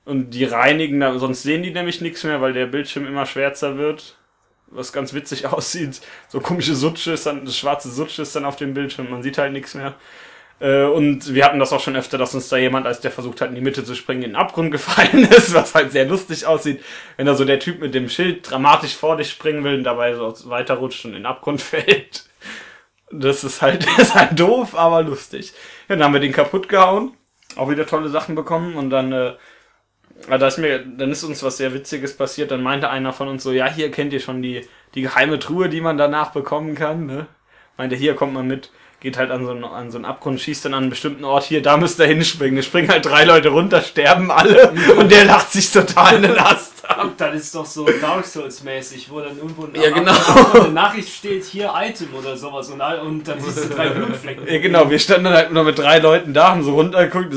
und 0.04 0.30
die 0.30 0.44
reinigen, 0.44 1.00
sonst 1.18 1.42
sehen 1.42 1.62
die 1.62 1.70
nämlich 1.70 2.00
nichts 2.00 2.24
mehr, 2.24 2.40
weil 2.40 2.52
der 2.52 2.66
Bildschirm 2.66 3.06
immer 3.06 3.26
schwärzer 3.26 3.78
wird. 3.78 4.16
Was 4.66 4.92
ganz 4.92 5.14
witzig 5.14 5.46
aussieht. 5.52 6.00
So 6.28 6.40
komische 6.40 6.74
Sutsche 6.74 7.12
ist 7.12 7.26
dann, 7.26 7.44
das 7.44 7.56
schwarze 7.56 7.90
Sutsche 7.90 8.22
ist 8.22 8.36
dann 8.36 8.44
auf 8.44 8.56
dem 8.56 8.74
Bildschirm, 8.74 9.10
man 9.10 9.22
sieht 9.22 9.38
halt 9.38 9.52
nichts 9.52 9.74
mehr. 9.74 9.94
Äh, 10.60 10.84
und 10.84 11.34
wir 11.34 11.44
hatten 11.44 11.58
das 11.58 11.72
auch 11.72 11.80
schon 11.80 11.96
öfter, 11.96 12.18
dass 12.18 12.34
uns 12.34 12.48
da 12.48 12.56
jemand, 12.56 12.86
als 12.86 13.00
der 13.00 13.10
versucht 13.10 13.40
hat, 13.40 13.48
in 13.50 13.54
die 13.54 13.60
Mitte 13.62 13.84
zu 13.84 13.94
springen, 13.94 14.22
in 14.22 14.30
den 14.30 14.36
Abgrund 14.36 14.70
gefallen 14.72 15.24
ist, 15.24 15.54
was 15.54 15.74
halt 15.74 15.92
sehr 15.92 16.06
lustig 16.06 16.46
aussieht, 16.46 16.82
wenn 17.16 17.26
da 17.26 17.34
so 17.34 17.44
der 17.44 17.58
Typ 17.58 17.80
mit 17.80 17.94
dem 17.94 18.08
Schild 18.08 18.48
dramatisch 18.50 18.94
vor 18.96 19.16
dich 19.16 19.30
springen 19.30 19.64
will 19.64 19.74
und 19.74 19.84
dabei 19.84 20.14
so 20.14 20.34
weiterrutscht 20.50 21.04
und 21.04 21.12
in 21.12 21.18
den 21.18 21.26
Abgrund 21.26 21.62
fällt. 21.62 22.29
Das 23.10 23.44
ist 23.44 23.62
halt, 23.62 23.86
das 23.98 23.98
ist 24.08 24.14
halt 24.14 24.38
doof, 24.38 24.74
aber 24.74 25.02
lustig. 25.02 25.52
Ja, 25.88 25.96
dann 25.96 26.04
haben 26.04 26.12
wir 26.14 26.20
den 26.20 26.32
kaputt 26.32 26.68
gehauen, 26.68 27.16
auch 27.56 27.70
wieder 27.70 27.86
tolle 27.86 28.08
Sachen 28.08 28.34
bekommen 28.34 28.76
und 28.76 28.90
dann, 28.90 29.12
äh, 29.12 29.34
da 30.28 30.46
ist 30.46 30.58
mir, 30.58 30.84
dann 30.84 31.10
ist 31.10 31.24
uns 31.24 31.42
was 31.42 31.56
sehr 31.56 31.74
Witziges 31.74 32.16
passiert. 32.16 32.50
Dann 32.50 32.62
meinte 32.62 32.90
einer 32.90 33.12
von 33.12 33.28
uns 33.28 33.42
so, 33.42 33.52
ja, 33.52 33.66
hier 33.66 33.90
kennt 33.90 34.12
ihr 34.12 34.20
schon 34.20 34.42
die, 34.42 34.66
die 34.94 35.02
geheime 35.02 35.38
Truhe, 35.38 35.68
die 35.68 35.80
man 35.80 35.98
danach 35.98 36.32
bekommen 36.32 36.74
kann, 36.74 37.06
ne? 37.06 37.26
Meinte, 37.76 37.96
hier 37.96 38.14
kommt 38.14 38.34
man 38.34 38.46
mit 38.46 38.70
geht 39.00 39.16
halt 39.16 39.30
an 39.30 39.44
so, 39.44 39.50
einen, 39.50 39.64
an 39.64 39.90
so 39.90 39.96
einen 39.98 40.04
Abgrund, 40.04 40.40
schießt 40.40 40.66
dann 40.66 40.74
an 40.74 40.82
einen 40.84 40.90
bestimmten 40.90 41.24
Ort, 41.24 41.44
hier, 41.44 41.62
da 41.62 41.76
müsst 41.78 41.98
ihr 41.98 42.06
hinspringen. 42.06 42.56
Da 42.56 42.62
springen 42.62 42.90
halt 42.90 43.06
drei 43.06 43.24
Leute 43.24 43.48
runter, 43.48 43.80
sterben 43.80 44.30
alle 44.30 44.70
und 44.98 45.10
der 45.10 45.24
lacht 45.24 45.50
sich 45.50 45.72
total 45.72 46.16
in 46.16 46.22
den 46.22 46.38
Ast 46.38 46.88
ab. 46.88 47.12
Das 47.16 47.34
ist 47.34 47.54
doch 47.54 47.64
so 47.64 47.86
Dark 47.86 48.26
Souls-mäßig, 48.26 49.10
wo 49.10 49.20
dann 49.20 49.38
irgendwo 49.38 49.64
eine, 49.64 49.82
Ja, 49.82 49.90
genau. 49.90 50.12
eine 50.52 50.72
Nachricht 50.72 51.08
steht, 51.08 51.44
hier 51.44 51.72
Item 51.74 52.08
oder 52.14 52.36
sowas 52.36 52.68
und, 52.68 52.80
all- 52.82 53.00
und 53.00 53.26
dann 53.26 53.40
siehst 53.40 53.64
du 53.70 53.74
drei 53.74 53.88
Blutflecken. 53.90 54.46
Ja, 54.46 54.58
genau, 54.58 54.90
wir 54.90 54.98
standen 54.98 55.24
dann 55.24 55.34
halt 55.34 55.52
nur 55.52 55.64
mit 55.64 55.78
drei 55.78 55.98
Leuten 55.98 56.34
da, 56.34 56.50
haben 56.50 56.62
so 56.62 56.74
runtergeguckt, 56.74 57.34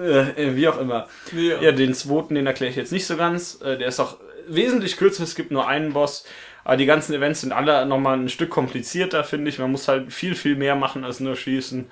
äh, 0.00 0.56
wie 0.56 0.66
auch 0.66 0.80
immer. 0.80 1.06
Ja. 1.32 1.60
Ja, 1.60 1.72
den 1.72 1.94
zweiten, 1.94 2.34
den 2.34 2.46
erkläre 2.46 2.70
ich 2.70 2.76
jetzt 2.76 2.90
nicht 2.90 3.06
so 3.06 3.16
ganz. 3.16 3.60
Äh, 3.62 3.78
der 3.78 3.86
ist 3.86 4.00
auch 4.00 4.16
wesentlich 4.48 4.96
kürzer, 4.96 5.22
es 5.22 5.36
gibt 5.36 5.52
nur 5.52 5.68
einen 5.68 5.92
Boss. 5.92 6.24
Aber 6.64 6.76
die 6.76 6.86
ganzen 6.86 7.14
Events 7.14 7.42
sind 7.42 7.52
alle 7.52 7.84
nochmal 7.86 8.18
ein 8.18 8.30
Stück 8.30 8.50
komplizierter, 8.50 9.22
finde 9.22 9.50
ich. 9.50 9.58
Man 9.58 9.70
muss 9.70 9.86
halt 9.86 10.12
viel, 10.12 10.34
viel 10.34 10.56
mehr 10.56 10.74
machen 10.74 11.04
als 11.04 11.20
nur 11.20 11.36
schießen. 11.36 11.90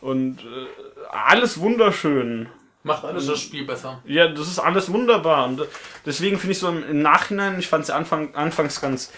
Und 0.00 0.40
äh, 0.40 0.66
alles 1.10 1.60
wunderschön. 1.60 2.48
Macht 2.84 3.04
alles 3.04 3.26
das 3.26 3.40
Spiel 3.40 3.66
besser. 3.66 4.00
Ja, 4.06 4.28
das 4.28 4.48
ist 4.48 4.58
alles 4.58 4.90
wunderbar. 4.92 5.46
Und 5.46 5.66
deswegen 6.06 6.38
finde 6.38 6.52
ich 6.52 6.58
so 6.58 6.68
im, 6.68 7.02
Nachhinein, 7.02 7.58
ich 7.58 7.68
fand 7.68 7.84
es 7.84 7.90
Anfang, 7.90 8.34
anfangs 8.34 8.80
ganz 8.80 9.12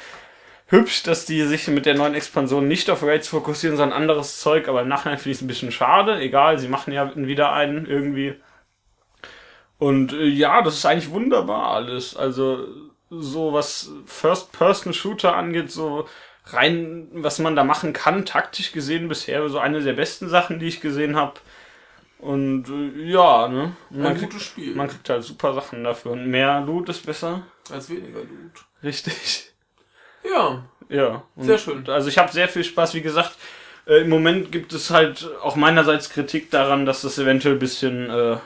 hübsch, 0.67 1.05
dass 1.05 1.25
die 1.25 1.43
sich 1.43 1.69
mit 1.69 1.87
der 1.87 1.95
neuen 1.95 2.15
Expansion 2.15 2.67
nicht 2.67 2.91
auf 2.91 3.03
Raids 3.03 3.29
fokussieren, 3.29 3.77
sondern 3.77 3.97
anderes 3.97 4.41
Zeug. 4.41 4.69
Aber 4.69 4.83
im 4.83 4.89
Nachhinein 4.89 5.19
finde 5.19 5.31
ich 5.31 5.39
es 5.39 5.43
ein 5.43 5.49
bisschen 5.49 5.73
schade. 5.73 6.19
Egal, 6.19 6.59
sie 6.59 6.69
machen 6.69 6.93
ja 6.93 7.13
wieder 7.15 7.53
einen 7.53 7.87
irgendwie. 7.87 8.35
Und 9.79 10.13
äh, 10.15 10.25
ja, 10.25 10.63
das 10.63 10.75
ist 10.75 10.87
eigentlich 10.87 11.11
wunderbar 11.11 11.71
alles. 11.75 12.17
Also 12.17 12.67
so 13.11 13.53
was 13.53 13.91
First-Person-Shooter 14.07 15.35
angeht, 15.37 15.71
so 15.71 16.09
rein, 16.47 17.09
was 17.13 17.39
man 17.39 17.57
da 17.57 17.65
machen 17.65 17.93
kann, 17.93 18.25
taktisch 18.25 18.73
gesehen 18.73 19.09
bisher 19.09 19.49
so 19.49 19.59
eine 19.59 19.83
der 19.83 19.93
besten 19.93 20.29
Sachen, 20.29 20.59
die 20.59 20.67
ich 20.67 20.81
gesehen 20.81 21.17
habe. 21.17 21.35
Und 22.19 22.69
äh, 22.69 23.11
ja, 23.11 23.49
ne? 23.49 23.75
Man 23.91 24.07
Ein 24.07 24.17
kriegt, 24.19 24.33
gutes 24.33 24.47
Spiel. 24.47 24.75
man 24.75 24.89
kriegt 24.89 25.09
halt 25.09 25.25
super 25.25 25.55
Sachen 25.55 25.85
dafür. 25.85 26.13
Und 26.13 26.27
mehr 26.27 26.61
Loot 26.61 26.89
ist 26.89 27.07
besser. 27.07 27.43
als 27.71 27.89
weniger 27.89 28.21
Loot. 28.21 28.65
Richtig. 28.83 29.53
Ja, 30.23 30.63
Ja. 30.91 31.23
Und 31.35 31.45
Sehr 31.45 31.57
schön. 31.59 31.89
Also 31.89 32.09
ich 32.09 32.19
habe 32.19 32.31
sehr 32.31 32.49
viel 32.49 32.65
Spaß. 32.65 32.93
Wie 32.95 33.01
gesagt, 33.01 33.37
äh, 33.87 34.03
im 34.03 34.11
Moment 34.11 34.53
gibt 34.53 34.73
es 34.75 34.91
halt 34.91 35.27
auch 35.43 35.57
meinerseits 35.57 36.11
Kritik 36.11 36.51
daran, 36.51 36.85
dass 36.85 37.03
das 37.03 37.19
eventuell 37.19 37.55
ein 37.55 37.59
bisschen, 37.61 38.11
äh, 38.11 38.37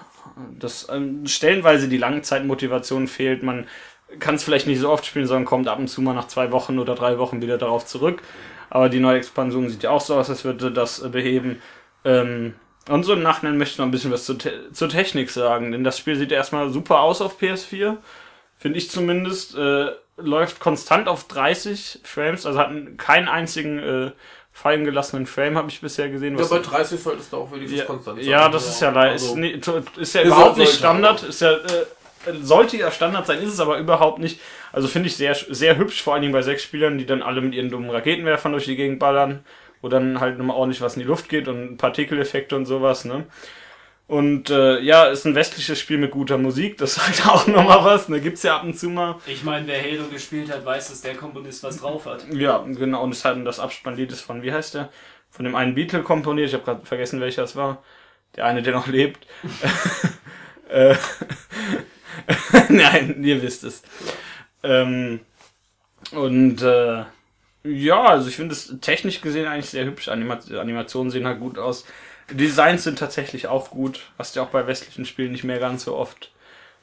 dass 0.59 0.89
ähm, 0.89 1.27
stellenweise 1.27 1.89
die 1.89 1.99
Langzeitmotivation 1.99 3.09
fehlt. 3.09 3.43
Man 3.43 3.67
kann 4.19 4.37
es 4.37 4.45
vielleicht 4.45 4.67
nicht 4.67 4.81
so 4.81 4.91
oft 4.91 5.07
spielen, 5.07 5.27
sondern 5.27 5.45
kommt 5.45 5.69
ab 5.69 5.79
und 5.79 5.89
zu 5.89 6.03
mal 6.03 6.15
nach 6.15 6.29
zwei 6.29 6.53
Wochen 6.53 6.79
oder 6.79 6.95
drei 6.95 7.19
Wochen 7.19 7.43
wieder 7.43 7.59
darauf 7.59 7.87
zurück. 7.87 8.23
Aber 8.71 8.89
die 8.89 9.01
neue 9.01 9.19
Expansion 9.19 9.69
sieht 9.69 9.83
ja 9.83 9.91
auch 9.91 10.01
so 10.01 10.15
aus, 10.17 10.31
als 10.31 10.45
würde 10.45 10.73
das 10.73 11.11
beheben. 11.11 11.61
Ähm, 12.05 12.55
und 12.89 13.05
so 13.05 13.15
im 13.15 13.23
Nachhinein 13.23 13.57
möchte 13.57 13.75
ich 13.75 13.79
noch 13.79 13.87
ein 13.87 13.91
bisschen 13.91 14.13
was 14.13 14.25
zur, 14.25 14.39
Te 14.39 14.73
zur 14.73 14.89
Technik 14.89 15.31
sagen, 15.31 15.73
denn 15.73 15.85
das 15.85 15.99
Spiel 15.99 16.17
sieht 16.17 16.31
ja 16.31 16.37
erstmal 16.37 16.71
super 16.71 17.01
aus 17.01 17.21
auf 17.21 17.41
PS4. 17.41 17.97
Finde 18.59 18.79
ich 18.79 18.91
zumindest. 18.91 19.57
Äh, 19.57 19.93
läuft 20.17 20.61
konstant 20.61 21.09
auf 21.09 21.27
30 21.29 22.01
Frames, 22.05 22.47
also 22.47 22.59
hat 22.59 22.71
keinen 22.99 23.29
einzigen 23.29 23.79
äh, 23.79 24.11
fallen 24.53 24.85
gelassenen 24.85 25.27
Frame, 25.27 25.59
habe 25.59 25.69
ich 25.69 25.81
bisher 25.81 26.09
gesehen. 26.09 26.39
ja 26.39 26.45
bei 26.45 26.59
30 26.61 27.03
solltest 27.03 27.33
du 27.33 27.39
auch 27.39 27.51
wenigstens 27.51 27.81
ja, 27.81 27.85
konstant 27.85 28.21
sein. 28.21 28.29
ja, 28.29 28.49
das 28.49 28.69
ist 28.69 28.81
ja 28.81 28.91
leider. 28.91 29.13
Also, 29.13 29.37
Ist, 29.37 29.97
ist 29.97 30.15
ja 30.15 30.23
überhaupt 30.23 30.57
nicht 30.57 30.73
Standard. 30.73 31.23
Ist 31.25 31.41
ja, 31.41 31.53
äh, 31.53 31.87
sollte 32.41 32.77
ja 32.77 32.91
Standard 32.91 33.27
sein, 33.27 33.41
ist 33.41 33.53
es 33.53 33.61
aber 33.61 33.79
überhaupt 33.79 34.19
nicht. 34.19 34.41
Also 34.73 34.89
finde 34.89 35.09
ich 35.09 35.17
sehr, 35.17 35.35
sehr 35.35 35.77
hübsch, 35.77 36.03
vor 36.03 36.15
allen 36.15 36.23
Dingen 36.23 36.33
bei 36.33 36.43
sechs 36.43 36.63
Spielern, 36.63 36.99
die 36.99 37.07
dann 37.07 37.23
alle 37.23 37.41
mit 37.41 37.55
ihren 37.55 37.71
dummen 37.71 37.91
Raketenwerfern 37.91 38.53
durch 38.53 38.65
die 38.65 38.77
Gegend 38.77 38.99
ballern, 38.99 39.45
wo 39.83 39.89
dann 39.89 40.21
halt 40.21 40.39
nochmal 40.39 40.57
ordentlich 40.57 40.81
was 40.81 40.97
in 40.97 41.03
die 41.03 41.09
Luft 41.09 41.29
geht 41.29 41.49
und 41.49 41.77
Partikeleffekte 41.77 42.57
und 42.57 42.67
sowas, 42.67 43.05
ne? 43.05 43.27
Und 44.07 44.51
äh, 44.51 44.81
ja, 44.81 45.05
ist 45.05 45.25
ein 45.25 45.35
westliches 45.35 45.81
Spiel 45.81 45.97
mit 45.97 46.11
guter 46.11 46.37
Musik, 46.37 46.77
das 46.77 46.95
sagt 46.97 47.27
auch 47.27 47.47
nochmal 47.47 47.85
was, 47.85 48.09
ne? 48.09 48.21
Gibt's 48.21 48.43
ja 48.43 48.57
ab 48.57 48.65
und 48.65 48.79
zu 48.79 48.91
mal. 48.91 49.17
Ich 49.27 49.45
meine, 49.45 49.67
wer 49.67 49.81
Halo 49.81 50.05
gespielt 50.13 50.53
hat, 50.53 50.65
weiß, 50.65 50.89
dass 50.89 51.01
der 51.01 51.15
Komponist 51.15 51.63
was 51.63 51.79
drauf 51.79 52.05
hat. 52.07 52.27
Ja, 52.33 52.59
genau, 52.59 53.03
und 53.03 53.13
es 53.15 53.25
hat 53.25 53.39
das 53.47 53.61
Abspannlied 53.61 54.13
ist 54.13 54.21
von, 54.21 54.43
wie 54.43 54.53
heißt 54.53 54.75
der? 54.75 54.91
von 55.35 55.45
dem 55.45 55.57
einen 55.57 55.75
Beatle 55.75 56.05
komponiert. 56.05 56.49
Ich 56.49 56.55
habe 56.55 56.63
gerade 56.65 56.87
vergessen, 56.87 57.21
welcher 57.21 57.43
es 57.43 57.57
war. 57.57 57.83
Der 58.37 58.47
eine, 58.47 58.63
der 58.63 58.73
noch 58.73 58.87
lebt. 58.87 59.27
äh, 60.69 60.95
Nein, 62.69 63.23
ihr 63.25 63.43
wisst 63.43 63.65
es. 63.65 63.83
Ähm, 64.63 65.21
und 66.13 66.63
äh, 66.63 67.05
ja, 67.65 68.03
also 68.05 68.29
ich 68.29 68.37
finde 68.37 68.53
es 68.53 68.75
technisch 68.81 69.21
gesehen 69.21 69.47
eigentlich 69.47 69.71
sehr 69.71 69.87
hübsch. 69.87 70.09
Anima 70.09 70.39
Animationen 70.59 71.11
sehen 71.11 71.27
halt 71.27 71.41
gut 71.41 71.59
aus. 71.59 71.85
Designs 72.31 72.85
sind 72.85 72.99
tatsächlich 72.99 73.47
auch 73.47 73.71
gut. 73.71 74.01
Hast 74.19 74.37
ja 74.37 74.43
auch 74.43 74.49
bei 74.51 74.67
westlichen 74.67 75.05
Spielen 75.05 75.33
nicht 75.33 75.45
mehr 75.45 75.59
ganz 75.59 75.85
so 75.85 75.97
oft. 75.97 76.31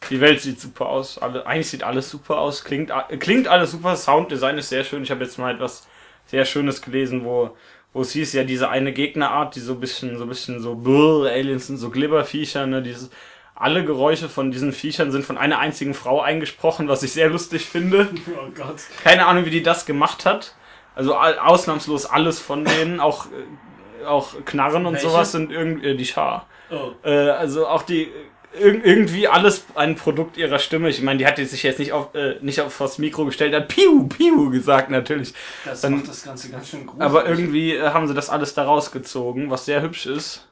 Die 0.10 0.20
Welt 0.20 0.42
sieht 0.42 0.60
super 0.60 0.88
aus. 0.88 1.20
Alle, 1.20 1.46
eigentlich 1.46 1.70
sieht 1.70 1.84
alles 1.84 2.10
super 2.10 2.40
aus. 2.40 2.64
Klingt, 2.64 2.92
klingt 3.20 3.48
alles 3.48 3.72
super. 3.72 3.96
Sounddesign 3.96 4.58
ist 4.58 4.70
sehr 4.70 4.84
schön. 4.84 5.04
Ich 5.04 5.12
habe 5.12 5.24
jetzt 5.24 5.38
mal 5.38 5.54
etwas 5.54 5.88
sehr 6.26 6.46
Schönes 6.46 6.82
gelesen, 6.82 7.24
wo, 7.26 7.56
wo 7.94 8.02
es 8.02 8.12
hieß 8.12 8.34
ja 8.34 8.44
diese 8.44 8.70
eine 8.70 8.94
Gegnerart, 8.94 9.56
die 9.56 9.60
so 9.60 9.74
ein 9.74 9.80
bisschen, 9.80 10.18
so 10.18 10.24
ein 10.26 10.30
bisschen 10.30 10.62
so 10.62 10.76
Brrr, 10.76 11.30
Aliens 11.30 11.68
sind, 11.68 11.78
so 11.78 11.90
Glibberviecher, 11.90 12.66
ne, 12.66 12.82
dieses, 12.82 13.12
alle 13.62 13.86
Geräusche 13.86 14.28
von 14.30 14.52
diesen 14.52 14.74
Viechern 14.74 15.12
sind 15.12 15.24
von 15.24 15.38
einer 15.38 15.60
einzigen 15.60 15.93
Frau 15.93 16.21
eingesprochen, 16.21 16.88
was 16.88 17.04
ich 17.04 17.13
sehr 17.13 17.30
lustig 17.30 17.65
finde. 17.65 18.10
Oh 18.38 18.50
Gott. 18.56 18.78
Keine 19.04 19.26
Ahnung, 19.28 19.45
wie 19.45 19.50
die 19.52 19.63
das 19.63 19.86
gemacht 19.86 20.26
hat. 20.26 20.56
Also 20.95 21.15
ausnahmslos 21.15 22.06
alles 22.06 22.39
von 22.39 22.65
denen, 22.65 23.00
auch, 23.00 23.28
äh, 23.28 24.06
auch 24.06 24.34
Knarren 24.45 24.86
und 24.86 24.93
Welche? 24.95 25.10
sowas 25.10 25.32
sind 25.32 25.52
irgendwie 25.52 25.89
äh, 25.89 25.95
die 25.95 26.06
Schar. 26.06 26.47
Oh. 26.69 26.91
Äh, 27.04 27.30
also 27.30 27.67
auch 27.67 27.84
die 27.84 28.12
irg 28.60 28.86
irgendwie 28.86 29.28
alles 29.28 29.65
ein 29.76 29.95
Produkt 29.95 30.38
ihrer 30.38 30.60
Stimme. 30.60 30.89
Ich 30.89 31.02
meine, 31.02 31.19
die 31.19 31.26
hat 31.26 31.38
sich 31.38 31.63
jetzt 31.63 31.80
nicht 31.80 31.93
auf 31.93 32.13
äh, 32.15 32.36
nicht 32.41 32.60
auf 32.62 32.78
das 32.78 32.97
Mikro 32.97 33.26
gestellt, 33.26 33.54
hat 33.56 33.69
Piu 33.69 34.08
Piu 34.08 34.50
gesagt 34.50 34.89
natürlich. 34.89 35.34
Das 35.63 35.82
Dann- 35.82 35.93
macht 35.97 36.10
das 36.10 36.24
Ganze 36.24 36.50
ganz 36.50 36.69
schön 36.69 36.86
gruselig. 36.86 37.06
Aber 37.06 37.26
irgendwie 37.28 37.82
haben 37.82 38.08
sie 38.08 38.13
das 38.13 38.30
alles 38.30 38.54
da 38.54 38.63
rausgezogen, 38.63 39.50
was 39.50 39.65
sehr 39.65 39.82
hübsch 39.82 40.06
ist. 40.06 40.50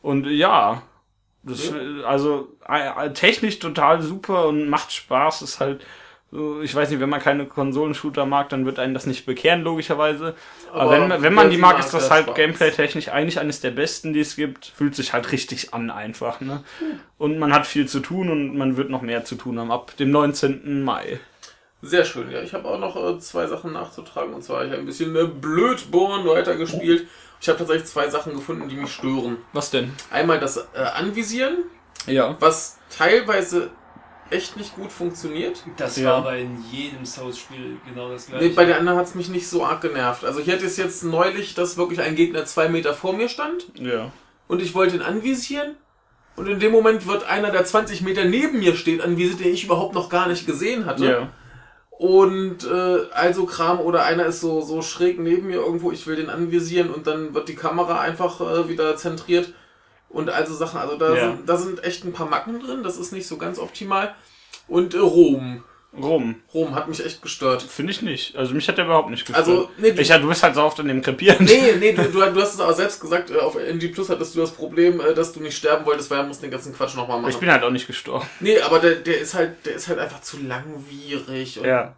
Und 0.00 0.26
ja, 0.26 0.82
das, 1.42 1.72
also 2.06 2.56
äh, 2.68 3.10
technisch 3.10 3.58
total 3.58 4.00
super 4.02 4.46
und 4.46 4.68
macht 4.68 4.92
Spaß. 4.92 5.42
Ist 5.42 5.60
halt, 5.60 5.84
ich 6.62 6.74
weiß 6.74 6.90
nicht, 6.90 7.00
wenn 7.00 7.08
man 7.08 7.20
keine 7.20 7.46
Konsolenshooter 7.46 8.26
mag, 8.26 8.48
dann 8.48 8.64
wird 8.64 8.78
einen 8.78 8.94
das 8.94 9.06
nicht 9.06 9.26
bekehren, 9.26 9.62
logischerweise. 9.62 10.34
Aber, 10.70 10.82
Aber 10.82 11.10
wenn, 11.10 11.22
wenn 11.22 11.34
man 11.34 11.50
die 11.50 11.58
mag, 11.58 11.72
mag, 11.76 11.84
ist 11.84 11.92
das 11.92 12.10
halt 12.10 12.34
gameplay-technisch 12.34 13.08
eigentlich 13.08 13.40
eines 13.40 13.60
der 13.60 13.72
besten, 13.72 14.12
die 14.12 14.20
es 14.20 14.36
gibt. 14.36 14.66
Fühlt 14.66 14.94
sich 14.94 15.12
halt 15.12 15.32
richtig 15.32 15.74
an 15.74 15.90
einfach, 15.90 16.40
ne? 16.40 16.62
Und 17.18 17.38
man 17.38 17.52
hat 17.52 17.66
viel 17.66 17.86
zu 17.86 18.00
tun 18.00 18.30
und 18.30 18.56
man 18.56 18.76
wird 18.76 18.88
noch 18.88 19.02
mehr 19.02 19.24
zu 19.24 19.34
tun 19.34 19.58
haben 19.58 19.70
ab 19.70 19.96
dem 19.96 20.10
19. 20.10 20.82
Mai. 20.82 21.20
Sehr 21.82 22.04
schön, 22.04 22.30
ja. 22.30 22.40
Ich 22.42 22.54
habe 22.54 22.68
auch 22.68 22.78
noch 22.78 22.96
äh, 22.96 23.18
zwei 23.18 23.46
Sachen 23.48 23.72
nachzutragen. 23.72 24.32
Und 24.34 24.42
zwar, 24.42 24.64
ich 24.64 24.70
habe 24.70 24.80
ein 24.80 24.86
bisschen 24.86 25.14
äh, 25.16 25.24
Blödborn 25.24 26.26
weitergespielt. 26.26 27.08
Ich 27.40 27.48
habe 27.48 27.58
tatsächlich 27.58 27.86
zwei 27.86 28.08
Sachen 28.08 28.34
gefunden, 28.34 28.68
die 28.68 28.76
mich 28.76 28.92
stören. 28.92 29.38
Was 29.52 29.70
denn? 29.70 29.92
Einmal 30.10 30.38
das 30.38 30.56
äh, 30.58 30.78
Anvisieren, 30.94 31.56
Ja. 32.06 32.36
was 32.38 32.78
teilweise 32.96 33.70
echt 34.30 34.56
nicht 34.56 34.76
gut 34.76 34.92
funktioniert. 34.92 35.62
das 35.76 35.96
Ja. 35.96 36.10
war 36.10 36.16
aber 36.18 36.36
in 36.36 36.56
jedem 36.70 37.04
Souls-Spiel 37.04 37.76
genau 37.86 38.08
das 38.10 38.26
gleiche. 38.28 38.44
Nee, 38.46 38.52
bei 38.52 38.64
der 38.64 38.78
anderen 38.78 38.96
hat 38.98 39.06
es 39.06 39.14
mich 39.16 39.28
nicht 39.28 39.48
so 39.48 39.64
arg 39.64 39.80
genervt. 39.82 40.24
Also 40.24 40.38
ich 40.40 40.48
hatte 40.48 40.64
es 40.64 40.76
jetzt 40.76 41.02
neulich, 41.04 41.54
dass 41.54 41.76
wirklich 41.76 42.00
ein 42.00 42.14
Gegner 42.14 42.44
zwei 42.46 42.68
Meter 42.68 42.94
vor 42.94 43.12
mir 43.12 43.28
stand 43.28 43.66
Ja. 43.74 44.10
und 44.48 44.62
ich 44.62 44.74
wollte 44.74 44.94
ihn 44.96 45.02
anvisieren. 45.02 45.74
Und 46.36 46.46
in 46.46 46.60
dem 46.60 46.72
Moment 46.72 47.06
wird 47.06 47.24
einer, 47.28 47.50
der 47.50 47.64
20 47.66 48.00
Meter 48.02 48.24
neben 48.24 48.60
mir 48.60 48.74
steht, 48.74 49.02
anvisiert, 49.02 49.40
den 49.40 49.52
ich 49.52 49.64
überhaupt 49.64 49.94
noch 49.94 50.08
gar 50.08 50.28
nicht 50.28 50.46
gesehen 50.46 50.86
hatte. 50.86 51.04
Ja. 51.04 51.28
Und 51.98 52.64
äh, 52.64 52.98
also 53.12 53.46
Kram 53.46 53.80
oder 53.80 54.04
einer 54.04 54.26
ist 54.26 54.40
so, 54.40 54.60
so 54.60 54.82
schräg 54.82 55.20
neben 55.20 55.46
mir 55.46 55.56
irgendwo, 55.60 55.92
ich 55.92 56.06
will 56.06 56.16
den 56.16 56.30
anvisieren 56.30 56.90
und 56.90 57.06
dann 57.06 57.32
wird 57.34 57.48
die 57.48 57.54
Kamera 57.54 58.00
einfach 58.00 58.40
äh, 58.40 58.68
wieder 58.68 58.96
zentriert 58.96 59.52
und 60.08 60.28
also 60.30 60.54
Sachen. 60.54 60.80
Also 60.80 60.96
da, 60.96 61.14
Ja. 61.14 61.20
sind, 61.20 61.48
da 61.48 61.56
sind 61.56 61.84
echt 61.84 62.04
ein 62.04 62.12
paar 62.12 62.28
Macken 62.28 62.60
drin, 62.60 62.82
das 62.82 62.98
ist 62.98 63.12
nicht 63.12 63.26
so 63.28 63.36
ganz 63.36 63.58
optimal. 63.58 64.14
Und 64.68 64.94
äh, 64.94 64.98
Rom. 64.98 65.62
Rum. 66.00 66.36
Rom 66.54 66.74
hat 66.74 66.88
mich 66.88 67.04
echt 67.04 67.20
gestört. 67.20 67.62
Finde 67.62 67.92
ich 67.92 68.00
nicht. 68.00 68.34
Also 68.34 68.54
mich 68.54 68.66
hat 68.66 68.78
der 68.78 68.86
überhaupt 68.86 69.10
nicht 69.10 69.26
gestört. 69.26 69.46
Also, 69.46 69.68
nee, 69.76 69.92
du, 69.92 70.00
ich, 70.00 70.08
du 70.08 70.26
bist 70.26 70.42
halt 70.42 70.54
so 70.54 70.62
oft 70.62 70.80
an 70.80 70.88
dem 70.88 71.02
Krepieren. 71.02 71.44
nee, 71.44 71.72
nee, 71.78 71.92
du, 71.92 72.04
du, 72.04 72.12
du 72.12 72.40
hast 72.40 72.54
es 72.54 72.60
aber 72.60 72.72
selbst 72.72 73.00
gesagt, 73.00 73.30
äh, 73.30 73.36
auf 73.36 73.56
NG 73.56 73.88
Plus 73.88 74.08
hattest 74.08 74.34
du 74.34 74.40
das 74.40 74.52
Problem, 74.52 75.00
äh, 75.00 75.12
dass 75.12 75.32
du 75.32 75.40
nicht 75.40 75.56
sterben 75.56 75.84
wolltest, 75.84 76.10
weil 76.10 76.18
er 76.18 76.24
muss 76.24 76.40
den 76.40 76.50
ganzen 76.50 76.74
Quatsch 76.74 76.94
nochmal 76.96 77.20
machen. 77.20 77.30
Ich 77.30 77.36
bin 77.38 77.50
halt 77.50 77.62
auch 77.62 77.70
nicht 77.70 77.86
gestorben. 77.86 78.26
Nee, 78.40 78.58
aber 78.60 78.78
der, 78.78 78.94
der 78.96 79.20
ist 79.20 79.34
halt, 79.34 79.66
der 79.66 79.74
ist 79.74 79.88
halt 79.88 79.98
einfach 79.98 80.22
zu 80.22 80.38
langwierig 80.40 81.58
und 81.58 81.66
Ja. 81.66 81.94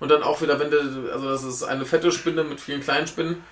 und 0.00 0.08
dann 0.10 0.22
auch 0.24 0.40
wieder, 0.42 0.58
wenn 0.58 0.70
der, 0.70 0.80
also 1.12 1.28
das 1.30 1.44
ist 1.44 1.62
eine 1.62 1.84
fette 1.84 2.10
Spinne 2.10 2.42
mit 2.44 2.60
vielen 2.60 2.80
kleinen 2.80 3.06
Spinnen, 3.06 3.44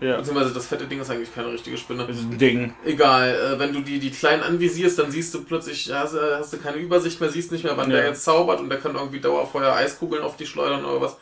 Ja. 0.00 0.16
beziehungsweise 0.18 0.54
das 0.54 0.66
fette 0.66 0.86
Ding 0.86 1.00
ist 1.00 1.10
eigentlich 1.10 1.34
keine 1.34 1.52
richtige 1.52 1.76
Spinne. 1.76 2.06
Das 2.06 2.16
ist 2.16 2.22
ein 2.30 2.38
Ding. 2.38 2.72
Egal, 2.84 3.28
äh, 3.34 3.58
wenn 3.58 3.72
du 3.72 3.80
die, 3.80 3.98
die 3.98 4.10
kleinen 4.10 4.42
anvisierst, 4.42 4.98
dann 4.98 5.10
siehst 5.10 5.34
du 5.34 5.42
plötzlich, 5.42 5.90
hast, 5.92 6.14
äh, 6.14 6.36
hast 6.38 6.52
du 6.52 6.58
keine 6.58 6.76
Übersicht 6.76 7.20
mehr, 7.20 7.28
siehst 7.28 7.50
nicht 7.50 7.64
mehr, 7.64 7.76
wann 7.76 7.90
Ja. 7.90 7.96
der 7.96 8.06
jetzt 8.06 8.24
zaubert 8.24 8.60
und 8.60 8.68
der 8.70 8.78
kann 8.78 8.94
irgendwie 8.94 9.20
Dauerfeuer 9.20 9.74
Eiskugeln 9.74 10.22
auf 10.22 10.36
die 10.36 10.46
schleudern 10.46 10.84
oder 10.84 11.00
was. 11.00 11.16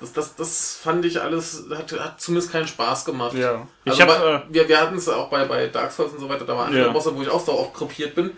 Das, 0.00 0.12
das, 0.12 0.36
das 0.36 0.78
fand 0.82 1.04
ich 1.04 1.20
alles, 1.20 1.64
hat, 1.76 1.92
hat 2.00 2.20
zumindest 2.20 2.52
keinen 2.52 2.66
Spaß 2.68 3.04
gemacht. 3.04 3.34
Ja. 3.36 3.66
Ich 3.84 3.92
Also 3.92 4.02
habe 4.04 4.12
bei, 4.12 4.34
äh, 4.34 4.40
wir, 4.54 4.68
wir 4.68 4.80
hatten 4.80 4.96
es 4.96 5.08
auch 5.08 5.28
bei, 5.28 5.44
bei 5.44 5.66
Dark 5.66 5.90
Souls 5.92 6.12
und 6.12 6.20
so 6.20 6.28
weiter, 6.28 6.44
da 6.44 6.56
waren 6.56 6.68
andere 6.68 6.86
Ja. 6.86 6.92
Bosse, 6.92 7.14
wo 7.14 7.20
ich 7.22 7.28
auch 7.28 7.44
so 7.44 7.52
oft 7.52 7.74
krepiert 7.74 8.14
bin. 8.14 8.30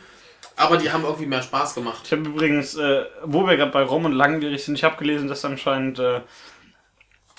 Aber 0.57 0.77
die 0.79 0.91
haben 0.91 1.05
irgendwie 1.05 1.27
mehr 1.27 1.43
Spaß 1.43 1.75
gemacht. 1.75 2.01
ich 2.05 2.13
habe 2.13 2.23
übrigens, 2.23 2.75
äh, 2.77 3.05
wo 3.25 3.47
wir 3.47 3.57
gerade 3.57 3.71
bei 3.73 3.83
Rom 3.83 4.05
und 4.07 4.13
langwierig 4.13 4.65
sind, 4.65 4.75
ich 4.75 4.85
habe 4.85 4.97
gelesen, 4.97 5.29
dass 5.29 5.45
anscheinend 5.45 5.99
äh, 5.99 6.21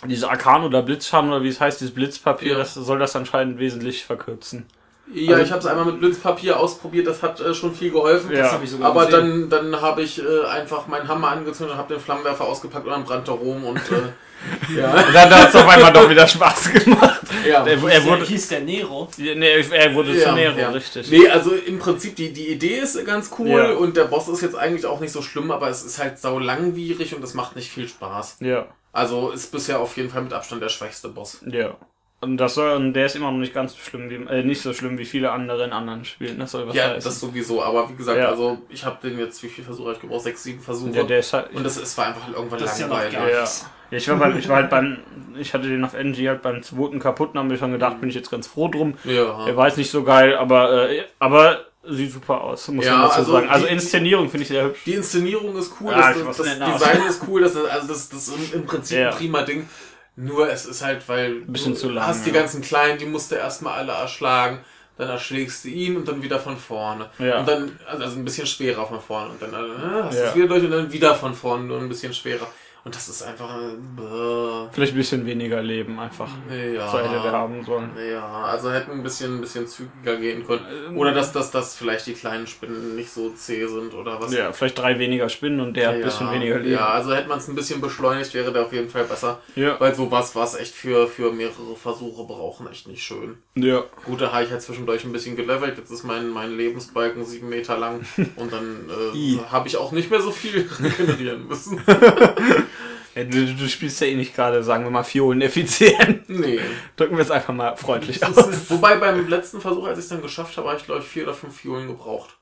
diese 0.05 0.29
Arkan 0.29 0.63
oder 0.63 0.81
Blitzschaden 0.81 1.29
oder 1.29 1.43
wie 1.43 1.49
es 1.49 1.59
heißt, 1.59 1.79
dieses 1.81 1.93
Blitzpapier, 1.93 2.53
Ja. 2.53 2.57
das 2.57 2.73
soll 2.73 2.99
das 2.99 3.15
anscheinend 3.15 3.59
wesentlich 3.59 4.03
verkürzen. 4.05 4.65
Ja, 5.13 5.31
Also- 5.33 5.43
ich 5.45 5.51
habe 5.51 5.59
es 5.59 5.65
einmal 5.65 5.85
mit 5.85 5.99
Blitzpapier 5.99 6.57
ausprobiert, 6.59 7.05
das 7.07 7.21
hat 7.21 7.39
äh, 7.41 7.53
schon 7.53 7.73
viel 7.75 7.91
geholfen. 7.91 8.31
Ja. 8.31 8.43
das 8.43 8.51
habe 8.53 8.63
ich 8.63 8.71
sogar 8.71 8.91
Aber 8.91 9.05
gesehen. 9.07 9.49
dann, 9.49 9.71
dann 9.71 9.81
habe 9.81 10.01
ich 10.03 10.19
äh, 10.23 10.45
einfach 10.49 10.87
meinen 10.87 11.07
Hammer 11.07 11.29
angezündet, 11.29 11.75
habe 11.75 11.93
den 11.95 12.01
Flammenwerfer 12.01 12.45
ausgepackt 12.45 12.85
und 12.85 12.91
dann 12.91 13.03
brannte 13.03 13.31
Rom 13.31 13.63
und 13.65 13.77
äh, 13.77 14.73
ja. 14.79 14.91
Und 14.91 15.13
dann 15.13 15.29
hat 15.29 15.49
es 15.49 15.55
auf 15.55 15.67
einmal 15.67 15.91
doch 15.91 16.09
wieder 16.09 16.25
Spaß 16.27 16.71
gemacht. 16.71 17.21
ja. 17.45 17.63
Er, 17.65 17.75
Hieß 17.75 17.83
er 17.83 17.89
der, 17.89 18.05
wurde, 18.05 18.25
hieß 18.25 18.47
der 18.47 18.61
Nero. 18.61 19.07
nee, 19.17 19.65
er 19.71 19.93
wurde 19.93 20.13
Ja, 20.17 20.29
zu 20.29 20.31
Nero, 20.33 20.57
ja. 20.57 20.69
richtig. 20.69 21.11
Nee, 21.11 21.27
also 21.27 21.51
im 21.53 21.77
Prinzip 21.77 22.15
die, 22.15 22.31
die 22.31 22.47
Idee 22.47 22.77
ist 22.79 23.03
ganz 23.05 23.31
cool 23.37 23.49
Ja. 23.49 23.71
und 23.73 23.97
der 23.97 24.05
Boss 24.05 24.29
ist 24.29 24.41
jetzt 24.41 24.55
eigentlich 24.55 24.85
auch 24.85 24.99
nicht 25.01 25.11
so 25.11 25.21
schlimm, 25.21 25.51
aber 25.51 25.67
es 25.69 25.83
ist 25.83 25.99
halt 25.99 26.19
sau 26.19 26.39
langwierig 26.39 27.13
und 27.15 27.23
es 27.23 27.33
macht 27.33 27.55
nicht 27.55 27.69
viel 27.69 27.87
Spaß. 27.87 28.37
Ja, 28.39 28.65
Also 28.93 29.31
ist 29.31 29.51
bisher 29.51 29.79
auf 29.79 29.95
jeden 29.97 30.09
Fall 30.09 30.21
mit 30.23 30.33
Abstand 30.33 30.61
der 30.61 30.69
schwächste 30.69 31.09
Boss. 31.09 31.41
ja. 31.45 31.75
Und 32.23 32.37
das 32.37 32.53
soll, 32.53 32.75
und 32.75 32.93
der 32.93 33.07
ist 33.07 33.15
immer 33.15 33.31
noch 33.31 33.39
nicht 33.39 33.51
ganz 33.51 33.71
so 33.73 33.79
schlimm 33.79 34.07
wie, 34.11 34.13
äh, 34.31 34.43
nicht 34.43 34.61
so 34.61 34.73
schlimm 34.73 34.99
wie 34.99 35.05
viele 35.05 35.31
andere 35.31 35.63
in 35.63 35.71
anderen 35.73 36.05
Spielen. 36.05 36.37
Das 36.37 36.51
soll 36.51 36.67
was 36.67 36.75
ja, 36.75 36.89
heißen. 36.89 37.01
das 37.03 37.19
sowieso, 37.19 37.63
aber 37.63 37.89
wie 37.89 37.95
gesagt, 37.95 38.19
Ja. 38.19 38.29
also 38.29 38.59
ich 38.69 38.85
habe 38.85 38.97
den 39.01 39.17
jetzt, 39.17 39.41
wie 39.41 39.47
viel 39.47 39.63
Versuche 39.63 39.87
habe 39.87 39.95
ich 39.95 40.01
gebraucht? 40.01 40.21
Sechs, 40.21 40.43
sieben 40.43 40.59
Versuche. 40.61 40.91
ja, 40.91 41.01
der 41.01 41.17
ist 41.17 41.33
halt, 41.33 41.51
und 41.51 41.63
das 41.63 41.77
ist, 41.77 41.97
war 41.97 42.05
einfach 42.05 42.27
irgendwann 42.31 42.59
Das 42.59 42.73
ist 42.73 42.79
ja 42.81 42.85
noch 42.87 42.97
langweilig. 43.01 43.33
Ja. 43.33 43.39
nichts. 43.39 43.67
Ja, 43.89 43.97
ich 43.97 44.07
war, 44.07 44.17
beim, 44.17 44.37
ich 44.37 44.47
war 44.47 44.55
halt 44.57 44.69
beim, 44.69 44.99
ich 45.39 45.51
hatte 45.55 45.67
den 45.67 45.83
auf 45.83 45.95
NG 45.95 46.27
halt 46.27 46.43
beim 46.43 46.61
zweiten 46.61 46.99
kaputt 46.99 47.31
und 47.33 47.39
habe 47.39 47.47
mir 47.49 47.57
schon 47.57 47.71
gedacht, 47.71 47.99
bin 47.99 48.09
ich 48.09 48.15
jetzt 48.15 48.29
ganz 48.29 48.45
froh 48.45 48.67
drum. 48.67 48.93
Ja. 49.03 49.47
Er 49.47 49.57
war 49.57 49.65
jetzt 49.67 49.77
nicht 49.77 49.89
so 49.89 50.03
geil, 50.03 50.35
aber, 50.37 50.91
äh, 50.91 51.05
aber 51.17 51.65
sieht 51.83 52.11
super 52.13 52.41
aus, 52.41 52.67
muss 52.69 52.85
Ja, 52.85 52.93
man 52.93 53.01
dazu 53.07 53.19
also 53.19 53.31
sagen. 53.33 53.49
Also 53.49 53.65
die- 53.67 53.73
Inszenierung 53.73 54.29
finde 54.29 54.43
ich 54.43 54.47
sehr 54.49 54.65
hübsch. 54.65 54.81
Die 54.85 54.93
Inszenierung 54.93 55.55
ist 55.57 55.71
cool, 55.81 55.93
ich 55.93 55.99
das, 56.25 56.37
das, 56.37 56.57
das. 56.59 56.73
Design 56.79 57.07
ist 57.07 57.21
cool, 57.27 57.41
das, 57.41 57.55
also 57.55 57.87
das, 57.87 58.09
das 58.09 58.27
ist 58.27 58.53
im 58.53 58.65
Prinzip 58.65 58.97
Ja. 58.99 59.09
ein 59.09 59.15
prima 59.17 59.41
Ding. 59.43 59.67
Nur 60.15 60.49
es 60.49 60.65
ist 60.65 60.83
halt, 60.83 61.07
weil 61.07 61.35
Bisschen 61.41 61.73
du 61.73 61.79
zu 61.79 61.89
lang, 61.89 62.05
hast 62.05 62.25
die 62.25 62.29
ja. 62.31 62.35
ganzen 62.35 62.61
Kleinen, 62.61 62.97
die 62.99 63.05
musst 63.05 63.31
du 63.31 63.35
erstmal 63.35 63.75
alle 63.79 63.93
erschlagen, 63.93 64.59
dann 64.97 65.09
erschlägst 65.09 65.63
du 65.63 65.69
ihn 65.69 65.95
und 65.97 66.07
dann 66.07 66.21
wieder 66.21 66.37
von 66.39 66.57
vorne. 66.57 67.09
Ja. 67.17 67.39
Und 67.39 67.47
dann, 67.47 67.79
also 67.87 68.17
ein 68.17 68.25
bisschen 68.25 68.45
schwerer 68.45 68.85
von 68.85 68.99
vorne 69.01 69.29
und 69.31 69.41
dann 69.41 69.51
äh, 69.53 70.03
hast 70.03 70.19
du 70.19 70.23
es 70.23 70.35
wieder 70.35 70.47
durch 70.47 70.63
und 70.65 70.71
dann 70.71 70.91
wieder 70.91 71.15
von 71.15 71.33
vorne, 71.33 71.63
nur 71.63 71.79
ein 71.79 71.89
bisschen 71.89 72.13
schwerer. 72.13 72.45
Und 72.83 72.95
das 72.95 73.07
ist 73.09 73.21
einfach, 73.21 73.55
äh, 73.57 73.75
bäh. 73.95 74.69
Vielleicht 74.71 74.93
ein 74.93 74.97
bisschen 74.97 75.25
weniger 75.27 75.61
Leben 75.61 75.99
einfach. 75.99 76.29
ja. 76.49 76.89
So 76.89 76.97
hätte 76.97 77.21
der 77.21 77.31
haben 77.31 77.63
sollen. 77.63 77.91
Ja, 78.11 78.25
also 78.45 78.71
hätten 78.71 78.91
ein 78.91 79.03
bisschen, 79.03 79.37
ein 79.37 79.41
bisschen 79.41 79.67
zügiger 79.67 80.15
gehen 80.15 80.45
können. 80.45 80.65
Ähm. 80.89 80.97
Oder 80.97 81.13
dass, 81.13 81.31
dass, 81.31 81.51
dass 81.51 81.75
vielleicht 81.75 82.07
die 82.07 82.13
kleinen 82.13 82.47
Spinnen 82.47 82.95
nicht 82.95 83.11
so 83.11 83.29
zäh 83.31 83.67
sind 83.67 83.93
oder 83.93 84.19
was. 84.19 84.33
Ja, 84.33 84.51
vielleicht 84.51 84.79
drei 84.79 84.97
weniger 84.97 85.29
Spinnen 85.29 85.59
und 85.59 85.77
der 85.77 85.89
hat 85.89 85.95
ein 85.95 86.01
bisschen 86.01 86.31
weniger 86.31 86.57
Leben. 86.57 86.73
Ja, 86.73 86.89
also 86.89 87.13
hätte 87.13 87.29
man 87.29 87.37
es 87.37 87.47
ein 87.47 87.53
bisschen 87.53 87.81
beschleunigt, 87.81 88.33
wäre 88.33 88.51
der 88.51 88.63
auf 88.63 88.73
jeden 88.73 88.89
Fall 88.89 89.03
besser. 89.03 89.39
Ja. 89.55 89.79
Weil 89.79 89.93
sowas 89.93 90.35
war 90.35 90.45
es 90.45 90.55
echt 90.55 90.73
für, 90.73 91.07
für 91.07 91.31
mehrere 91.31 91.75
Versuche 91.75 92.23
brauchen 92.23 92.67
echt 92.67 92.87
nicht 92.87 93.03
schön. 93.03 93.37
ja. 93.55 93.83
Gut, 94.05 94.21
da 94.21 94.31
habe 94.31 94.43
ich 94.43 94.49
halt 94.51 94.63
zwischendurch 94.63 95.03
ein 95.03 95.11
bisschen 95.11 95.35
gelevelt. 95.35 95.77
Jetzt 95.77 95.91
ist 95.91 96.03
mein, 96.03 96.29
mein 96.29 96.57
Lebensbalken 96.57 97.25
sieben 97.25 97.49
Meter 97.49 97.77
lang 97.77 98.01
und 98.37 98.51
dann 98.51 98.89
äh, 98.89 99.37
habe 99.51 99.67
ich 99.67 99.77
auch 99.77 99.91
nicht 99.91 100.09
mehr 100.09 100.21
so 100.21 100.31
viel 100.31 100.67
regenerieren 100.79 101.47
müssen. 101.47 101.79
Ja, 103.15 103.23
du, 103.25 103.45
du 103.53 103.67
spielst 103.67 103.99
ja 104.01 104.07
eh 104.07 104.15
nicht 104.15 104.35
gerade, 104.35 104.63
sagen 104.63 104.83
wir 104.85 104.91
mal, 104.91 105.03
Fiolen 105.03 105.41
effizient. 105.41 106.29
nee. 106.29 106.59
Drücken 106.95 107.17
wir 107.17 107.23
es 107.23 107.31
einfach 107.31 107.53
mal 107.53 107.75
freundlich 107.75 108.23
aus. 108.25 108.37
ist, 108.47 108.69
wobei 108.71 108.95
beim 108.97 109.27
letzten 109.27 109.59
Versuch, 109.59 109.85
als 109.85 109.97
ich 109.97 110.03
es 110.05 110.09
dann 110.09 110.21
geschafft 110.21 110.55
habe, 110.57 110.69
habe 110.69 110.77
ich 110.79 110.85
glaube 110.85 111.01
ich 111.01 111.07
vier 111.07 111.23
oder 111.23 111.33
fünf 111.33 111.55
Fiolen 111.59 111.87
gebraucht. 111.87 112.37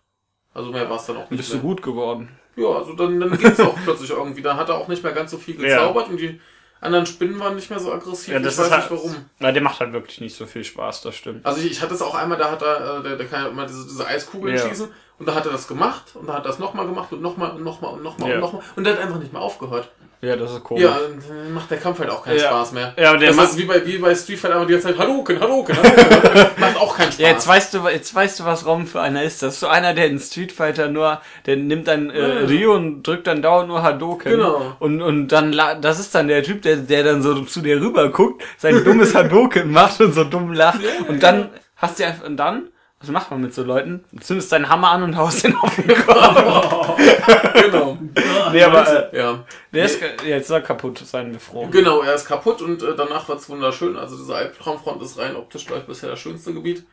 Also 0.53 0.71
mehr 0.71 0.89
war 0.89 0.97
es 0.97 1.05
dann 1.05 1.17
auch 1.17 1.29
nicht 1.29 1.37
Bist 1.37 1.51
du 1.51 1.55
mehr. 1.57 1.63
gut 1.63 1.81
geworden. 1.81 2.29
Ja, 2.55 2.67
also 2.67 2.93
dann, 2.93 3.19
dann 3.19 3.37
ging 3.37 3.51
es 3.51 3.59
auch 3.59 3.77
plötzlich 3.83 4.09
irgendwie. 4.09 4.41
Dann 4.41 4.57
hat 4.57 4.69
er 4.69 4.75
auch 4.75 4.87
nicht 4.87 5.03
mehr 5.03 5.13
ganz 5.13 5.31
so 5.31 5.37
viel 5.37 5.55
Ja. 5.61 5.77
gezaubert 5.77 6.09
und 6.09 6.17
die 6.19 6.39
anderen 6.81 7.05
Spinnen 7.05 7.39
waren 7.39 7.55
nicht 7.55 7.69
mehr 7.69 7.79
so 7.79 7.91
aggressiv. 7.91 8.33
Ja, 8.33 8.39
das 8.39 8.53
ich 8.53 8.59
weiß 8.59 8.71
halt, 8.71 8.91
nicht 8.91 9.03
warum. 9.03 9.15
Na, 9.39 9.51
der 9.51 9.61
macht 9.61 9.79
halt 9.79 9.91
wirklich 9.93 10.21
nicht 10.21 10.35
so 10.35 10.45
viel 10.45 10.63
Spaß, 10.63 11.01
das 11.01 11.15
stimmt. 11.15 11.45
Also 11.45 11.61
ich, 11.61 11.71
ich 11.71 11.81
hatte 11.81 11.93
es 11.93 12.01
auch 12.01 12.15
einmal, 12.15 12.37
da 12.37 12.51
hat 12.51 12.61
er, 12.61 12.99
äh, 12.99 13.03
der, 13.03 13.15
der 13.17 13.25
kann 13.27 13.43
ja 13.43 13.49
immer 13.49 13.65
diese, 13.65 13.85
diese 13.85 14.05
Eiskugeln 14.07 14.55
Ja. 14.55 14.67
schießen 14.67 14.87
und 15.19 15.27
da 15.27 15.35
hat 15.35 15.45
er 15.45 15.51
das 15.51 15.67
gemacht 15.67 16.11
und 16.15 16.27
da 16.27 16.33
hat 16.33 16.45
er 16.45 16.49
das 16.49 16.59
nochmal 16.59 16.85
gemacht 16.85 17.11
und 17.11 17.21
nochmal 17.21 17.51
und 17.51 17.63
nochmal 17.63 17.93
und 17.93 18.03
nochmal 18.03 18.29
Ja. 18.29 18.35
und 18.35 18.41
nochmal 18.41 18.61
und 18.75 18.83
der 18.85 18.93
hat 18.93 19.01
einfach 19.01 19.19
nicht 19.19 19.33
mehr 19.33 19.41
aufgehört. 19.41 19.91
Ja, 20.21 20.35
das 20.35 20.51
ist 20.51 20.63
komisch. 20.65 20.83
Ja, 20.83 20.97
dann 21.29 21.53
macht 21.53 21.71
der 21.71 21.77
Kampf 21.77 21.99
halt 21.99 22.09
auch 22.09 22.25
keinen 22.25 22.37
Ja. 22.39 22.47
Spaß 22.49 22.73
mehr. 22.73 22.93
Ja, 22.97 23.11
aber 23.11 23.19
der 23.19 23.29
das 23.29 23.37
macht- 23.37 23.49
ist 23.51 23.57
wie 23.57 23.63
bei, 23.63 23.85
wie 23.85 23.97
bei 23.99 24.13
Street 24.13 24.37
Fighter 24.37 24.55
aber 24.57 24.65
die 24.65 24.73
ganze 24.73 24.87
Zeit 24.89 24.97
Hadouken, 24.97 25.39
Hadouken, 25.39 25.77
Hadouken. 25.77 26.47
macht 26.59 26.75
auch 26.77 26.97
keinen 26.97 27.11
Spaß. 27.13 27.19
Ja, 27.19 27.29
jetzt 27.29 27.47
weißt 27.47 27.73
du, 27.73 27.87
jetzt 27.87 28.13
weißt 28.13 28.39
du, 28.41 28.43
was 28.45 28.65
Rom 28.65 28.85
für 28.85 28.99
einer 28.99 29.23
ist. 29.23 29.41
Das 29.41 29.53
ist 29.53 29.59
so 29.61 29.67
einer, 29.67 29.93
der 29.93 30.07
in 30.07 30.19
Street 30.19 30.51
Fighter 30.51 30.89
nur, 30.89 31.21
der 31.45 31.55
nimmt 31.55 31.87
dann 31.87 32.09
äh. 32.09 32.21
Rio 32.21 32.75
und 32.75 33.03
drückt 33.03 33.27
dann 33.27 33.41
dauernd 33.41 33.69
nur 33.69 33.81
Hadoken. 33.81 34.29
Genau. 34.33 34.75
Und, 34.79 35.01
und 35.01 35.29
dann, 35.29 35.53
la- 35.53 35.75
das 35.75 35.99
ist 36.01 36.13
dann 36.13 36.27
der 36.27 36.43
Typ, 36.43 36.63
der, 36.63 36.75
der 36.75 37.03
dann 37.03 37.21
so 37.21 37.41
zu 37.43 37.61
dir 37.61 37.79
rüber 37.79 38.09
guckt, 38.09 38.43
sein 38.57 38.83
dummes 38.83 39.15
Hadoken 39.15 39.71
macht 39.71 40.01
und 40.01 40.13
so 40.13 40.25
dumm 40.25 40.51
lacht. 40.51 40.79
und 41.07 41.23
dann 41.23 41.49
hast 41.77 41.97
du 41.97 42.05
einfach, 42.05 42.25
und 42.25 42.35
dann, 42.35 42.63
was 43.01 43.09
macht 43.09 43.31
man 43.31 43.41
mit 43.41 43.53
so 43.53 43.63
Leuten? 43.63 44.03
Du 44.11 44.19
zündest 44.19 44.51
deinen 44.51 44.67
Hammer 44.69 44.91
an 44.91 45.03
und 45.03 45.15
haust 45.17 45.43
den 45.43 45.55
auf 45.55 45.75
den 45.75 45.87
Kopf. 46.05 46.97
genau. 47.53 47.97
nee, 48.51 48.63
aber, 48.63 49.11
äh, 49.13 49.17
Ja. 49.17 49.43
der 49.73 49.85
ist, 49.85 49.99
ge- 49.99 50.09
jetzt 50.27 50.45
ist 50.45 50.49
er 50.51 50.61
kaputt, 50.61 50.97
seien 50.99 51.31
wir 51.31 51.39
froh. 51.39 51.67
Genau, 51.71 52.01
er 52.01 52.13
ist 52.15 52.25
kaputt 52.25 52.61
und 52.61 52.81
äh, 52.83 52.95
danach 52.95 53.27
wird's 53.29 53.49
wunderschön. 53.49 53.95
Also 53.97 54.17
diese 54.17 54.35
Albtraumfront 54.35 55.01
ist 55.01 55.17
rein 55.17 55.35
optisch, 55.35 55.65
glaube 55.65 55.81
ich, 55.81 55.87
bisher 55.87 56.09
das 56.09 56.19
schönste 56.19 56.53
Gebiet. 56.53 56.85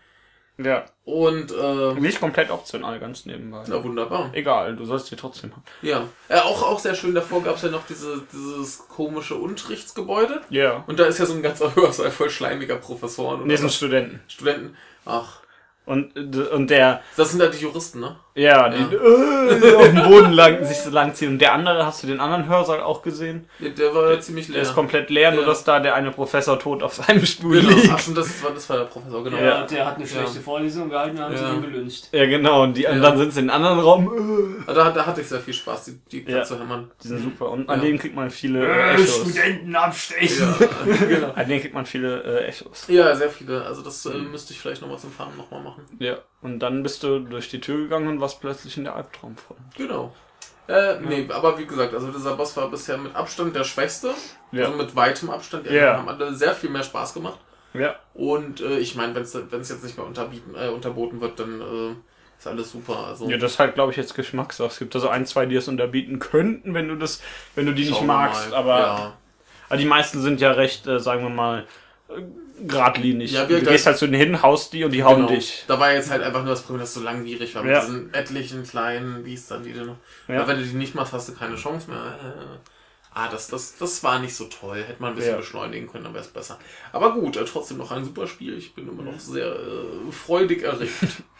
Ja. 0.59 0.87
Und 1.05 1.53
äh, 1.53 1.95
Nicht 2.01 2.19
komplett 2.19 2.51
optional, 2.51 2.99
ganz 2.99 3.27
nebenbei. 3.27 3.63
na 3.67 3.85
wunderbar. 3.85 4.31
Egal, 4.33 4.75
du 4.75 4.87
sollst 4.87 5.11
die 5.11 5.17
trotzdem 5.17 5.53
haben. 5.53 5.63
Ja. 5.83 6.05
Äh, 6.29 6.39
auch, 6.41 6.63
auch 6.63 6.79
sehr 6.79 6.95
schön, 6.95 7.15
davor 7.15 7.43
gab's 7.43 7.61
ja 7.63 7.69
noch 7.69 7.85
diese, 7.87 8.23
dieses 8.33 8.89
komische 8.89 9.35
Unterrichtsgebäude. 9.35 10.41
Ja. 10.49 10.83
Und 10.87 10.99
da 10.99 11.05
ist 11.05 11.19
ja 11.19 11.27
so 11.27 11.35
ein 11.35 11.43
ganzer 11.43 11.75
Hörsaal 11.77 12.11
voll 12.11 12.31
schleimiger 12.31 12.77
Professoren 12.77 13.43
und 13.43 13.49
Nee, 13.49 13.57
sind 13.57 13.71
Studenten. 13.71 14.21
Studenten. 14.29 14.77
Ach, 15.05 15.41
Und, 15.87 16.17
und 16.17 16.69
der, 16.69 17.03
das 17.17 17.31
sind 17.31 17.41
ja 17.41 17.49
die 17.49 17.59
Juristen, 17.59 18.01
ne? 18.01 18.17
Ja, 18.37 18.69
die 18.69 18.95
äh, 18.95 19.75
auf 19.77 19.89
dem 19.89 20.03
Boden 20.03 20.33
lang, 20.33 20.63
sich 20.65 20.77
so 20.77 20.91
lang 20.91 21.15
ziehen. 21.15 21.31
Und 21.31 21.39
der 21.41 21.55
andere, 21.55 21.87
hast 21.87 22.03
du 22.03 22.07
den 22.07 22.21
anderen 22.21 22.47
Hörsaal 22.49 22.83
auch 22.83 23.01
gesehen? 23.01 23.49
Der, 23.61 23.71
der 23.71 23.95
war 23.95 24.13
ja 24.13 24.21
ziemlich 24.21 24.49
leer. 24.49 24.57
Der 24.57 24.63
ist 24.65 24.75
komplett 24.75 25.09
leer, 25.09 25.31
nur 25.33 25.41
Ja. 25.41 25.47
dass 25.49 25.65
da 25.65 25.81
der 25.81 25.95
eine 25.95 26.11
Professor 26.11 26.59
tot 26.59 26.83
auf 26.83 26.93
seinem 26.95 27.25
Stuhl 27.25 27.61
Genau. 27.63 27.71
liegt. 27.75 27.91
Ach, 27.91 27.99
schon, 27.99 28.15
das 28.15 28.45
war, 28.45 28.51
das 28.51 28.69
war 28.69 28.77
der 28.77 28.85
Professor, 28.85 29.25
genau. 29.25 29.39
Ja, 29.39 29.63
der 29.63 29.87
hat 29.87 29.97
eine 29.97 30.07
schlechte 30.07 30.37
Ja. 30.37 30.41
Vorlesung 30.43 30.91
gehalten, 30.91 31.17
dann 31.17 31.25
haben 31.27 31.35
Ja. 31.35 31.49
sie 31.51 31.55
ihn 31.57 31.63
gelünscht. 31.63 32.05
Ja, 32.13 32.27
genau. 32.27 32.63
Und, 32.65 32.77
die, 32.77 32.87
und 32.87 32.97
Ja. 32.97 33.01
dann 33.01 33.17
sind 33.19 33.33
sie 33.33 33.41
in 33.41 33.49
einen 33.49 33.65
anderen 33.65 33.81
Raum. 33.81 34.63
Äh, 34.69 34.75
Da, 34.75 34.91
da 34.91 35.07
hatte 35.07 35.23
ich 35.23 35.29
sehr 35.29 35.41
viel 35.41 35.55
Spaß, 35.55 35.87
die, 35.87 36.23
die 36.25 36.31
Ja. 36.31 36.43
zu 36.43 36.59
hämmern. 36.59 36.91
Die 37.03 37.09
sind 37.09 37.23
super. 37.23 37.51
Und 37.51 37.71
an 37.71 37.79
Ja. 37.79 37.85
denen 37.87 37.99
kriegt 37.99 38.15
man 38.15 38.31
viele 38.31 38.67
äh, 38.67 38.95
Echos. 38.97 39.17
Studenten 39.33 39.75
abstechen! 39.75 40.55
Ja, 40.87 41.07
genau. 41.07 41.33
An 41.35 41.49
denen 41.49 41.61
kriegt 41.63 41.75
man 41.75 41.87
viele 41.87 42.23
äh, 42.23 42.45
Echos. 42.49 42.85
Ja, 42.89 43.15
sehr 43.17 43.31
viele. 43.31 43.65
Also 43.65 43.81
das 43.81 44.05
äh, 44.05 44.11
Mhm. 44.11 44.31
müsste 44.33 44.53
ich 44.53 44.61
vielleicht 44.61 44.83
nochmal 44.83 44.99
zum 44.99 45.11
Fahren 45.11 45.35
nochmal 45.39 45.63
machen. 45.63 45.85
Ja. 45.99 46.17
Und 46.47 46.61
dann 46.61 46.85
bist 46.85 47.03
du 47.03 47.19
durch 47.19 47.49
die 47.49 47.61
Tür 47.61 47.77
gegangen 47.79 48.07
und 48.07 48.21
warst 48.21 48.41
plötzlich 48.41 48.77
in 48.77 48.85
der 48.85 48.95
Albtraumfront. 48.95 49.59
Genau. 49.77 50.15
Äh, 50.69 51.01
nee, 51.01 51.27
aber 51.29 51.59
wie 51.59 51.67
gesagt, 51.67 51.93
also 51.93 52.13
dieser 52.13 52.37
Boss 52.37 52.57
war 52.57 52.71
bisher 52.71 52.97
mit 52.99 53.17
Abstand 53.17 53.57
der 53.57 53.65
schwächste. 53.65 54.13
Ja. 54.53 54.67
Also 54.67 54.77
mit 54.77 54.95
weitem 54.95 55.31
Abstand. 55.31 55.67
Die 55.69 55.75
Ja. 55.75 55.97
haben 55.97 56.09
alle 56.09 56.33
sehr 56.35 56.55
viel 56.55 56.71
mehr 56.71 56.85
Spaß 56.85 57.15
gemacht. 57.15 57.41
Ja. 57.75 57.97
Und 58.15 58.61
äh, 58.61 58.79
ich 58.79 58.95
meine, 58.95 59.13
wenn 59.17 59.23
es 59.23 59.35
jetzt 59.35 59.83
nicht 59.83 59.97
mehr 59.99 60.07
unterbieten, 60.07 60.55
äh, 60.55 60.69
unterboten 60.69 61.21
wird, 61.21 61.41
dann 61.41 61.61
äh, 61.61 61.95
ist 62.39 62.47
alles 62.47 62.71
super. 62.71 62.97
Also 63.09 63.29
Ja, 63.29 63.39
das 63.39 63.53
ist 63.55 63.59
halt, 63.59 63.75
glaube 63.75 63.91
ich, 63.91 63.97
jetzt 63.99 64.15
Geschmackssache. 64.15 64.69
Es 64.69 64.79
gibt 64.79 64.95
also 64.95 65.09
ein, 65.09 65.27
zwei, 65.27 65.47
die 65.47 65.57
es 65.57 65.67
unterbieten 65.67 66.21
könnten, 66.21 66.75
wenn 66.75 66.87
du 66.87 66.95
das, 66.95 67.21
wenn 67.57 67.67
du 67.67 67.73
die 67.73 67.87
nicht 67.87 67.97
schauen 67.97 68.07
magst. 68.07 68.51
mal. 68.51 68.57
Aber 68.57 68.79
ja. 68.79 69.17
Aber 69.69 69.79
die 69.79 69.85
meisten 69.85 70.23
sind 70.23 70.41
ja 70.41 70.53
recht, 70.53 70.87
äh, 70.87 71.01
sagen 71.01 71.23
wir 71.25 71.31
mal, 71.31 71.67
äh, 72.09 72.23
geradlinig. 72.67 73.33
Ja, 73.33 73.49
wir- 73.49 73.61
du 73.61 73.67
gehst 73.67 73.87
halt 73.87 73.97
zu 73.99 74.07
denen 74.07 74.21
hin, 74.21 74.43
haust 74.43 74.73
die 74.73 74.85
und 74.85 74.93
die 74.93 75.03
hauen 75.05 75.17
Genau. 75.27 75.29
dich. 75.29 75.65
Da 75.67 75.79
war 75.81 75.93
jetzt 75.93 76.11
halt 76.11 76.23
einfach 76.23 76.41
nur 76.41 76.51
das 76.51 76.63
Problem, 76.63 76.81
dass 76.81 76.91
es 76.91 76.95
so 76.95 77.03
langwierig 77.03 77.55
war. 77.55 77.65
Ja. 77.67 77.81
Mit 77.81 77.83
diesen 77.89 78.15
etlichen 78.15 78.63
kleinen 78.65 79.25
Biestern, 79.25 79.63
die 79.63 79.73
du 79.73 79.85
noch. 79.85 79.97
Ja. 80.29 80.39
Aber 80.39 80.49
wenn 80.49 80.59
du 80.59 80.65
die 80.65 80.75
nicht 80.77 80.95
machst, 80.95 81.13
hast 81.13 81.29
du 81.29 81.35
keine 81.35 81.57
Chance 81.57 81.91
mehr. 81.91 81.99
Äh, 81.99 82.59
ah, 83.15 83.29
das, 83.31 83.49
das, 83.49 83.77
das 83.79 84.03
war 84.05 84.19
nicht 84.19 84.35
so 84.35 84.45
toll. 84.45 84.83
Hätte 84.87 85.01
man 85.03 85.11
ein 85.13 85.17
bisschen 85.17 85.33
Ja. 85.33 85.37
beschleunigen 85.39 85.87
können, 85.91 86.05
dann 86.05 86.15
wäre 86.15 86.25
es 86.25 86.31
besser. 86.31 86.59
Aber 86.93 87.13
gut, 87.15 87.37
äh, 87.37 87.45
trotzdem 87.45 87.79
noch 87.79 87.91
ein 87.93 88.05
super 88.05 88.27
Spiel. 88.27 88.57
Ich 88.57 88.75
bin 88.75 88.89
immer 88.89 89.03
noch 89.03 89.19
sehr 89.19 89.47
äh, 89.47 90.13
freudig 90.13 90.63
erregt. 90.63 90.93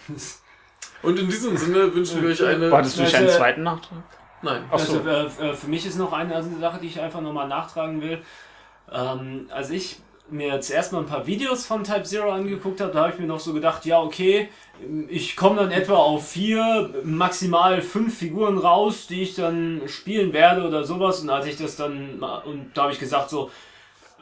Und 1.03 1.19
in 1.19 1.29
diesem 1.29 1.57
Sinne 1.57 1.95
wünschen 1.95 2.23
wir 2.23 2.31
euch 2.31 2.43
eine. 2.45 2.71
Hattest 2.71 2.99
du 2.99 3.03
nicht 3.03 3.15
einen 3.15 3.27
Also, 3.27 3.39
zweiten 3.39 3.63
Nachtrag? 3.63 4.03
Nein. 4.43 4.65
Ach 4.71 4.79
so. 4.79 5.01
Also, 5.01 5.09
äh, 5.43 5.51
äh, 5.51 5.55
für 5.55 5.67
mich 5.69 5.87
ist 5.87 5.99
noch 5.99 6.13
eine 6.13 6.43
Sache, 6.61 6.79
die 6.81 6.89
ich 6.89 7.01
einfach 7.01 7.21
nochmal 7.21 7.49
nachtragen 7.49 8.01
will. 8.01 8.23
Ähm, 8.93 9.49
als 9.53 9.71
ich 9.71 9.99
mir 10.29 10.49
jetzt 10.49 10.71
erstmal 10.71 11.03
ein 11.03 11.09
paar 11.09 11.27
Videos 11.27 11.67
von 11.67 11.85
Type 11.85 12.03
Zero 12.03 12.31
angeguckt 12.31 12.81
habe, 12.81 12.93
da 12.93 13.03
habe 13.03 13.13
ich 13.13 13.19
mir 13.19 13.27
noch 13.27 13.41
so 13.41 13.53
gedacht, 13.53 13.85
ja, 13.85 14.01
okay, 14.01 14.49
ich 15.09 15.37
komme 15.37 15.57
dann 15.57 15.71
etwa 15.71 15.97
auf 15.97 16.29
vier, 16.29 16.91
maximal 17.05 17.81
fünf 17.81 18.19
Figuren 18.19 18.59
raus, 18.59 19.07
die 19.07 19.23
ich 19.23 19.35
dann 19.35 19.83
spielen 19.87 20.33
werde 20.33 20.67
oder 20.67 20.85
sowas. 20.85 21.21
Und 21.21 21.31
als 21.31 21.47
ich 21.47 21.57
das 21.57 21.77
dann, 21.77 22.23
und 22.45 22.71
da 22.75 22.83
habe 22.83 22.93
ich 22.93 22.99
gesagt, 22.99 23.31
so, 23.31 23.51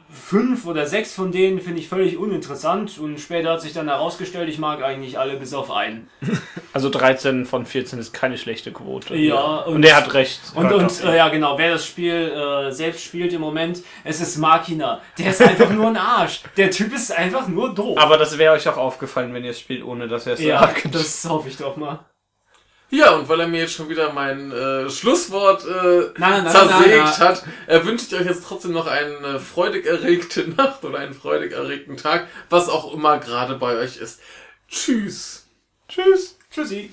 fünf 0.09 0.65
oder 0.65 0.85
sechs 0.85 1.13
von 1.13 1.31
denen 1.31 1.59
finde 1.59 1.79
ich 1.79 1.87
völlig 1.87 2.17
uninteressant. 2.17 2.97
Und 2.97 3.19
später 3.19 3.51
hat 3.51 3.61
sich 3.61 3.73
dann 3.73 3.87
herausgestellt, 3.87 4.49
ich 4.49 4.59
mag 4.59 4.83
eigentlich 4.83 5.19
alle 5.19 5.37
bis 5.37 5.53
auf 5.53 5.71
einen. 5.71 6.09
Also 6.73 6.89
13 6.89 7.45
von 7.45 7.65
14 7.65 7.99
ist 7.99 8.11
keine 8.11 8.37
schlechte 8.37 8.73
Quote. 8.73 9.15
Ja, 9.15 9.59
Und, 9.59 9.85
er 9.85 9.95
hat 9.95 10.13
recht. 10.13 10.41
Und, 10.55 10.73
und 10.73 11.03
äh, 11.05 11.15
ja, 11.15 11.29
genau, 11.29 11.57
wer 11.57 11.71
das 11.71 11.85
Spiel 11.85 12.13
äh, 12.13 12.69
selbst 12.69 13.01
spielt 13.01 13.31
im 13.31 13.39
Moment, 13.39 13.81
es 14.03 14.19
ist 14.19 14.35
Makina. 14.35 14.99
Der 15.17 15.29
ist 15.29 15.41
einfach 15.41 15.69
nur 15.69 15.87
ein 15.87 15.95
Arsch. 15.95 16.41
Der 16.57 16.69
Typ 16.71 16.93
ist 16.93 17.17
einfach 17.17 17.47
nur 17.47 17.73
doof. 17.73 17.97
Aber 17.97 18.17
das 18.17 18.37
wäre 18.37 18.55
euch 18.55 18.67
auch 18.67 18.75
aufgefallen, 18.75 19.33
wenn 19.33 19.45
ihr 19.45 19.51
es 19.51 19.59
spielt, 19.61 19.85
ohne 19.85 20.09
dass 20.09 20.27
er 20.27 20.33
es 20.33 20.41
ja, 20.41 20.59
sagt. 20.59 20.93
das 20.93 21.23
hoffe 21.29 21.47
ich 21.47 21.55
doch 21.55 21.77
mal. 21.77 21.99
Ja, 22.95 23.11
und 23.11 23.27
weil 23.27 23.41
er 23.41 23.47
mir 23.47 23.59
jetzt 23.59 23.73
schon 23.73 23.89
wieder 23.89 24.13
mein 24.13 24.53
äh, 24.53 24.89
Schlusswort 24.89 25.65
äh, 25.65 26.11
Nein, 26.17 26.43
nein, 26.45 26.47
zersägt 26.49 27.03
nein. 27.03 27.17
hat, 27.17 27.43
äh, 27.67 27.83
wünsche 27.83 28.05
ich 28.05 28.15
euch 28.15 28.25
jetzt 28.25 28.45
trotzdem 28.45 28.71
noch 28.71 28.87
eine 28.87 29.37
freudig 29.41 29.85
erregte 29.85 30.47
Nacht 30.57 30.81
oder 30.85 30.99
einen 30.99 31.13
freudig 31.13 31.51
erregten 31.51 31.97
Tag, 31.97 32.27
was 32.49 32.69
auch 32.69 32.93
immer 32.93 33.17
gerade 33.17 33.55
bei 33.55 33.75
euch 33.75 33.97
ist. 33.97 34.21
Tschüss. 34.69 35.45
Tschüss. 35.89 36.37
Tschüssi. 36.49 36.89